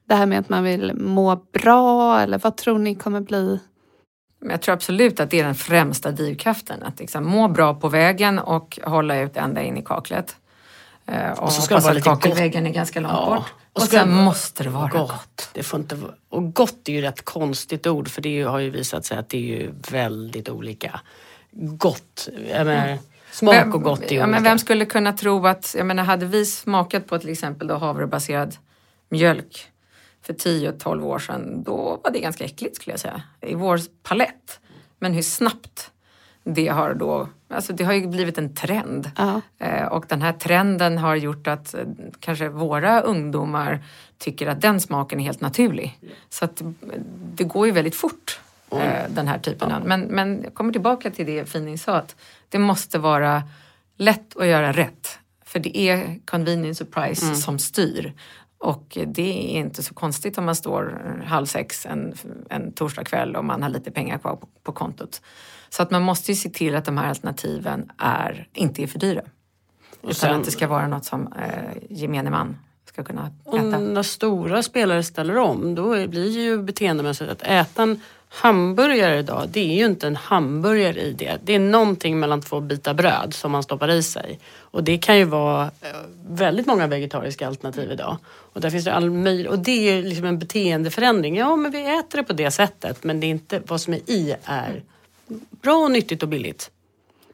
det 0.05 0.15
här 0.15 0.25
med 0.25 0.39
att 0.39 0.49
man 0.49 0.63
vill 0.63 0.93
må 0.95 1.35
bra? 1.53 2.19
Eller 2.19 2.39
vad 2.39 2.57
tror 2.57 2.79
ni 2.79 2.95
kommer 2.95 3.21
bli 3.21 3.59
jag 4.49 4.61
tror 4.61 4.73
absolut 4.73 5.19
att 5.19 5.29
det 5.29 5.39
är 5.39 5.43
den 5.43 5.55
främsta 5.55 6.11
drivkraften. 6.11 6.83
Att 6.83 6.99
liksom 6.99 7.25
må 7.25 7.47
bra 7.47 7.73
på 7.73 7.89
vägen 7.89 8.39
och 8.39 8.79
hålla 8.83 9.19
ut 9.19 9.37
ända 9.37 9.63
in 9.63 9.77
i 9.77 9.81
kaklet. 9.81 10.35
Eh, 11.05 11.31
och, 11.31 11.43
och 11.43 11.51
så 11.51 11.61
ska 11.61 11.75
det 11.75 11.81
vara 11.81 11.93
lite 11.93 12.09
kakelväggen 12.09 12.63
gott. 12.63 12.69
är 12.69 12.73
ganska 12.73 12.99
långt 12.99 13.13
ja. 13.13 13.35
bort. 13.35 13.53
Och, 13.73 13.81
och 13.81 13.87
sen 13.87 14.11
måste 14.11 14.63
det 14.63 14.69
vara 14.69 14.87
gott. 14.87 15.09
gott. 15.09 15.49
Det 15.53 15.63
får 15.63 15.79
inte, 15.79 15.97
och 16.29 16.53
gott 16.53 16.89
är 16.89 16.93
ju 16.93 17.05
ett 17.05 17.25
konstigt 17.25 17.87
ord 17.87 18.09
för 18.09 18.21
det 18.21 18.41
har 18.41 18.59
ju 18.59 18.69
visat 18.69 19.05
sig 19.05 19.17
att 19.17 19.29
det 19.29 19.37
är 19.37 19.41
ju 19.41 19.71
väldigt 19.91 20.49
olika. 20.49 20.99
Gott, 21.51 22.29
jag 22.49 22.65
menar, 22.65 22.87
mm. 22.87 22.99
smak 23.31 23.75
och 23.75 23.83
gott 23.83 23.99
är 23.99 24.03
ja, 24.03 24.09
olika. 24.09 24.27
Men 24.27 24.43
vem 24.43 24.59
skulle 24.59 24.85
kunna 24.85 25.13
tro 25.13 25.47
att, 25.47 25.75
jag 25.77 25.85
menar 25.85 26.03
hade 26.03 26.25
vi 26.25 26.45
smakat 26.45 27.07
på 27.07 27.19
till 27.19 27.29
exempel 27.29 27.67
då 27.67 27.75
havrebaserad 27.75 28.55
mjölk 29.09 29.71
för 30.27 30.33
10-12 30.33 31.03
år 31.03 31.19
sedan, 31.19 31.63
då 31.63 32.01
var 32.03 32.11
det 32.11 32.19
ganska 32.19 32.43
äckligt 32.43 32.75
skulle 32.75 32.93
jag 32.93 32.99
säga. 32.99 33.21
I 33.41 33.55
vår 33.55 33.79
palett. 34.03 34.59
Men 34.99 35.13
hur 35.13 35.21
snabbt 35.21 35.91
det 36.43 36.67
har 36.67 36.93
då, 36.93 37.29
alltså 37.49 37.73
det 37.73 37.83
har 37.83 37.93
ju 37.93 38.07
blivit 38.07 38.37
en 38.37 38.55
trend. 38.55 39.05
Uh 39.19 39.37
-huh. 39.59 39.87
och 39.87 40.05
den 40.07 40.21
här 40.21 40.33
trenden 40.33 40.97
har 40.97 41.15
gjort 41.15 41.47
att 41.47 41.73
eh, 41.73 41.81
kanske 42.19 42.49
våra 42.49 43.01
ungdomar 43.01 43.83
tycker 44.17 44.47
att 44.47 44.61
den 44.61 44.79
smaken 44.79 45.19
är 45.19 45.23
helt 45.23 45.41
naturlig. 45.41 45.99
Så 46.29 46.45
att 46.45 46.61
eh, 46.61 46.67
det 47.33 47.43
går 47.43 47.65
ju 47.65 47.71
väldigt 47.71 47.95
fort, 47.95 48.39
mm. 48.71 49.13
den 49.13 49.27
här 49.27 49.39
typen 49.39 49.71
av... 49.71 49.85
Men, 49.85 50.01
men 50.01 50.43
jag 50.43 50.53
kommer 50.53 50.71
tillbaka 50.71 51.11
till 51.11 51.25
det 51.25 51.45
Fining 51.45 51.77
sa, 51.77 51.95
att 51.95 52.15
det 52.49 52.59
måste 52.59 52.99
vara 52.99 53.43
lätt 53.97 54.37
att 54.37 54.47
göra 54.47 54.71
rätt. 54.71 55.19
För 55.45 55.59
det 55.59 55.77
är 55.77 56.19
convenience 56.25 56.83
och 56.83 56.91
price 56.91 57.25
mm. 57.25 57.35
som 57.35 57.59
styr. 57.59 58.13
Och 58.59 58.97
det 59.07 59.55
är 59.55 59.59
inte 59.59 59.83
så 59.83 59.93
konstigt 59.93 60.37
om 60.37 60.45
man 60.45 60.55
står 60.55 61.23
halv 61.25 61.45
sex 61.45 61.85
en, 61.85 62.13
en 62.49 62.71
torsdagkväll 62.71 63.35
och 63.35 63.45
man 63.45 63.63
har 63.63 63.69
lite 63.69 63.91
pengar 63.91 64.17
kvar 64.17 64.35
på, 64.35 64.47
på 64.63 64.71
kontot. 64.71 65.21
Så 65.69 65.83
att 65.83 65.91
man 65.91 66.01
måste 66.01 66.31
ju 66.31 66.35
se 66.35 66.49
till 66.49 66.75
att 66.75 66.85
de 66.85 66.97
här 66.97 67.09
alternativen 67.09 67.91
är, 67.97 68.47
inte 68.53 68.83
är 68.83 68.87
för 68.87 68.99
dyra. 68.99 69.21
Och 70.01 70.09
utan 70.09 70.35
att 70.39 70.45
det 70.45 70.51
ska 70.51 70.67
vara 70.67 70.87
något 70.87 71.05
som 71.05 71.33
eh, 71.33 71.83
gemene 71.89 72.29
man 72.29 72.57
ska 72.85 73.03
kunna 73.03 73.27
äta. 73.27 73.51
Och 73.51 73.81
när 73.81 74.03
stora 74.03 74.63
spelare 74.63 75.03
ställer 75.03 75.37
om 75.37 75.75
då 75.75 76.07
blir 76.07 76.29
ju 76.29 76.63
beteendemässigt 76.63 77.31
att 77.31 77.41
äta 77.41 77.83
en 77.83 78.01
hamburgare 78.29 79.19
idag, 79.19 79.49
det 79.51 79.59
är 79.59 79.75
ju 79.75 79.85
inte 79.85 80.07
en 80.07 80.15
hamburgare 80.15 81.01
i 81.01 81.13
det. 81.13 81.37
Det 81.43 81.55
är 81.55 81.59
någonting 81.59 82.19
mellan 82.19 82.41
två 82.41 82.59
bitar 82.59 82.93
bröd 82.93 83.33
som 83.33 83.51
man 83.51 83.63
stoppar 83.63 83.89
i 83.89 84.03
sig. 84.03 84.39
Och 84.59 84.83
det 84.83 84.97
kan 84.97 85.17
ju 85.17 85.23
vara 85.23 85.63
eh, 85.63 85.89
väldigt 86.29 86.67
många 86.67 86.87
vegetariska 86.87 87.47
alternativ 87.47 87.91
idag. 87.91 88.17
Och 88.53 88.61
där 88.61 88.69
finns 88.69 88.85
det 88.85 88.93
all 88.93 89.09
möj- 89.09 89.47
och 89.47 89.59
det 89.59 89.89
är 89.89 90.03
liksom 90.03 90.25
en 90.25 90.39
beteendeförändring. 90.39 91.37
Ja, 91.37 91.55
men 91.55 91.71
vi 91.71 91.81
äter 91.81 92.17
det 92.17 92.23
på 92.23 92.33
det 92.33 92.51
sättet, 92.51 93.03
men 93.03 93.19
det 93.19 93.27
är 93.27 93.29
inte 93.29 93.61
vad 93.67 93.81
som 93.81 93.93
är 93.93 94.09
i 94.09 94.35
är 94.43 94.83
bra 95.61 95.75
och 95.75 95.91
nyttigt 95.91 96.23
och 96.23 96.29
billigt. 96.29 96.71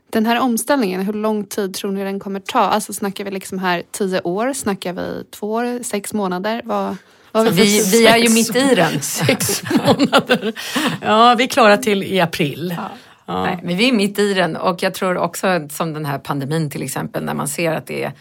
Den 0.10 0.26
här 0.26 0.40
omställningen, 0.40 1.02
hur 1.02 1.14
lång 1.14 1.46
tid 1.46 1.74
tror 1.74 1.92
ni 1.92 2.04
den 2.04 2.20
kommer 2.20 2.40
ta? 2.40 2.60
Alltså 2.60 2.94
snackar 2.94 3.24
vi 3.26 3.32
liksom 3.32 3.60
här 3.60 3.84
tio 3.92 4.22
år? 4.22 4.54
Snackar 4.54 4.94
vi 4.94 5.24
två 5.32 5.52
år? 5.52 5.84
Sex 5.84 6.14
månader? 6.14 6.62
Vad, 6.66 6.98
vi, 7.34 7.50
vi, 7.52 7.90
vi 7.92 8.06
är 8.06 8.18
ju 8.18 8.30
mitt 8.30 8.56
i 8.56 8.76
den. 8.76 9.02
sex 9.02 9.64
månader. 9.72 10.54
Ja, 11.02 11.36
vi 11.38 11.44
är 11.44 11.48
klara 11.48 11.78
till 11.78 12.04
i 12.04 12.20
april. 12.20 12.74
Ja. 12.78 12.90
Ja. 13.26 13.44
Nej, 13.44 13.60
men 13.64 13.78
vi 13.78 13.90
är 13.90 13.94
mitt 13.94 14.20
i 14.20 14.34
den 14.34 14.56
och 14.56 14.84
jag 14.84 14.94
tror 14.94 15.18
också 15.18 15.68
som 15.70 15.94
den 15.94 16.06
här 16.06 16.20
pandemin 16.20 16.70
till 16.70 16.84
exempel 16.84 17.24
när 17.24 17.34
man 17.34 17.48
ser 17.48 17.74
att 17.74 17.88
det 17.88 18.04
är 18.04 18.12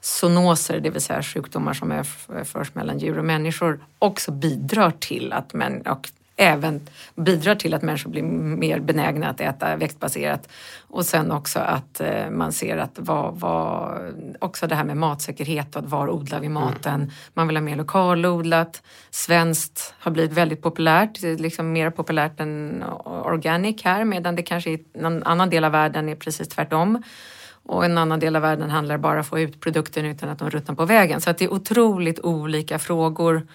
zoonoser, 0.00 0.80
det 0.80 0.90
vill 0.90 1.02
säga 1.02 1.22
sjukdomar 1.22 1.74
som 1.74 1.92
överförs 1.92 2.74
mellan 2.74 2.98
djur 2.98 3.18
och 3.18 3.24
människor, 3.24 3.80
också 3.98 4.32
bidrar 4.32 4.90
till 4.90 5.32
att 5.32 5.52
män, 5.52 5.82
och 5.86 6.08
även 6.36 6.80
bidrar 7.14 7.54
till 7.54 7.74
att 7.74 7.82
människor 7.82 8.10
blir 8.10 8.22
mer 8.22 8.80
benägna 8.80 9.28
att 9.28 9.40
äta 9.40 9.76
växtbaserat. 9.76 10.48
Och 10.88 11.04
sen 11.04 11.32
också 11.32 11.58
att 11.58 12.00
eh, 12.00 12.30
man 12.30 12.52
ser 12.52 12.76
att 12.78 12.92
vad, 12.94 13.40
vad, 13.40 14.00
också 14.40 14.66
det 14.66 14.74
här 14.74 14.84
med 14.84 14.96
matsäkerhet 14.96 15.76
och 15.76 15.84
var 15.84 16.10
odlar 16.10 16.40
vi 16.40 16.48
maten? 16.48 16.94
Mm. 16.94 17.10
Man 17.34 17.46
vill 17.46 17.56
ha 17.56 17.62
mer 17.62 17.76
lokalodlat. 17.76 18.82
Svenskt 19.10 19.94
har 19.98 20.10
blivit 20.10 20.32
väldigt 20.32 20.62
populärt, 20.62 21.22
liksom 21.22 21.72
mer 21.72 21.90
populärt 21.90 22.40
än 22.40 22.84
organic 23.04 23.84
här 23.84 24.04
medan 24.04 24.36
det 24.36 24.42
kanske 24.42 24.70
i 24.70 24.84
någon 24.94 25.22
annan 25.22 25.50
del 25.50 25.64
av 25.64 25.72
världen 25.72 26.08
är 26.08 26.14
precis 26.14 26.48
tvärtom. 26.48 27.02
Och 27.68 27.84
en 27.84 27.98
annan 27.98 28.20
del 28.20 28.36
av 28.36 28.42
världen 28.42 28.70
handlar 28.70 28.98
bara 28.98 29.12
om 29.12 29.20
att 29.20 29.26
få 29.26 29.40
ut 29.40 29.60
produkten 29.60 30.04
utan 30.04 30.28
att 30.28 30.38
de 30.38 30.50
ruttnar 30.50 30.74
på 30.74 30.84
vägen. 30.84 31.20
Så 31.20 31.30
att 31.30 31.38
det 31.38 31.44
är 31.44 31.52
otroligt 31.52 32.20
olika 32.20 32.78
frågor 32.78 33.46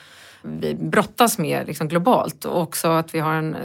vi 0.42 0.74
brottas 0.74 1.38
med 1.38 1.68
liksom 1.68 1.88
globalt 1.88 2.46
och 2.46 2.62
också 2.62 2.88
att 2.88 3.16
vi 3.16 3.20
har 3.20 3.34
en, 3.34 3.56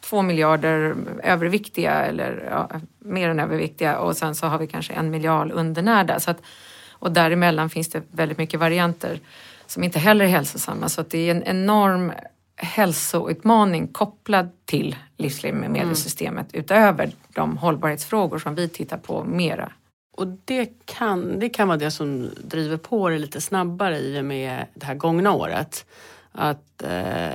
två 0.00 0.22
miljarder 0.22 0.94
överviktiga 1.22 1.92
eller 1.92 2.48
ja, 2.50 2.70
mer 2.98 3.28
än 3.28 3.40
överviktiga 3.40 3.98
och 3.98 4.16
sen 4.16 4.34
så 4.34 4.46
har 4.46 4.58
vi 4.58 4.66
kanske 4.66 4.92
en 4.92 5.10
miljard 5.10 5.50
undernärda. 5.52 6.20
Så 6.20 6.30
att, 6.30 6.42
och 6.90 7.12
däremellan 7.12 7.70
finns 7.70 7.88
det 7.88 8.02
väldigt 8.10 8.38
mycket 8.38 8.60
varianter 8.60 9.20
som 9.66 9.84
inte 9.84 9.98
heller 9.98 10.24
är 10.24 10.28
hälsosamma 10.28 10.88
så 10.88 11.00
att 11.00 11.10
det 11.10 11.30
är 11.30 11.34
en 11.34 11.42
enorm 11.42 12.12
hälsoutmaning 12.56 13.86
kopplad 13.86 14.48
till 14.64 14.96
livsmedelssystemet 15.16 16.54
mm. 16.54 16.64
utöver 16.64 17.12
de 17.28 17.56
hållbarhetsfrågor 17.56 18.38
som 18.38 18.54
vi 18.54 18.68
tittar 18.68 18.96
på 18.96 19.24
mera. 19.24 19.72
Och 20.16 20.26
det 20.44 20.70
kan, 20.84 21.38
det 21.38 21.48
kan 21.48 21.68
vara 21.68 21.78
det 21.78 21.90
som 21.90 22.30
driver 22.44 22.76
på 22.76 23.08
det 23.08 23.18
lite 23.18 23.40
snabbare 23.40 23.98
i 23.98 24.20
och 24.20 24.24
med 24.24 24.66
det 24.74 24.86
här 24.86 24.94
gångna 24.94 25.32
året. 25.32 25.86
Att 26.32 26.82
eh, 26.82 27.28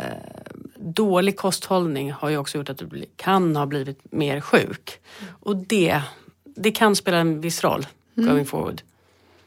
dålig 0.75 1.37
kosthållning 1.37 2.11
har 2.11 2.29
ju 2.29 2.37
också 2.37 2.57
gjort 2.57 2.69
att 2.69 2.77
du 2.77 3.05
kan 3.15 3.55
ha 3.55 3.65
blivit 3.65 3.99
mer 4.11 4.41
sjuk. 4.41 4.99
Och 5.39 5.55
det, 5.55 6.01
det 6.43 6.71
kan 6.71 6.95
spela 6.95 7.17
en 7.17 7.41
viss 7.41 7.63
roll 7.63 7.87
mm. 8.17 8.29
going 8.29 8.45
forward. 8.45 8.81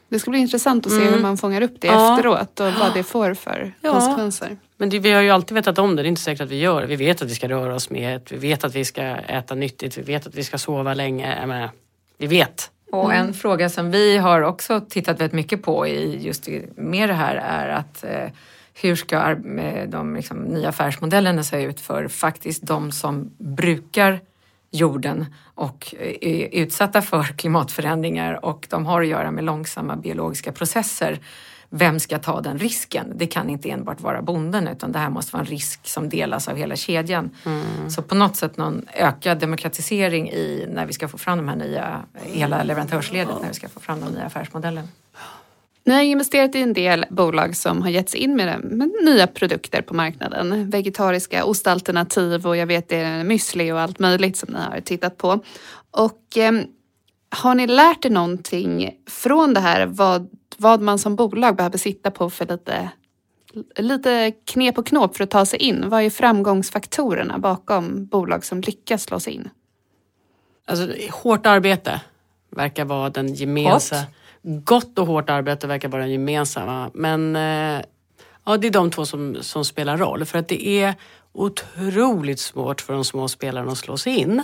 Det 0.09 0.19
ska 0.19 0.31
bli 0.31 0.39
intressant 0.39 0.85
att 0.85 0.91
se 0.91 1.01
mm. 1.01 1.13
hur 1.13 1.21
man 1.21 1.37
fångar 1.37 1.61
upp 1.61 1.75
det 1.79 1.87
ja. 1.87 2.13
efteråt 2.13 2.59
och 2.59 2.73
vad 2.79 2.93
det 2.93 3.03
får 3.03 3.33
för 3.33 3.73
ja. 3.81 3.91
konsekvenser. 3.91 4.57
Men 4.77 4.89
det, 4.89 4.99
vi 4.99 5.11
har 5.11 5.21
ju 5.21 5.29
alltid 5.29 5.55
vetat 5.55 5.77
om 5.77 5.95
det, 5.95 6.01
det 6.01 6.07
är 6.07 6.09
inte 6.09 6.21
säkert 6.21 6.41
att 6.41 6.49
vi 6.49 6.59
gör 6.59 6.81
det. 6.81 6.87
Vi 6.87 6.95
vet 6.95 7.21
att 7.21 7.29
vi 7.29 7.35
ska 7.35 7.49
röra 7.49 7.75
oss 7.75 7.89
mer, 7.89 8.21
vi 8.29 8.37
vet 8.37 8.63
att 8.63 8.75
vi 8.75 8.85
ska 8.85 9.01
äta 9.01 9.55
nyttigt, 9.55 9.97
vi 9.97 10.01
vet 10.01 10.27
att 10.27 10.35
vi 10.35 10.43
ska 10.43 10.57
sova 10.57 10.93
länge. 10.93 11.45
Menar, 11.45 11.69
vi 12.17 12.27
vet 12.27 12.71
och 12.93 13.13
mm. 13.13 13.27
en 13.27 13.33
fråga 13.33 13.69
som 13.69 13.91
vi 13.91 14.17
har 14.17 14.41
också 14.41 14.81
tittat 14.89 15.19
väldigt 15.19 15.33
mycket 15.33 15.63
på 15.63 15.87
i 15.87 16.17
just 16.25 16.47
med 16.75 17.09
det 17.09 17.13
här 17.13 17.35
är 17.35 17.69
att 17.69 18.03
eh, 18.03 18.29
hur 18.81 18.95
ska 18.95 19.15
eh, 19.59 19.89
de 19.89 20.15
liksom, 20.15 20.37
nya 20.37 20.69
affärsmodellerna 20.69 21.43
se 21.43 21.63
ut 21.63 21.79
för 21.79 22.07
faktiskt 22.07 22.67
de 22.67 22.91
som 22.91 23.31
brukar 23.37 24.19
jorden 24.71 25.25
och 25.55 25.95
är 26.21 26.49
utsatta 26.61 27.01
för 27.01 27.23
klimatförändringar 27.37 28.45
och 28.45 28.67
de 28.69 28.85
har 28.85 29.01
att 29.01 29.07
göra 29.07 29.31
med 29.31 29.43
långsamma 29.43 29.95
biologiska 29.95 30.51
processer 30.51 31.19
vem 31.75 31.99
ska 31.99 32.19
ta 32.19 32.41
den 32.41 32.57
risken? 32.57 33.13
Det 33.15 33.27
kan 33.27 33.49
inte 33.49 33.69
enbart 33.69 34.01
vara 34.01 34.21
bonden 34.21 34.67
utan 34.67 34.91
det 34.91 34.99
här 34.99 35.09
måste 35.09 35.33
vara 35.33 35.41
en 35.41 35.49
risk 35.49 35.87
som 35.87 36.09
delas 36.09 36.47
av 36.47 36.55
hela 36.55 36.75
kedjan. 36.75 37.29
Mm. 37.45 37.89
Så 37.89 38.01
på 38.01 38.15
något 38.15 38.35
sätt 38.35 38.57
någon 38.57 38.85
ökad 38.93 39.39
demokratisering 39.39 40.29
i 40.29 40.67
när 40.69 40.85
vi 40.85 40.93
ska 40.93 41.07
få 41.07 41.17
fram 41.17 41.37
de 41.37 41.47
här 41.47 41.55
nya, 41.55 42.01
hela 42.23 42.63
leverantörsledet, 42.63 43.35
när 43.41 43.47
vi 43.47 43.53
ska 43.53 43.69
få 43.69 43.79
fram 43.79 43.99
de 43.99 44.11
nya 44.11 44.25
affärsmodellerna. 44.25 44.87
Ni 45.85 45.93
har 45.93 46.01
investerat 46.01 46.55
i 46.55 46.61
en 46.61 46.73
del 46.73 47.05
bolag 47.09 47.55
som 47.55 47.81
har 47.81 47.89
gett 47.89 48.09
sig 48.09 48.19
in 48.19 48.35
med, 48.35 48.63
med 48.63 48.91
nya 49.03 49.27
produkter 49.27 49.81
på 49.81 49.93
marknaden. 49.93 50.69
Vegetariska 50.69 51.45
ostalternativ 51.45 52.47
och 52.47 52.57
jag 52.57 52.65
vet 52.65 52.89
det 52.89 52.97
är 52.97 53.23
müsli 53.23 53.71
och 53.71 53.81
allt 53.81 53.99
möjligt 53.99 54.37
som 54.37 54.53
ni 54.53 54.59
har 54.59 54.81
tittat 54.81 55.17
på. 55.17 55.43
Och 55.91 56.37
eh, 56.37 56.51
har 57.29 57.55
ni 57.55 57.67
lärt 57.67 58.05
er 58.05 58.09
någonting 58.09 58.91
från 59.09 59.53
det 59.53 59.59
här 59.59 59.85
vad, 59.85 60.29
vad 60.57 60.81
man 60.81 60.99
som 60.99 61.15
bolag 61.15 61.55
behöver 61.55 61.77
sitta 61.77 62.11
på 62.11 62.29
för 62.29 62.45
lite, 62.45 62.89
lite 63.77 64.31
knep 64.45 64.77
och 64.77 64.85
knåp 64.85 65.17
för 65.17 65.23
att 65.23 65.31
ta 65.31 65.45
sig 65.45 65.59
in? 65.59 65.89
Vad 65.89 66.03
är 66.03 66.09
framgångsfaktorerna 66.09 67.37
bakom 67.39 68.05
bolag 68.05 68.45
som 68.45 68.61
lyckas 68.61 69.03
slå 69.03 69.19
sig 69.19 69.33
in? 69.33 69.49
Alltså, 70.65 70.87
hårt 71.11 71.45
arbete 71.45 72.01
verkar 72.49 72.85
vara 72.85 73.09
den 73.09 73.33
gemensamma... 73.33 74.05
Gott 74.45 74.99
och 74.99 75.07
hårt 75.07 75.29
arbete 75.29 75.67
verkar 75.67 75.89
vara 75.89 76.01
den 76.01 76.11
gemensamma. 76.11 76.91
Men 76.93 77.35
eh, 77.35 77.85
ja, 78.45 78.57
det 78.57 78.67
är 78.67 78.71
de 78.71 78.91
två 78.91 79.05
som, 79.05 79.37
som 79.41 79.65
spelar 79.65 79.97
roll. 79.97 80.25
För 80.25 80.39
att 80.39 80.47
det 80.47 80.67
är 80.67 80.95
otroligt 81.33 82.39
svårt 82.39 82.81
för 82.81 82.93
de 82.93 83.05
små 83.05 83.27
spelarna 83.27 83.71
att 83.71 83.77
slå 83.77 83.97
sig 83.97 84.13
in. 84.13 84.43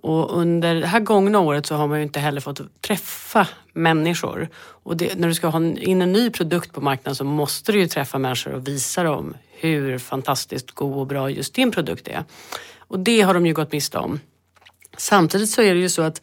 Och 0.00 0.38
under 0.38 0.74
det 0.74 0.86
här 0.86 1.00
gångna 1.00 1.40
året 1.40 1.66
så 1.66 1.74
har 1.74 1.86
man 1.86 1.98
ju 1.98 2.02
inte 2.02 2.20
heller 2.20 2.40
fått 2.40 2.82
träffa 2.82 3.48
människor. 3.72 4.48
Och 4.56 4.96
det, 4.96 5.18
när 5.18 5.28
du 5.28 5.34
ska 5.34 5.48
ha 5.48 5.60
in 5.60 6.02
en 6.02 6.12
ny 6.12 6.30
produkt 6.30 6.72
på 6.72 6.80
marknaden 6.80 7.14
så 7.14 7.24
måste 7.24 7.72
du 7.72 7.80
ju 7.80 7.86
träffa 7.86 8.18
människor 8.18 8.52
och 8.52 8.68
visa 8.68 9.02
dem 9.02 9.34
hur 9.50 9.98
fantastiskt 9.98 10.70
god 10.70 10.98
och 10.98 11.06
bra 11.06 11.30
just 11.30 11.54
din 11.54 11.70
produkt 11.70 12.08
är. 12.08 12.24
Och 12.78 13.00
det 13.00 13.20
har 13.20 13.34
de 13.34 13.46
ju 13.46 13.54
gått 13.54 13.72
miste 13.72 13.98
om. 13.98 14.20
Samtidigt 14.96 15.50
så 15.50 15.62
är 15.62 15.74
det 15.74 15.80
ju 15.80 15.88
så 15.88 16.02
att 16.02 16.22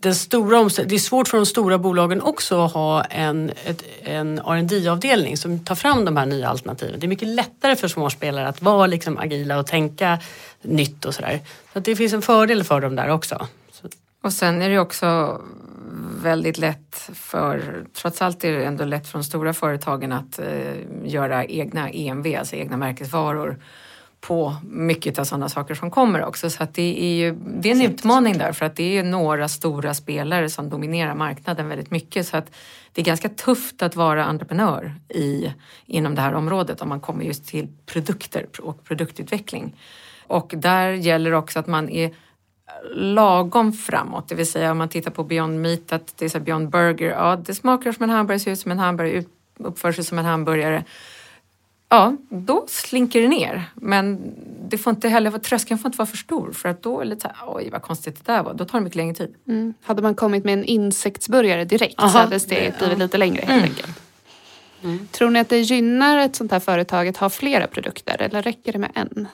den 0.00 0.14
stora 0.14 0.62
det 0.62 0.94
är 0.94 0.98
svårt 0.98 1.28
för 1.28 1.36
de 1.36 1.46
stora 1.46 1.78
bolagen 1.78 2.22
också 2.22 2.64
att 2.64 2.72
ha 2.72 3.04
en, 3.04 3.50
ett, 3.64 3.84
en 4.02 4.38
rd 4.38 4.88
avdelning 4.88 5.36
som 5.36 5.64
tar 5.64 5.74
fram 5.74 6.04
de 6.04 6.16
här 6.16 6.26
nya 6.26 6.48
alternativen. 6.48 7.00
Det 7.00 7.06
är 7.06 7.08
mycket 7.08 7.28
lättare 7.28 7.76
för 7.76 7.88
småspelare 7.88 8.48
att 8.48 8.62
vara 8.62 8.86
liksom 8.86 9.18
agila 9.18 9.58
och 9.58 9.66
tänka 9.66 10.18
nytt 10.62 11.04
och 11.04 11.14
sådär. 11.14 11.40
Så 11.72 11.78
att 11.78 11.84
det 11.84 11.96
finns 11.96 12.12
en 12.12 12.22
fördel 12.22 12.64
för 12.64 12.80
dem 12.80 12.96
där 12.96 13.08
också. 13.08 13.46
Och 14.22 14.32
sen 14.32 14.62
är 14.62 14.68
det 14.68 14.78
också 14.78 15.40
väldigt 16.22 16.58
lätt 16.58 17.10
för, 17.14 17.84
trots 17.94 18.22
allt 18.22 18.44
är 18.44 18.52
det 18.52 18.64
ändå 18.64 18.84
lätt 18.84 19.08
för 19.08 19.18
de 19.18 19.24
stora 19.24 19.54
företagen 19.54 20.12
att 20.12 20.38
eh, 20.38 20.74
göra 21.04 21.44
egna 21.44 21.90
EMV, 21.90 22.36
alltså 22.38 22.56
egna 22.56 22.76
märkesvaror 22.76 23.58
på 24.20 24.56
mycket 24.64 25.18
av 25.18 25.24
sådana 25.24 25.48
saker 25.48 25.74
som 25.74 25.90
kommer 25.90 26.24
också. 26.24 26.50
Så 26.50 26.62
att 26.62 26.74
det 26.74 27.04
är 27.04 27.14
ju 27.14 27.36
det 27.60 27.70
är 27.70 27.74
en 27.74 27.82
utmaning 27.82 28.38
där 28.38 28.52
för 28.52 28.66
att 28.66 28.76
det 28.76 28.98
är 28.98 29.02
några 29.02 29.48
stora 29.48 29.94
spelare 29.94 30.50
som 30.50 30.70
dominerar 30.70 31.14
marknaden 31.14 31.68
väldigt 31.68 31.90
mycket. 31.90 32.26
Så 32.26 32.36
att 32.36 32.50
det 32.92 33.00
är 33.00 33.04
ganska 33.04 33.28
tufft 33.28 33.82
att 33.82 33.96
vara 33.96 34.24
entreprenör 34.24 34.94
i, 35.08 35.52
inom 35.86 36.14
det 36.14 36.20
här 36.20 36.34
området 36.34 36.80
om 36.80 36.88
man 36.88 37.00
kommer 37.00 37.24
just 37.24 37.46
till 37.46 37.68
produkter 37.86 38.46
och 38.62 38.84
produktutveckling. 38.84 39.76
Och 40.26 40.52
där 40.56 40.90
gäller 40.92 41.32
också 41.32 41.58
att 41.58 41.66
man 41.66 41.88
är 41.88 42.14
lagom 42.94 43.72
framåt, 43.72 44.28
det 44.28 44.34
vill 44.34 44.50
säga 44.50 44.70
om 44.70 44.78
man 44.78 44.88
tittar 44.88 45.10
på 45.10 45.24
Beyond 45.24 45.60
Meat, 45.60 45.92
att 45.92 46.16
det 46.16 46.24
är 46.24 46.28
så 46.28 46.40
Beyond 46.40 46.70
Burger, 46.70 47.10
ja 47.10 47.36
det 47.36 47.54
smakar 47.54 47.92
som 47.92 48.04
en 48.04 48.10
hamburgare, 48.10 48.40
ser 48.40 48.50
ut 48.50 48.58
som 48.58 48.72
en 48.72 48.78
hamburgare, 48.78 49.24
uppför 49.58 49.92
sig 49.92 50.04
som 50.04 50.18
en 50.18 50.24
hamburgare 50.24 50.84
ja, 51.88 52.16
då 52.28 52.64
slinker 52.68 53.22
det 53.22 53.28
ner. 53.28 53.64
Men 53.74 54.34
det 54.68 54.78
får 54.78 54.90
inte 54.90 55.08
heller, 55.08 55.38
tröskeln 55.38 55.78
får 55.78 55.88
inte 55.88 55.98
vara 55.98 56.06
för 56.06 56.16
stor 56.16 56.52
för 56.52 56.68
att 56.68 56.82
då 56.82 57.00
är 57.00 57.04
det 57.04 57.10
lite 57.10 57.20
så 57.20 57.28
här, 57.28 57.54
oj 57.56 57.68
vad 57.72 57.82
konstigt 57.82 58.24
det 58.24 58.32
där 58.32 58.42
var. 58.42 58.54
Då 58.54 58.64
tar 58.64 58.78
det 58.78 58.84
mycket 58.84 58.96
längre 58.96 59.14
tid. 59.14 59.34
Mm. 59.48 59.74
Hade 59.82 60.02
man 60.02 60.14
kommit 60.14 60.44
med 60.44 60.52
en 60.52 60.64
insektsburgare 60.64 61.64
direkt 61.64 62.00
Aha, 62.00 62.08
så 62.08 62.18
hade 62.18 62.40
steget 62.40 62.78
blivit 62.78 62.98
ja. 62.98 63.04
lite 63.04 63.18
längre 63.18 63.40
helt 63.40 63.50
mm. 63.50 63.64
enkelt. 63.64 64.02
Mm. 64.82 65.08
Tror 65.10 65.30
ni 65.30 65.40
att 65.40 65.48
det 65.48 65.60
gynnar 65.60 66.18
ett 66.18 66.36
sånt 66.36 66.52
här 66.52 66.60
företag 66.60 67.08
att 67.08 67.16
ha 67.16 67.30
flera 67.30 67.66
produkter 67.66 68.22
eller 68.22 68.42
räcker 68.42 68.72
det 68.72 68.78
med 68.78 68.90
en? 68.94 69.28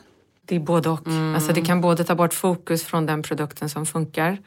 Det 0.46 0.56
är 0.56 0.60
både 0.60 0.88
och. 0.88 1.06
Mm. 1.06 1.34
Alltså 1.34 1.52
det 1.52 1.60
kan 1.60 1.80
både 1.80 2.04
ta 2.04 2.14
bort 2.14 2.34
fokus 2.34 2.84
från 2.84 3.06
den 3.06 3.22
produkten 3.22 3.68
som 3.68 3.86
funkar 3.86 4.38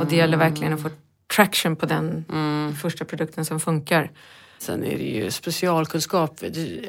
och 0.00 0.06
det 0.06 0.16
gäller 0.16 0.36
verkligen 0.36 0.72
att 0.72 0.82
få 0.82 0.90
traction 1.34 1.76
på 1.76 1.86
den 1.86 2.24
mm. 2.28 2.74
första 2.74 3.04
produkten 3.04 3.44
som 3.44 3.60
funkar. 3.60 4.10
Sen 4.58 4.84
är 4.84 4.98
det 4.98 5.04
ju 5.04 5.30
specialkunskap. 5.30 6.40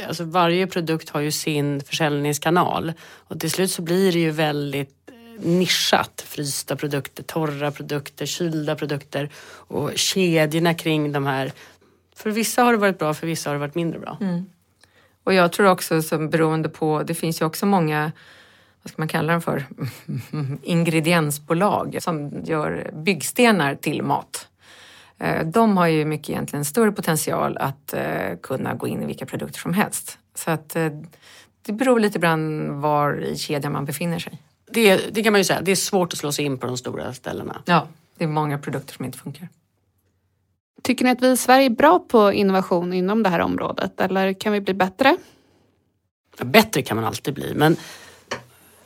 Alltså 0.07 0.24
varje 0.24 0.67
produkt 0.67 1.09
har 1.09 1.22
ju 1.22 1.32
sin 1.32 1.82
försäljningskanal 1.82 2.93
och 3.01 3.39
till 3.39 3.51
slut 3.51 3.72
så 3.72 3.82
blir 3.82 4.11
det 4.11 4.20
ju 4.20 4.32
väldigt 4.32 4.95
eh, 5.07 5.47
nischat. 5.47 6.24
Frysta 6.28 6.76
produkter, 6.76 7.24
torra 7.24 7.72
produkter, 7.72 8.26
kylda 8.26 8.76
produkter 8.76 9.30
och 9.51 9.91
kedjorna 9.95 10.74
kring 10.74 11.11
de 11.11 11.26
här. 11.26 11.51
För 12.15 12.32
vissa 12.32 12.63
har 12.63 12.72
det 12.72 12.78
varit 12.78 12.99
bra, 12.99 13.13
för 13.13 13.28
vissa 13.28 13.49
har 13.49 13.55
det 13.55 13.59
varit 13.59 13.76
mindre 13.76 13.99
bra. 13.99 14.17
Mm. 14.22 14.45
Och 15.24 15.34
jag 15.34 15.51
tror 15.51 15.67
också 15.67 16.01
som 16.01 16.30
beroende 16.30 16.70
på, 16.70 17.03
det 17.03 17.15
finns 17.15 17.41
ju 17.41 17.45
också 17.45 17.65
många 17.65 18.11
vad 18.84 18.91
ska 18.91 19.01
man 19.01 19.07
kalla 19.07 19.34
dem 19.34 19.41
för, 19.41 19.65
ingrediensbolag 20.63 21.97
som 22.01 22.43
gör 22.45 22.91
byggstenar 22.93 23.76
till 23.76 24.03
mat. 24.03 24.49
Eh, 25.20 25.45
de 25.45 25.78
har 25.78 25.88
ju 25.88 26.05
mycket 26.05 26.30
egentligen 26.30 26.65
större 26.65 26.91
potential 26.91 27.57
att 27.57 27.93
eh, 27.93 28.38
kunna 28.43 28.74
gå 28.74 28.88
in 28.88 29.03
i 29.03 29.05
vilka 29.05 29.26
produkter 29.26 29.59
som 29.59 29.74
helst. 29.74 30.17
Så 30.36 30.51
att 30.51 30.76
eh, 30.76 30.89
det 31.61 31.72
beror 31.72 31.99
lite 31.99 32.20
grann 32.20 32.82
var 32.82 33.22
i 33.24 33.38
kedjan 33.38 33.74
man 33.74 33.86
befinner 33.86 34.20
sig. 34.20 34.41
Det, 34.72 35.13
det 35.13 35.24
kan 35.24 35.34
man 35.34 35.39
ju 35.39 35.45
säga, 35.45 35.61
det 35.61 35.72
är 35.72 35.76
svårt 35.76 36.13
att 36.13 36.20
slå 36.20 36.32
sig 36.32 36.45
in 36.45 36.57
på 36.57 36.67
de 36.67 36.78
stora 36.78 37.13
ställena. 37.13 37.61
Ja, 37.65 37.88
det 38.17 38.24
är 38.24 38.28
många 38.28 38.57
produkter 38.57 38.93
som 38.93 39.05
inte 39.05 39.17
funkar. 39.17 39.47
Tycker 40.82 41.05
ni 41.05 41.11
att 41.11 41.22
vi 41.22 41.32
i 41.32 41.38
Sverige 41.38 41.65
är 41.65 41.70
bra 41.70 41.99
på 41.99 42.34
innovation 42.34 42.93
inom 42.93 43.24
det 43.24 43.30
här 43.30 43.39
området 43.39 44.01
eller 44.01 44.34
kan 44.34 44.53
vi 44.53 44.61
bli 44.61 44.74
bättre? 44.74 45.17
Bättre 46.41 46.82
kan 46.82 46.97
man 46.97 47.05
alltid 47.05 47.34
bli 47.34 47.53
men 47.55 47.76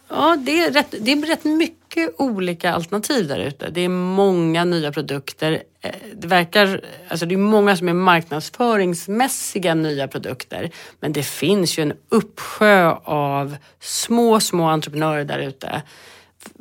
Ja, 0.07 0.35
det 0.39 0.59
är, 0.59 0.71
rätt, 0.71 0.95
det 0.99 1.11
är 1.11 1.21
rätt 1.21 1.43
mycket 1.43 1.82
olika 2.17 2.73
alternativ 2.73 3.27
där 3.27 3.39
ute. 3.39 3.69
Det 3.69 3.81
är 3.81 3.89
många 3.89 4.65
nya 4.65 4.91
produkter. 4.91 5.63
Eh, 5.81 5.91
det 6.13 6.27
verkar, 6.27 6.81
alltså 7.07 7.25
det 7.25 7.35
är 7.35 7.37
många 7.37 7.77
som 7.77 7.87
är 7.89 7.93
marknadsföringsmässiga 7.93 9.75
nya 9.75 10.07
produkter. 10.07 10.71
Men 10.99 11.13
det 11.13 11.23
finns 11.23 11.79
ju 11.79 11.83
en 11.83 11.93
uppsjö 12.09 12.91
av 13.03 13.55
små, 13.79 14.39
små 14.39 14.63
entreprenörer 14.65 15.25
där 15.25 15.39
ute. 15.39 15.81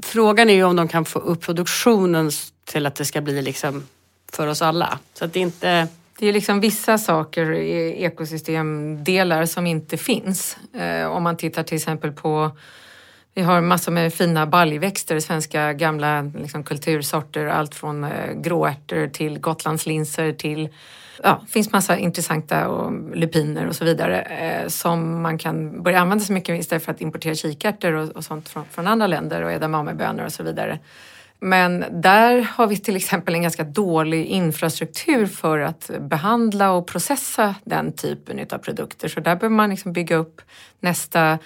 Frågan 0.02 0.50
är 0.50 0.54
ju 0.54 0.64
om 0.64 0.76
de 0.76 0.88
kan 0.88 1.04
få 1.04 1.18
upp 1.18 1.40
produktionen 1.40 2.30
till 2.64 2.86
att 2.86 2.94
det 2.94 3.04
ska 3.04 3.20
bli 3.20 3.42
liksom 3.42 3.86
för 4.32 4.46
oss 4.46 4.62
alla. 4.62 4.98
Så 5.14 5.24
att 5.24 5.32
det 5.32 5.38
är 5.38 5.42
inte... 5.42 5.88
Det 6.18 6.26
är 6.28 6.32
liksom 6.32 6.60
vissa 6.60 6.98
saker 6.98 7.52
ekosystemdelar 7.52 9.46
som 9.46 9.66
inte 9.66 9.96
finns. 9.96 10.56
Eh, 10.74 11.06
om 11.06 11.22
man 11.22 11.36
tittar 11.36 11.62
till 11.62 11.76
exempel 11.76 12.12
på 12.12 12.50
vi 13.34 13.42
har 13.42 13.60
massor 13.60 13.92
med 13.92 14.14
fina 14.14 14.46
baljväxter, 14.46 15.20
svenska 15.20 15.72
gamla 15.72 16.22
liksom, 16.22 16.64
kultursorter. 16.64 17.46
Allt 17.46 17.74
från 17.74 18.04
eh, 18.04 18.32
gråärtor 18.34 19.06
till 19.06 19.38
gotlandslinser 19.38 20.32
till 20.32 20.68
ja, 21.22 21.40
det 21.46 21.52
finns 21.52 21.72
massa 21.72 21.98
intressanta 21.98 22.68
och 22.68 23.16
lupiner 23.16 23.66
och 23.66 23.76
så 23.76 23.84
vidare 23.84 24.20
eh, 24.20 24.68
som 24.68 25.22
man 25.22 25.38
kan 25.38 25.82
börja 25.82 26.00
använda 26.00 26.24
så 26.24 26.32
mycket 26.32 26.60
istället 26.60 26.84
för 26.84 26.92
att 26.92 27.00
importera 27.00 27.34
kikärtor 27.34 27.92
och, 27.92 28.08
och 28.08 28.24
sånt 28.24 28.48
från, 28.48 28.64
från, 28.64 28.86
andra 28.86 29.06
länder 29.06 29.42
och 29.42 29.52
edamamebönor 29.52 30.24
och 30.24 30.32
så 30.32 30.42
vidare. 30.42 30.78
Men 31.38 31.84
där 31.90 32.48
har 32.54 32.66
vi 32.66 32.76
till 32.76 32.96
exempel 32.96 33.34
en 33.34 33.42
ganska 33.42 33.64
dålig 33.64 34.24
infrastruktur 34.26 35.26
för 35.26 35.58
att 35.58 35.90
behandla 36.00 36.72
och 36.72 36.86
processa 36.86 37.54
den 37.64 37.92
typen 37.92 38.46
av 38.50 38.58
produkter. 38.58 39.08
Så 39.08 39.20
där 39.20 39.36
behöver 39.36 39.56
man 39.56 39.70
liksom 39.70 39.92
bygga 39.92 40.16
upp 40.16 40.40
nästa 40.80 41.38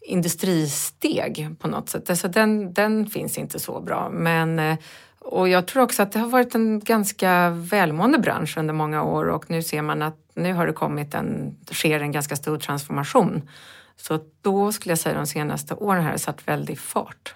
industristeg 0.00 1.54
på 1.58 1.68
något 1.68 1.88
sätt. 1.88 2.10
Alltså 2.10 2.28
den, 2.28 2.72
den 2.72 3.06
finns 3.06 3.38
inte 3.38 3.58
så 3.58 3.80
bra. 3.80 4.10
Men, 4.10 4.58
eh, 4.58 4.78
och 5.18 5.48
jag 5.48 5.66
tror 5.66 5.82
också 5.82 6.02
att 6.02 6.12
det 6.12 6.18
har 6.18 6.28
varit 6.28 6.54
en 6.54 6.80
ganska 6.80 7.50
välmående 7.50 8.18
bransch 8.18 8.58
under 8.58 8.74
många 8.74 9.02
år 9.02 9.24
och 9.28 9.50
nu 9.50 9.62
ser 9.62 9.82
man 9.82 10.02
att 10.02 10.16
nu 10.34 10.52
har 10.52 10.66
det 10.66 10.72
kommit 10.72 11.14
en, 11.14 11.56
sker 11.72 12.00
en 12.00 12.12
ganska 12.12 12.36
stor 12.36 12.58
transformation. 12.58 13.48
Så 13.96 14.20
då 14.40 14.72
skulle 14.72 14.92
jag 14.92 14.98
säga 14.98 15.14
de 15.14 15.26
senaste 15.26 15.74
åren 15.74 16.04
har 16.04 16.12
det 16.12 16.18
satt 16.18 16.48
väldigt 16.48 16.80
fart. 16.80 17.34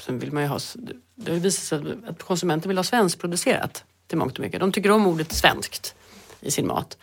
Sen 0.00 0.18
vill 0.18 0.32
man 0.32 0.42
ju 0.42 0.48
ha, 0.48 0.58
det 1.14 1.30
har 1.30 1.34
ju 1.34 1.40
visat 1.40 1.64
sig 1.64 1.94
att 2.06 2.22
konsumenter 2.22 2.68
vill 2.68 2.78
ha 2.78 2.84
svenskproducerat 2.84 3.84
till 4.06 4.18
mångt 4.18 4.38
och 4.38 4.40
mycket. 4.40 4.60
De 4.60 4.72
tycker 4.72 4.90
om 4.90 5.06
ordet 5.06 5.32
svenskt 5.32 5.94
i 6.40 6.50
sin 6.50 6.66
mat. 6.66 6.98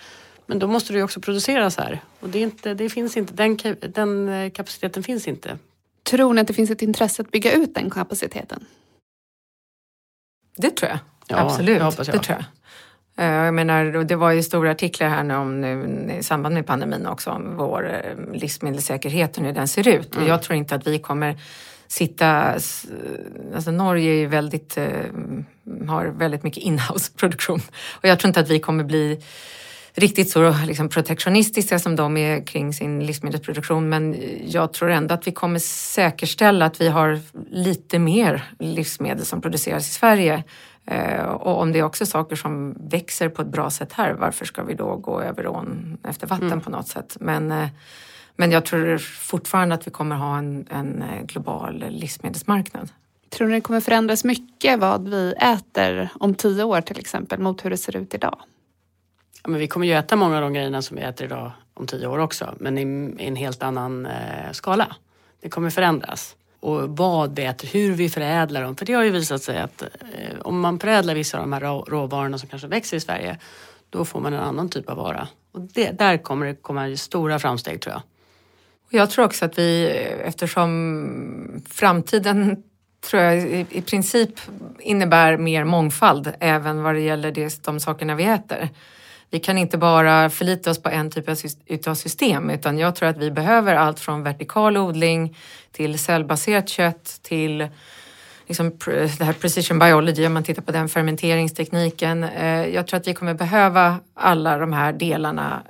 Men 0.46 0.60
då 0.60 0.68
måste 0.68 0.94
ju 0.94 1.04
också 1.04 1.22
produceras 1.22 1.78
här 1.78 2.02
och 2.20 2.30
det, 2.30 2.40
är 2.40 2.44
inte, 2.44 2.74
det 2.74 2.90
finns 2.90 3.18
inte, 3.18 3.34
den, 3.34 3.58
den 3.94 4.30
eh, 4.30 4.52
kapaciteten 4.52 5.04
finns 5.04 5.28
inte. 5.28 5.58
Tror 6.04 6.34
ni 6.34 6.42
att 6.42 6.48
det 6.48 6.54
finns 6.54 6.72
ett 6.72 6.82
intresse 6.82 7.22
att 7.22 7.32
bygga 7.32 7.52
ut 7.52 7.76
den 7.76 7.90
kapaciteten? 7.90 8.66
Det 10.58 10.70
tror 10.70 10.90
jag. 10.90 11.00
Ja, 11.28 11.38
Absolut, 11.38 11.80
jag. 11.80 11.94
det 11.98 12.20
tror 12.20 12.38
jag. 12.38 12.46
Eh, 13.18 13.46
jag 13.46 13.54
menar, 13.54 14.04
det 14.04 14.16
var 14.16 14.32
ju 14.32 14.44
stora 14.44 14.72
artiklar 14.72 15.10
här 15.10 15.24
nu, 15.24 15.36
om, 15.36 15.62
nu 15.62 16.14
i 16.20 16.24
samband 16.24 16.56
med 16.56 16.66
pandemin 16.66 17.06
också 17.06 17.30
om 17.30 17.58
vår 17.58 17.94
eh, 17.94 18.34
livsmedelssäkerhet 18.34 19.38
och 19.38 19.44
hur 19.44 19.54
den 19.54 19.68
ser 19.68 19.88
ut. 19.88 20.16
Mm. 20.16 20.24
Och 20.24 20.30
jag 20.30 20.44
tror 20.44 20.58
inte 20.58 20.76
att 20.76 20.88
vi 20.88 21.00
kommer 21.00 21.38
sitta... 21.88 22.56
Alltså 23.56 23.72
Norge 23.72 24.12
är 24.12 24.18
ju 24.18 24.28
väldigt, 24.28 24.78
har 25.88 26.06
väldigt 26.06 26.44
mycket 26.44 26.64
inhouse-produktion 26.64 27.62
och 27.92 28.06
jag 28.06 28.20
tror 28.20 28.28
inte 28.28 28.40
att 28.40 28.50
vi 28.50 28.60
kommer 28.60 28.84
bli 28.84 29.22
riktigt 29.96 30.30
så 30.30 30.56
liksom 30.68 30.90
protektionistiska 30.90 31.80
som 31.80 31.96
de 31.96 32.18
är 32.18 32.46
kring 32.46 32.74
sin 32.74 33.06
livsmedelsproduktion 33.06 33.90
men 33.90 34.16
jag 34.46 34.74
tror 34.74 34.90
ändå 34.90 35.14
att 35.14 35.28
vi 35.28 35.32
kommer 35.32 35.60
säkerställa 35.60 36.66
att 36.66 36.82
vi 36.82 36.88
har 36.88 37.20
lite 37.50 38.00
mer 38.00 38.44
livsmedel 38.60 39.26
som 39.26 39.42
produceras 39.42 39.90
i 39.90 39.94
Sverige. 39.94 40.44
Eh, 40.86 41.26
och 41.26 41.62
om 41.62 41.72
det 41.72 41.80
är 41.80 41.84
också 41.84 42.06
saker 42.06 42.36
som 42.36 42.76
växer 42.90 43.30
på 43.30 43.42
ett 43.42 43.48
bra 43.48 43.70
sätt 43.70 43.94
här, 43.94 44.14
varför 44.14 44.46
ska 44.46 44.64
vi 44.64 44.74
då 44.74 44.96
gå 44.96 45.22
över 45.22 45.48
ån 45.48 45.98
efter 46.04 46.28
vatten 46.28 46.48
mm. 46.48 46.62
på 46.62 46.70
något 46.70 46.88
sätt? 46.88 47.18
Men, 47.20 47.52
eh, 47.52 47.68
men 48.36 48.52
jag 48.52 48.66
tror 48.66 48.98
fortfarande 48.98 49.76
att 49.76 49.88
vi 49.88 49.92
kommer 49.92 50.16
ha 50.16 50.38
en, 50.38 50.68
en 50.72 51.04
global 51.24 51.86
livsmedelsmarknad. 51.90 52.90
Tror 53.30 53.48
ni 53.48 53.56
det 53.56 53.62
kommer 53.62 53.82
förändras 53.82 54.24
mycket 54.24 54.80
vad 54.80 55.10
vi 55.10 55.34
äter 55.34 56.10
om 56.20 56.36
tio 56.36 56.64
år 56.64 56.82
till 56.82 57.00
exempel 57.00 57.40
mot 57.40 57.66
hur 57.66 57.70
det 57.70 57.78
ser 57.78 57.98
ut 57.98 58.14
idag? 58.14 58.38
Ja, 59.46 59.50
men 59.50 59.60
vi 59.60 59.68
kommer 59.68 59.88
ju 59.88 59.94
äta 59.94 60.16
många 60.16 60.36
av 60.36 60.42
de 60.42 60.54
grejerna 60.54 60.82
som 60.82 60.98
vi 60.98 61.04
äter 61.04 61.26
idag 61.26 61.52
om 61.74 61.88
tio 61.88 62.08
år 62.08 62.18
också, 62.18 62.56
men 62.60 62.78
i, 62.78 63.16
en 63.26 63.36
helt 63.36 63.64
annan 63.64 64.06
eh, 64.06 64.52
skala. 64.52 64.96
Det 65.42 65.50
kommer 65.50 65.70
förändras. 65.70 66.36
Och 66.60 66.98
vad 66.98 67.36
vi 67.36 67.46
äter, 67.46 67.68
hur 67.68 67.94
vi 67.94 68.10
förädlar 68.10 68.62
dem. 68.62 68.76
För 68.76 68.86
det 68.86 68.94
har 68.94 69.04
ju 69.04 69.12
visat 69.12 69.44
sig 69.44 69.60
att 69.60 69.82
eh, 69.82 69.88
om 70.42 70.60
man 70.60 70.80
förädlar 70.80 71.16
vissa 71.16 71.38
av 71.38 71.44
de 71.44 71.54
här 71.54 71.62
råvarorna 71.90 72.38
som 72.38 72.50
kanske 72.50 72.68
växer 72.68 72.98
i 72.98 73.00
Sverige, 73.00 73.38
då 73.90 74.06
får 74.06 74.20
man 74.20 74.34
en 74.34 74.40
annan 74.40 74.70
typ 74.70 74.90
av 74.90 74.98
vara. 74.98 75.28
Och 75.52 75.62
det, 75.62 75.92
där 75.92 76.18
kommer 76.18 76.46
det 76.46 76.56
komma 76.56 76.96
stora 76.96 77.40
framsteg 77.40 77.82
tror 77.82 77.94
jag. 77.94 78.02
Jag 79.02 79.10
tror 79.10 79.26
också 79.26 79.46
att 79.46 79.58
vi, 79.58 79.88
eftersom 80.26 81.64
framtiden 81.70 82.64
tror 83.10 83.24
jag 83.24 83.38
i, 83.38 83.66
i 83.70 83.82
princip 83.82 84.40
innebär 84.80 85.38
mer 85.38 85.64
mångfald 85.64 86.34
även 86.40 86.84
vad 86.84 86.96
det 86.96 87.02
gäller 87.02 87.32
det, 87.32 87.64
de 87.64 87.80
sakerna 87.80 88.16
vi 88.16 88.24
äter. 88.24 88.70
Vi 89.36 89.40
kan 89.40 89.58
inte 89.58 89.78
bara 89.78 90.30
förlita 90.30 90.72
oss 90.72 90.82
på 90.82 90.90
en 90.90 91.12
typ 91.12 91.30
av 91.88 91.96
system 91.96 92.50
utan 92.50 92.78
jag 92.78 92.96
tror 92.96 93.10
att 93.10 93.18
vi 93.18 93.32
behöver 93.32 93.76
allt 93.76 94.00
från 94.00 94.24
vertikal 94.24 94.78
odling 94.78 95.38
till 95.72 96.00
cellbaserat 96.00 96.70
kött 96.70 97.20
till 97.22 97.68
liksom 98.48 98.72
det 99.18 99.24
här 99.24 99.34
precision 99.34 99.80
biology, 99.80 100.26
om 100.26 100.34
man 100.34 100.44
tittar 100.44 100.62
på 100.62 100.72
den 100.72 100.90
fermenteringstekniken. 100.90 102.24
Eh, 102.24 102.68
jag 102.68 102.88
tror 102.88 103.00
att 103.00 103.08
vi 103.08 103.14
kommer 103.14 103.34
behöva 103.34 104.00
alla 104.14 104.58
de 104.58 104.74
här 104.74 104.94
delarna 104.94 105.64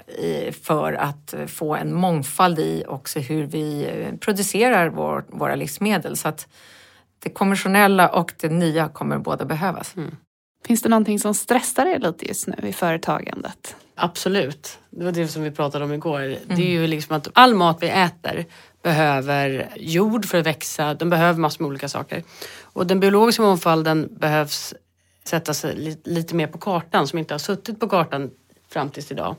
för 0.62 0.94
att 0.94 1.34
få 1.48 1.76
en 1.76 1.94
mångfald 1.94 2.60
i 2.60 2.84
också 2.88 3.20
hur 3.20 3.46
vi 3.46 3.86
eh, 3.86 4.16
producerar 4.18 4.90
våra 5.38 5.56
livsmedel. 5.56 6.18
Så 6.18 6.28
att 6.28 6.48
det 7.24 7.30
konventionella 7.30 8.10
och 8.10 8.34
det 8.38 8.50
nya 8.50 8.88
kommer 8.88 9.18
båda 9.18 9.46
behövas. 9.46 9.96
Mm. 9.96 10.16
Finns 10.66 10.82
det 10.82 10.90
någonting 10.90 11.20
som 11.20 11.34
stressar 11.34 11.86
er 11.86 12.00
lite 12.00 12.28
just 12.28 12.48
nu 12.48 12.56
i 12.68 12.74
företagandet? 12.74 13.76
Absolut. 13.96 14.80
Det 14.90 15.06
var 15.06 15.12
det 15.12 15.28
som 15.28 15.44
vi 15.44 15.52
pratade 15.52 15.86
om 15.86 15.94
igår. 15.94 16.22
Mm. 16.22 16.40
Det 16.48 16.62
är 16.62 16.70
ju 16.70 16.88
liksom 16.88 17.16
att 17.16 17.28
all 17.34 17.56
mat 17.56 17.78
vi 17.82 17.90
äter 17.90 18.46
behöver 18.84 19.70
jord 19.76 20.26
för 20.26 20.38
att 20.38 20.46
växa. 20.46 20.94
Den 20.94 21.10
behöver 21.10 21.40
massor 21.40 21.64
med 21.64 21.70
olika 21.70 21.90
saker. 21.90 22.24
Och 22.62 22.88
den 22.88 23.00
biologiska 23.00 23.42
mångfalden 23.42 24.10
behövs 24.12 24.74
sättas 25.24 25.66
lite 26.04 26.36
mer 26.36 26.48
på 26.48 26.58
kartan 26.58 27.08
som 27.08 27.20
inte 27.20 27.34
har 27.34 27.40
suttit 27.40 27.80
på 27.80 27.90
kartan 27.90 28.32
fram 28.70 28.90
tills 28.90 29.12
idag. 29.12 29.36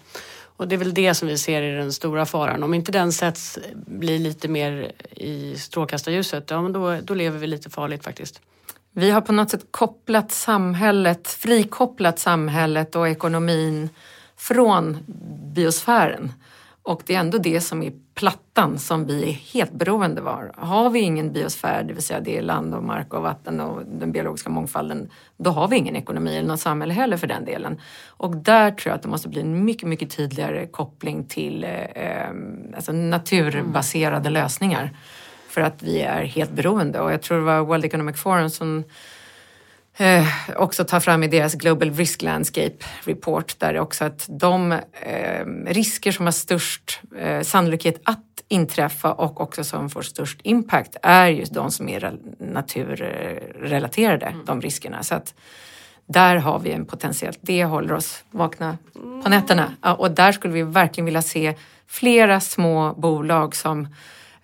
Och 0.57 0.69
det 0.69 0.75
är 0.75 0.79
väl 0.79 0.95
det 0.95 1.15
som 1.15 1.29
vi 1.29 1.39
ser 1.39 1.63
är 1.63 1.77
den 1.77 1.93
stora 1.93 2.27
faran. 2.27 2.63
Om 2.63 2.75
inte 2.75 2.93
den 2.93 3.13
sätts, 3.13 3.59
blir 3.75 4.19
lite 4.19 4.49
mer 4.49 4.93
i 5.11 5.59
strålkastarljuset, 5.59 6.51
ja 6.51 6.63
men 6.63 6.73
då, 6.73 7.01
då 7.03 7.15
lever 7.15 7.39
vi 7.39 7.47
lite 7.47 7.71
farligt 7.71 8.05
faktiskt. 8.05 8.41
Vi 8.99 9.11
har 9.11 9.21
på 9.21 9.33
något 9.33 9.51
sätt 9.51 9.67
kopplat 9.71 10.33
samhället, 10.33 11.29
frikopplat 11.29 12.19
samhället 12.19 12.97
och 12.97 13.09
ekonomin 13.09 13.89
från 14.37 14.99
biosfären. 15.55 16.33
Och 16.83 17.03
det 17.07 17.15
är 17.15 17.21
ändå 17.21 17.39
det 17.39 17.61
som 17.61 17.83
är 17.83 17.93
plattan 18.15 18.79
som 18.79 19.07
vi 19.07 19.29
är 19.29 19.33
helt 19.33 19.73
beroende 19.73 20.23
av. 20.23 20.51
Har 20.57 20.91
vi 20.91 21.01
ingen 21.01 21.33
biosfär, 21.33 21.83
det 21.83 21.95
vill 21.95 22.03
säga 22.03 22.21
det 22.21 22.39
är 22.39 22.43
land 22.43 22.75
och 22.75 22.83
mark 22.83 23.15
och 23.15 23.23
vatten 23.23 23.61
och 23.61 23.83
den 23.87 24.13
biologiska 24.13 24.51
mångfalden, 24.51 25.11
då 25.37 25.51
har 25.51 25.69
vi 25.69 25.77
ingen 25.77 25.97
ekonomi 25.97 26.37
eller 26.37 26.49
något 26.49 26.61
samhälle 26.61 26.95
heller 26.95 27.17
för 27.17 27.27
den 27.27 27.45
delen. 27.45 27.81
Och 28.07 28.37
där 28.37 28.71
tror 28.71 28.91
jag 28.91 28.97
att 28.97 29.03
det 29.03 29.09
måste 29.09 29.29
bli 29.29 29.41
en 29.41 29.65
mycket, 29.65 29.89
mycket 29.89 30.11
tydligare 30.17 30.67
koppling 30.67 31.25
till 31.25 31.65
eh, 31.65 31.71
eh 31.71 32.31
alltså 32.77 32.93
naturbaserade 32.93 34.29
mm. 34.29 34.33
lösningar. 34.33 34.97
För 35.57 35.63
att 35.63 35.83
vi 35.83 36.03
är 36.03 36.23
helt 36.23 36.51
beroende 36.51 37.01
och 37.01 37.13
jag 37.13 37.23
tror 37.23 37.39
det 37.39 37.45
var 37.45 37.61
World 37.61 37.85
Economic 37.85 38.17
Forum 38.17 38.51
som 38.51 38.85
eh, 39.97 40.27
också 40.57 40.85
tar 40.85 41.01
fram 41.01 41.23
i 41.23 41.29
deras 41.29 41.55
Global 41.55 41.91
Risk 41.91 42.23
Landscape 42.23 42.77
Report 43.05 43.59
där 43.59 43.73
det 43.73 43.81
också 43.81 44.05
att 44.05 44.27
de 44.29 44.73
eh, 44.73 45.47
risker 45.67 46.13
som 46.13 46.25
har 46.25 46.33
störst 46.33 47.01
eh, 47.19 47.41
sannolikhet 47.43 48.01
att 48.05 48.43
inträffa 48.49 49.13
och 49.13 49.41
också 49.41 49.65
som 49.65 49.91
får 49.91 50.03
störst 50.03 50.41
impact 50.43 50.97
är 51.03 51.27
just 51.29 51.55
de 51.55 51.71
som 51.71 51.89
är 51.89 52.19
naturrelaterade, 52.39 54.27
mm. 54.27 54.45
de 54.45 54.61
riskerna. 54.61 55.03
Så 55.03 55.15
att 55.15 55.35
där 56.07 56.37
har 56.37 56.59
vi 56.59 56.73
en 56.73 56.87
potentiellt, 56.87 57.39
det 57.41 57.65
håller 57.65 57.95
oss 57.95 58.25
vakna 58.31 58.79
på 59.23 59.29
nätterna. 59.29 59.73
Ja, 59.83 59.95
och 59.95 60.11
där 60.11 60.33
skulle 60.33 60.55
vi 60.55 60.63
verkligen 60.63 61.05
vilja 61.05 61.23
se 61.23 61.55
flera 61.87 62.41
små 62.41 62.95
bolag 62.95 63.57
som 63.57 63.89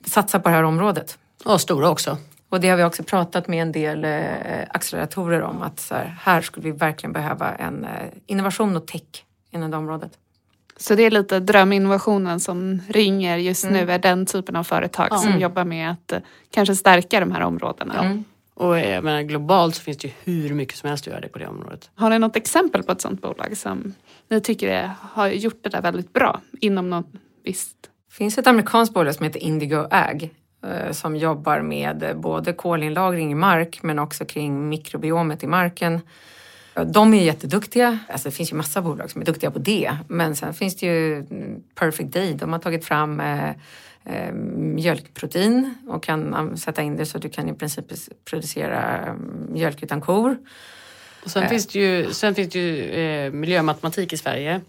satsar 0.05 0.39
på 0.39 0.49
det 0.49 0.55
här 0.55 0.63
området. 0.63 1.19
Och 1.45 1.61
stora 1.61 1.91
också. 1.91 2.17
Och 2.49 2.61
det 2.61 2.69
har 2.69 2.77
vi 2.77 2.85
också 2.85 3.03
pratat 3.03 3.49
med 3.49 3.63
en 3.63 3.73
del 3.73 4.05
eh, 4.05 4.13
acceleratorer 4.69 5.43
om 5.43 5.63
att 5.63 5.81
så 5.81 5.95
här, 5.95 6.17
här, 6.21 6.41
skulle 6.41 6.65
vi 6.65 6.79
verkligen 6.79 7.13
behöva 7.13 7.55
en 7.55 7.85
eh, 7.85 7.91
innovation 8.27 8.77
och 8.77 8.87
tech 8.87 9.25
inom 9.51 9.71
det 9.71 9.77
området. 9.77 10.13
Så 10.77 10.95
det 10.95 11.03
är 11.03 11.11
lite 11.11 11.41
dröminnovationen 11.41 12.41
som 12.41 12.81
ringer 12.89 13.37
just 13.37 13.65
mm. 13.65 13.77
nu 13.77 13.93
är 13.93 13.99
den 13.99 14.27
typen 14.27 14.57
av 14.57 14.65
företag 14.65 15.09
mm. 15.13 15.19
som 15.19 15.41
jobbar 15.41 15.65
med 15.65 15.91
att 15.91 16.13
eh, 16.13 16.19
kanske 16.51 16.77
stärka 16.77 17.21
de 17.21 17.33
här 17.33 17.41
områdena. 17.41 18.05
Mm. 18.05 18.25
Och 18.55 18.79
jag 18.79 19.05
menar, 19.05 19.23
globalt 19.23 19.75
så 19.75 19.83
finns 19.83 19.99
det 19.99 20.09
ju 20.09 20.15
hur 20.25 20.55
mycket 20.55 20.77
som 20.77 20.89
helst 20.89 21.05
att 21.07 21.13
göra 21.13 21.21
det 21.21 21.29
på 21.29 21.39
det 21.39 21.47
området. 21.47 21.91
Har 21.95 22.11
ni 22.11 22.19
något 22.19 22.37
exempel 22.37 22.83
på 22.83 22.93
ett 22.93 23.01
sådant 23.01 23.23
bolag 23.23 23.57
som 23.57 23.95
ni 24.29 24.41
tycker 24.41 24.69
är, 24.69 24.91
har 25.01 25.29
gjort 25.29 25.59
det 25.63 25.69
där 25.69 25.83
väldigt 25.83 26.13
bra 26.13 26.41
inom 26.61 26.91
något 26.91 27.07
visst? 27.45 27.77
Finns 28.13 28.39
ett 28.39 28.47
amerikanskt 28.47 28.95
bolag 28.95 29.15
som 29.15 29.25
heter 29.25 29.41
Indigo 29.41 29.87
Ag 29.91 30.31
Eh, 30.67 30.93
som 30.93 31.17
jobbar 31.17 31.61
med 31.61 32.17
både 32.17 32.53
kolinlagring 32.53 33.33
i 33.33 33.35
mark 33.35 33.83
men 33.83 33.99
också 33.99 34.25
kring 34.25 34.69
mikrobiomet 34.69 35.43
i 35.43 35.47
marken. 35.47 36.01
De 36.87 37.15
är 37.15 37.23
jätteduktiga. 37.23 37.99
Alltså 38.09 38.29
det 38.29 38.35
finns 38.35 38.53
ju 38.53 38.57
massa 38.57 38.83
bolag 38.83 39.11
som 39.11 39.21
är 39.21 39.25
duktiga 39.27 39.51
på 39.51 39.59
det. 39.59 39.97
Men 40.09 40.37
sen 40.37 40.55
finns 40.55 40.77
det 40.77 40.87
ju 40.87 41.27
Perfect 41.75 42.13
Day. 42.13 42.35
De 42.35 42.53
har 42.53 42.59
tagit 42.59 42.85
fram 42.85 43.21
eh, 43.21 43.51
eh, 44.05 44.33
mjölkprotein 44.55 45.75
och 45.89 46.03
kan 46.03 46.57
sätta 46.57 46.83
in 46.83 46.97
det 46.97 47.07
så 47.07 47.19
du 47.19 47.29
kan 47.29 47.49
i 47.49 47.55
princip 47.55 47.85
producera 48.25 48.99
mm, 48.99 49.47
mjölk 49.49 49.83
utan 49.83 50.01
kor. 50.01 50.37
Och 51.25 51.31
sen, 51.31 51.43
eh. 51.43 51.49
finns 51.49 51.67
det 51.67 51.79
ju, 51.79 52.13
sen 52.13 52.35
finns 52.35 52.53
det 52.53 52.59
ju 52.59 52.91
eh, 52.91 53.33
miljömatematik 53.33 54.13
i 54.13 54.17
Sverige 54.17 54.61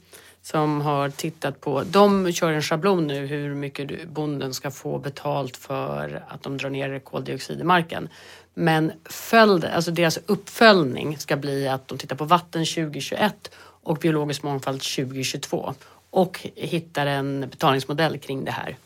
som 0.43 0.81
har 0.81 1.09
tittat 1.09 1.61
på, 1.61 1.83
de 1.83 2.31
kör 2.31 2.51
en 2.51 2.61
schablon 2.61 3.07
nu 3.07 3.25
hur 3.25 3.55
mycket 3.55 4.09
bonden 4.09 4.53
ska 4.53 4.71
få 4.71 4.99
betalt 4.99 5.57
för 5.57 6.23
att 6.27 6.43
de 6.43 6.57
drar 6.57 6.69
ner 6.69 6.99
koldioxid 6.99 7.59
i 7.59 7.63
marken. 7.63 8.09
Men 8.53 8.91
följd, 9.05 9.65
alltså 9.65 9.91
deras 9.91 10.19
uppföljning 10.25 11.17
ska 11.17 11.35
bli 11.35 11.67
att 11.67 11.87
de 11.87 11.97
tittar 11.97 12.15
på 12.15 12.25
vatten 12.25 12.65
2021 12.65 13.51
och 13.57 13.97
biologisk 13.97 14.43
mångfald 14.43 14.81
2022 14.81 15.73
och 16.09 16.47
hittar 16.55 17.05
en 17.05 17.41
betalningsmodell 17.49 18.17
kring 18.17 18.45
det 18.45 18.51
här 18.51 18.77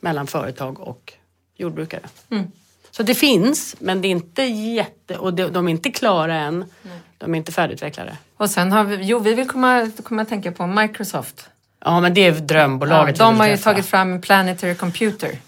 mellan 0.00 0.26
företag 0.26 0.80
och 0.80 1.12
jordbrukare. 1.56 2.08
Mm. 2.30 2.50
Så 2.96 3.02
det 3.02 3.14
finns, 3.14 3.76
men 3.78 4.02
det 4.02 4.08
är 4.08 4.10
inte 4.10 4.42
jätte... 4.42 5.16
Och 5.16 5.34
de 5.34 5.68
är 5.68 5.70
inte 5.70 5.90
klara 5.90 6.34
än. 6.34 6.58
Nej. 6.58 6.98
De 7.18 7.34
är 7.34 7.38
inte 7.38 7.52
färdigutvecklade. 7.52 8.16
Och 8.36 8.50
sen 8.50 8.72
har 8.72 8.84
vi... 8.84 8.96
Jo, 9.02 9.18
vi 9.18 9.34
vill 9.34 9.48
komma, 9.48 9.90
komma 10.02 10.22
att 10.22 10.28
tänka 10.28 10.52
på 10.52 10.66
Microsoft. 10.66 11.48
Ja, 11.84 12.00
men 12.00 12.14
det 12.14 12.26
är 12.26 12.32
drömbolaget. 12.32 13.18
Ja, 13.18 13.24
de 13.24 13.40
har 13.40 13.46
ju 13.46 13.56
tagit 13.56 13.86
fram 13.86 14.20
Planetary 14.20 14.74
Computer. 14.74 15.38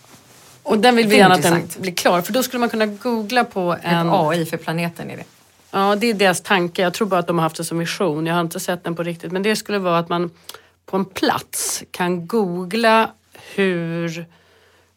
Och 0.63 0.79
den 0.79 0.97
vill 0.97 1.07
vi 1.07 1.17
gärna 1.17 1.35
att 1.35 1.43
den 1.43 1.69
blir 1.79 1.93
klar. 1.93 2.23
För 2.23 2.33
då 2.33 2.43
skulle 2.43 2.61
man 2.61 2.69
kunna 2.69 2.87
googla 2.87 3.45
på 3.45 3.77
en... 3.83 4.09
Ett 4.09 4.15
AI 4.15 4.47
för 4.47 4.57
planeten 4.57 5.11
är 5.11 5.17
det. 5.17 5.25
Ja, 5.71 5.97
det 5.97 6.07
är 6.07 6.15
deras 6.15 6.41
tanke. 6.41 6.83
Jag 6.83 6.95
tror 6.95 7.09
bara 7.09 7.21
att 7.21 7.27
de 7.27 7.39
har 7.39 7.43
haft 7.43 7.57
det 7.57 7.65
som 7.65 7.79
vision. 7.79 8.27
Jag 8.27 8.35
har 8.35 8.41
inte 8.41 8.61
sett 8.61 8.85
den 8.85 8.97
på 8.97 9.03
riktigt. 9.03 9.33
Men 9.33 9.43
det 9.43 9.57
skulle 9.57 9.79
vara 9.79 9.99
att 9.99 10.09
man 10.09 10.31
på 10.87 10.97
en 10.97 11.05
plats 11.05 11.83
kan 11.91 12.27
googla 12.27 13.11
hur 13.55 14.27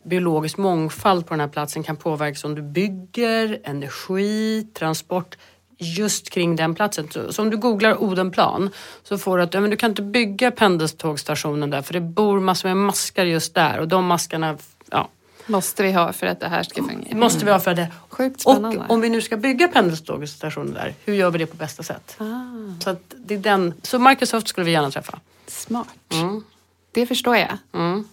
biologisk 0.07 0.57
mångfald 0.57 1.25
på 1.25 1.33
den 1.33 1.39
här 1.39 1.47
platsen 1.47 1.83
kan 1.83 1.95
påverkas 1.95 2.43
om 2.43 2.55
du 2.55 2.61
bygger, 2.61 3.59
energi, 3.63 4.67
transport 4.73 5.37
just 5.77 6.29
kring 6.29 6.55
den 6.55 6.75
platsen. 6.75 7.07
Så 7.29 7.41
om 7.41 7.49
du 7.49 7.57
googlar 7.57 8.03
Odenplan 8.03 8.69
så 9.03 9.17
får 9.17 9.37
du 9.37 9.43
att 9.43 9.53
ja, 9.53 9.59
men 9.61 9.69
du 9.69 9.77
kan 9.77 9.91
inte 9.91 10.01
bygga 10.01 10.51
pendeltågstationen 10.51 11.69
där 11.69 11.81
för 11.81 11.93
det 11.93 12.01
bor 12.01 12.39
massor 12.39 12.69
med 12.69 12.77
maskar 12.77 13.25
just 13.25 13.53
där 13.53 13.79
och 13.79 13.87
de 13.87 14.05
maskarna 14.05 14.57
ja. 14.91 15.09
Måste 15.49 15.83
vi 15.83 15.91
ha 15.91 16.13
för 16.13 16.27
att 16.27 16.39
det 16.39 16.47
här 16.47 16.63
ska 16.63 16.83
fungera? 16.83 17.17
Måste 17.17 17.45
vi 17.45 17.51
ha 17.51 17.59
för 17.59 17.71
att 17.71 17.77
det. 17.77 17.91
Sjukt 18.09 18.41
spännande. 18.41 18.77
Och 18.77 18.91
om 18.91 19.01
vi 19.01 19.09
nu 19.09 19.21
ska 19.21 19.37
bygga 19.37 19.67
pendeltågstationen 19.67 20.73
där, 20.73 20.93
hur 21.05 21.13
gör 21.13 21.31
vi 21.31 21.37
det 21.37 21.45
på 21.45 21.55
bästa 21.55 21.83
sätt? 21.83 22.15
Ah. 22.17 22.83
Så, 22.83 22.95
det 23.15 23.33
är 23.33 23.39
den. 23.39 23.73
så 23.83 23.99
Microsoft 23.99 24.47
skulle 24.47 24.65
vi 24.65 24.71
gärna 24.71 24.91
träffa. 24.91 25.19
Smart. 25.47 25.87
Mm. 26.09 26.43
Det 26.91 27.05
förstår 27.05 27.37
jag. 27.37 27.57
Mm. 27.73 28.07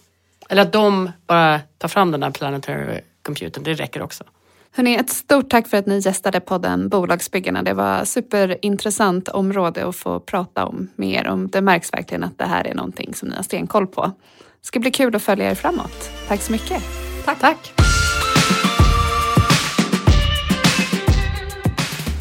Eller 0.49 0.61
att 0.61 0.73
de 0.73 1.11
bara 1.27 1.59
tar 1.77 1.87
fram 1.87 2.11
den 2.11 2.23
här 2.23 2.31
planetary 2.31 3.01
computern, 3.23 3.63
det 3.63 3.73
räcker 3.73 4.01
också. 4.01 4.23
Hörrni, 4.71 4.95
ett 4.95 5.09
stort 5.09 5.49
tack 5.49 5.67
för 5.67 5.77
att 5.77 5.85
ni 5.85 5.99
gästade 5.99 6.39
podden 6.39 6.89
Bolagsbyggarna. 6.89 7.63
Det 7.63 7.73
var 7.73 8.05
superintressant 8.05 9.27
område 9.27 9.87
att 9.87 9.95
få 9.95 10.19
prata 10.19 10.65
om 10.65 10.89
med 10.95 11.09
er. 11.09 11.27
Om 11.27 11.47
det 11.47 11.61
märks 11.61 11.93
verkligen 11.93 12.23
att 12.23 12.37
det 12.37 12.45
här 12.45 12.67
är 12.67 12.73
någonting 12.73 13.13
som 13.13 13.29
ni 13.29 13.35
har 13.35 13.43
stenkoll 13.43 13.87
på. 13.87 14.05
Det 14.61 14.67
ska 14.67 14.79
bli 14.79 14.91
kul 14.91 15.15
att 15.15 15.23
följa 15.23 15.51
er 15.51 15.55
framåt. 15.55 16.11
Tack 16.27 16.41
så 16.41 16.51
mycket. 16.51 16.83
Tack. 17.25 17.39
Tack. 17.39 17.73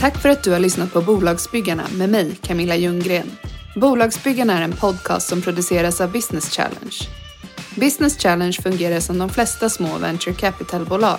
Tack 0.01 0.18
för 0.18 0.29
att 0.29 0.43
du 0.43 0.53
har 0.53 0.59
lyssnat 0.59 0.93
på 0.93 1.01
Bolagsbyggarna 1.01 1.85
med 1.93 2.11
mig, 2.11 2.37
Camilla 2.43 2.77
Ljunggren. 2.77 3.31
Bolagsbyggarna 3.77 4.59
är 4.59 4.62
en 4.62 4.72
podcast 4.72 5.29
som 5.29 5.43
produceras 5.43 6.01
av 6.01 6.12
Business 6.12 6.51
Challenge. 6.51 7.24
Business 7.75 8.18
Challenge 8.18 8.62
fungerar 8.62 9.01
som 9.01 9.18
de 9.18 9.31
flesta 9.31 9.68
små 9.68 9.99
venture 9.99 10.35
capital-bolag. 10.35 11.18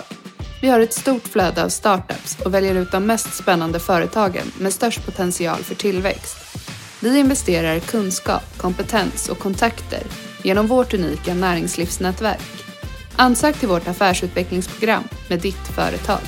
Vi 0.62 0.68
har 0.68 0.80
ett 0.80 0.92
stort 0.92 1.28
flöde 1.28 1.64
av 1.64 1.68
startups 1.68 2.38
och 2.44 2.54
väljer 2.54 2.74
ut 2.74 2.92
de 2.92 3.06
mest 3.06 3.34
spännande 3.34 3.80
företagen 3.80 4.52
med 4.58 4.72
störst 4.72 5.06
potential 5.06 5.58
för 5.58 5.74
tillväxt. 5.74 6.36
Vi 7.00 7.18
investerar 7.18 7.76
i 7.76 7.80
kunskap, 7.80 8.42
kompetens 8.56 9.28
och 9.28 9.38
kontakter 9.38 10.02
genom 10.42 10.66
vårt 10.66 10.94
unika 10.94 11.34
näringslivsnätverk. 11.34 12.64
Ansök 13.16 13.56
till 13.56 13.68
vårt 13.68 13.88
affärsutvecklingsprogram 13.88 15.04
med 15.28 15.40
ditt 15.40 15.68
företag. 15.74 16.20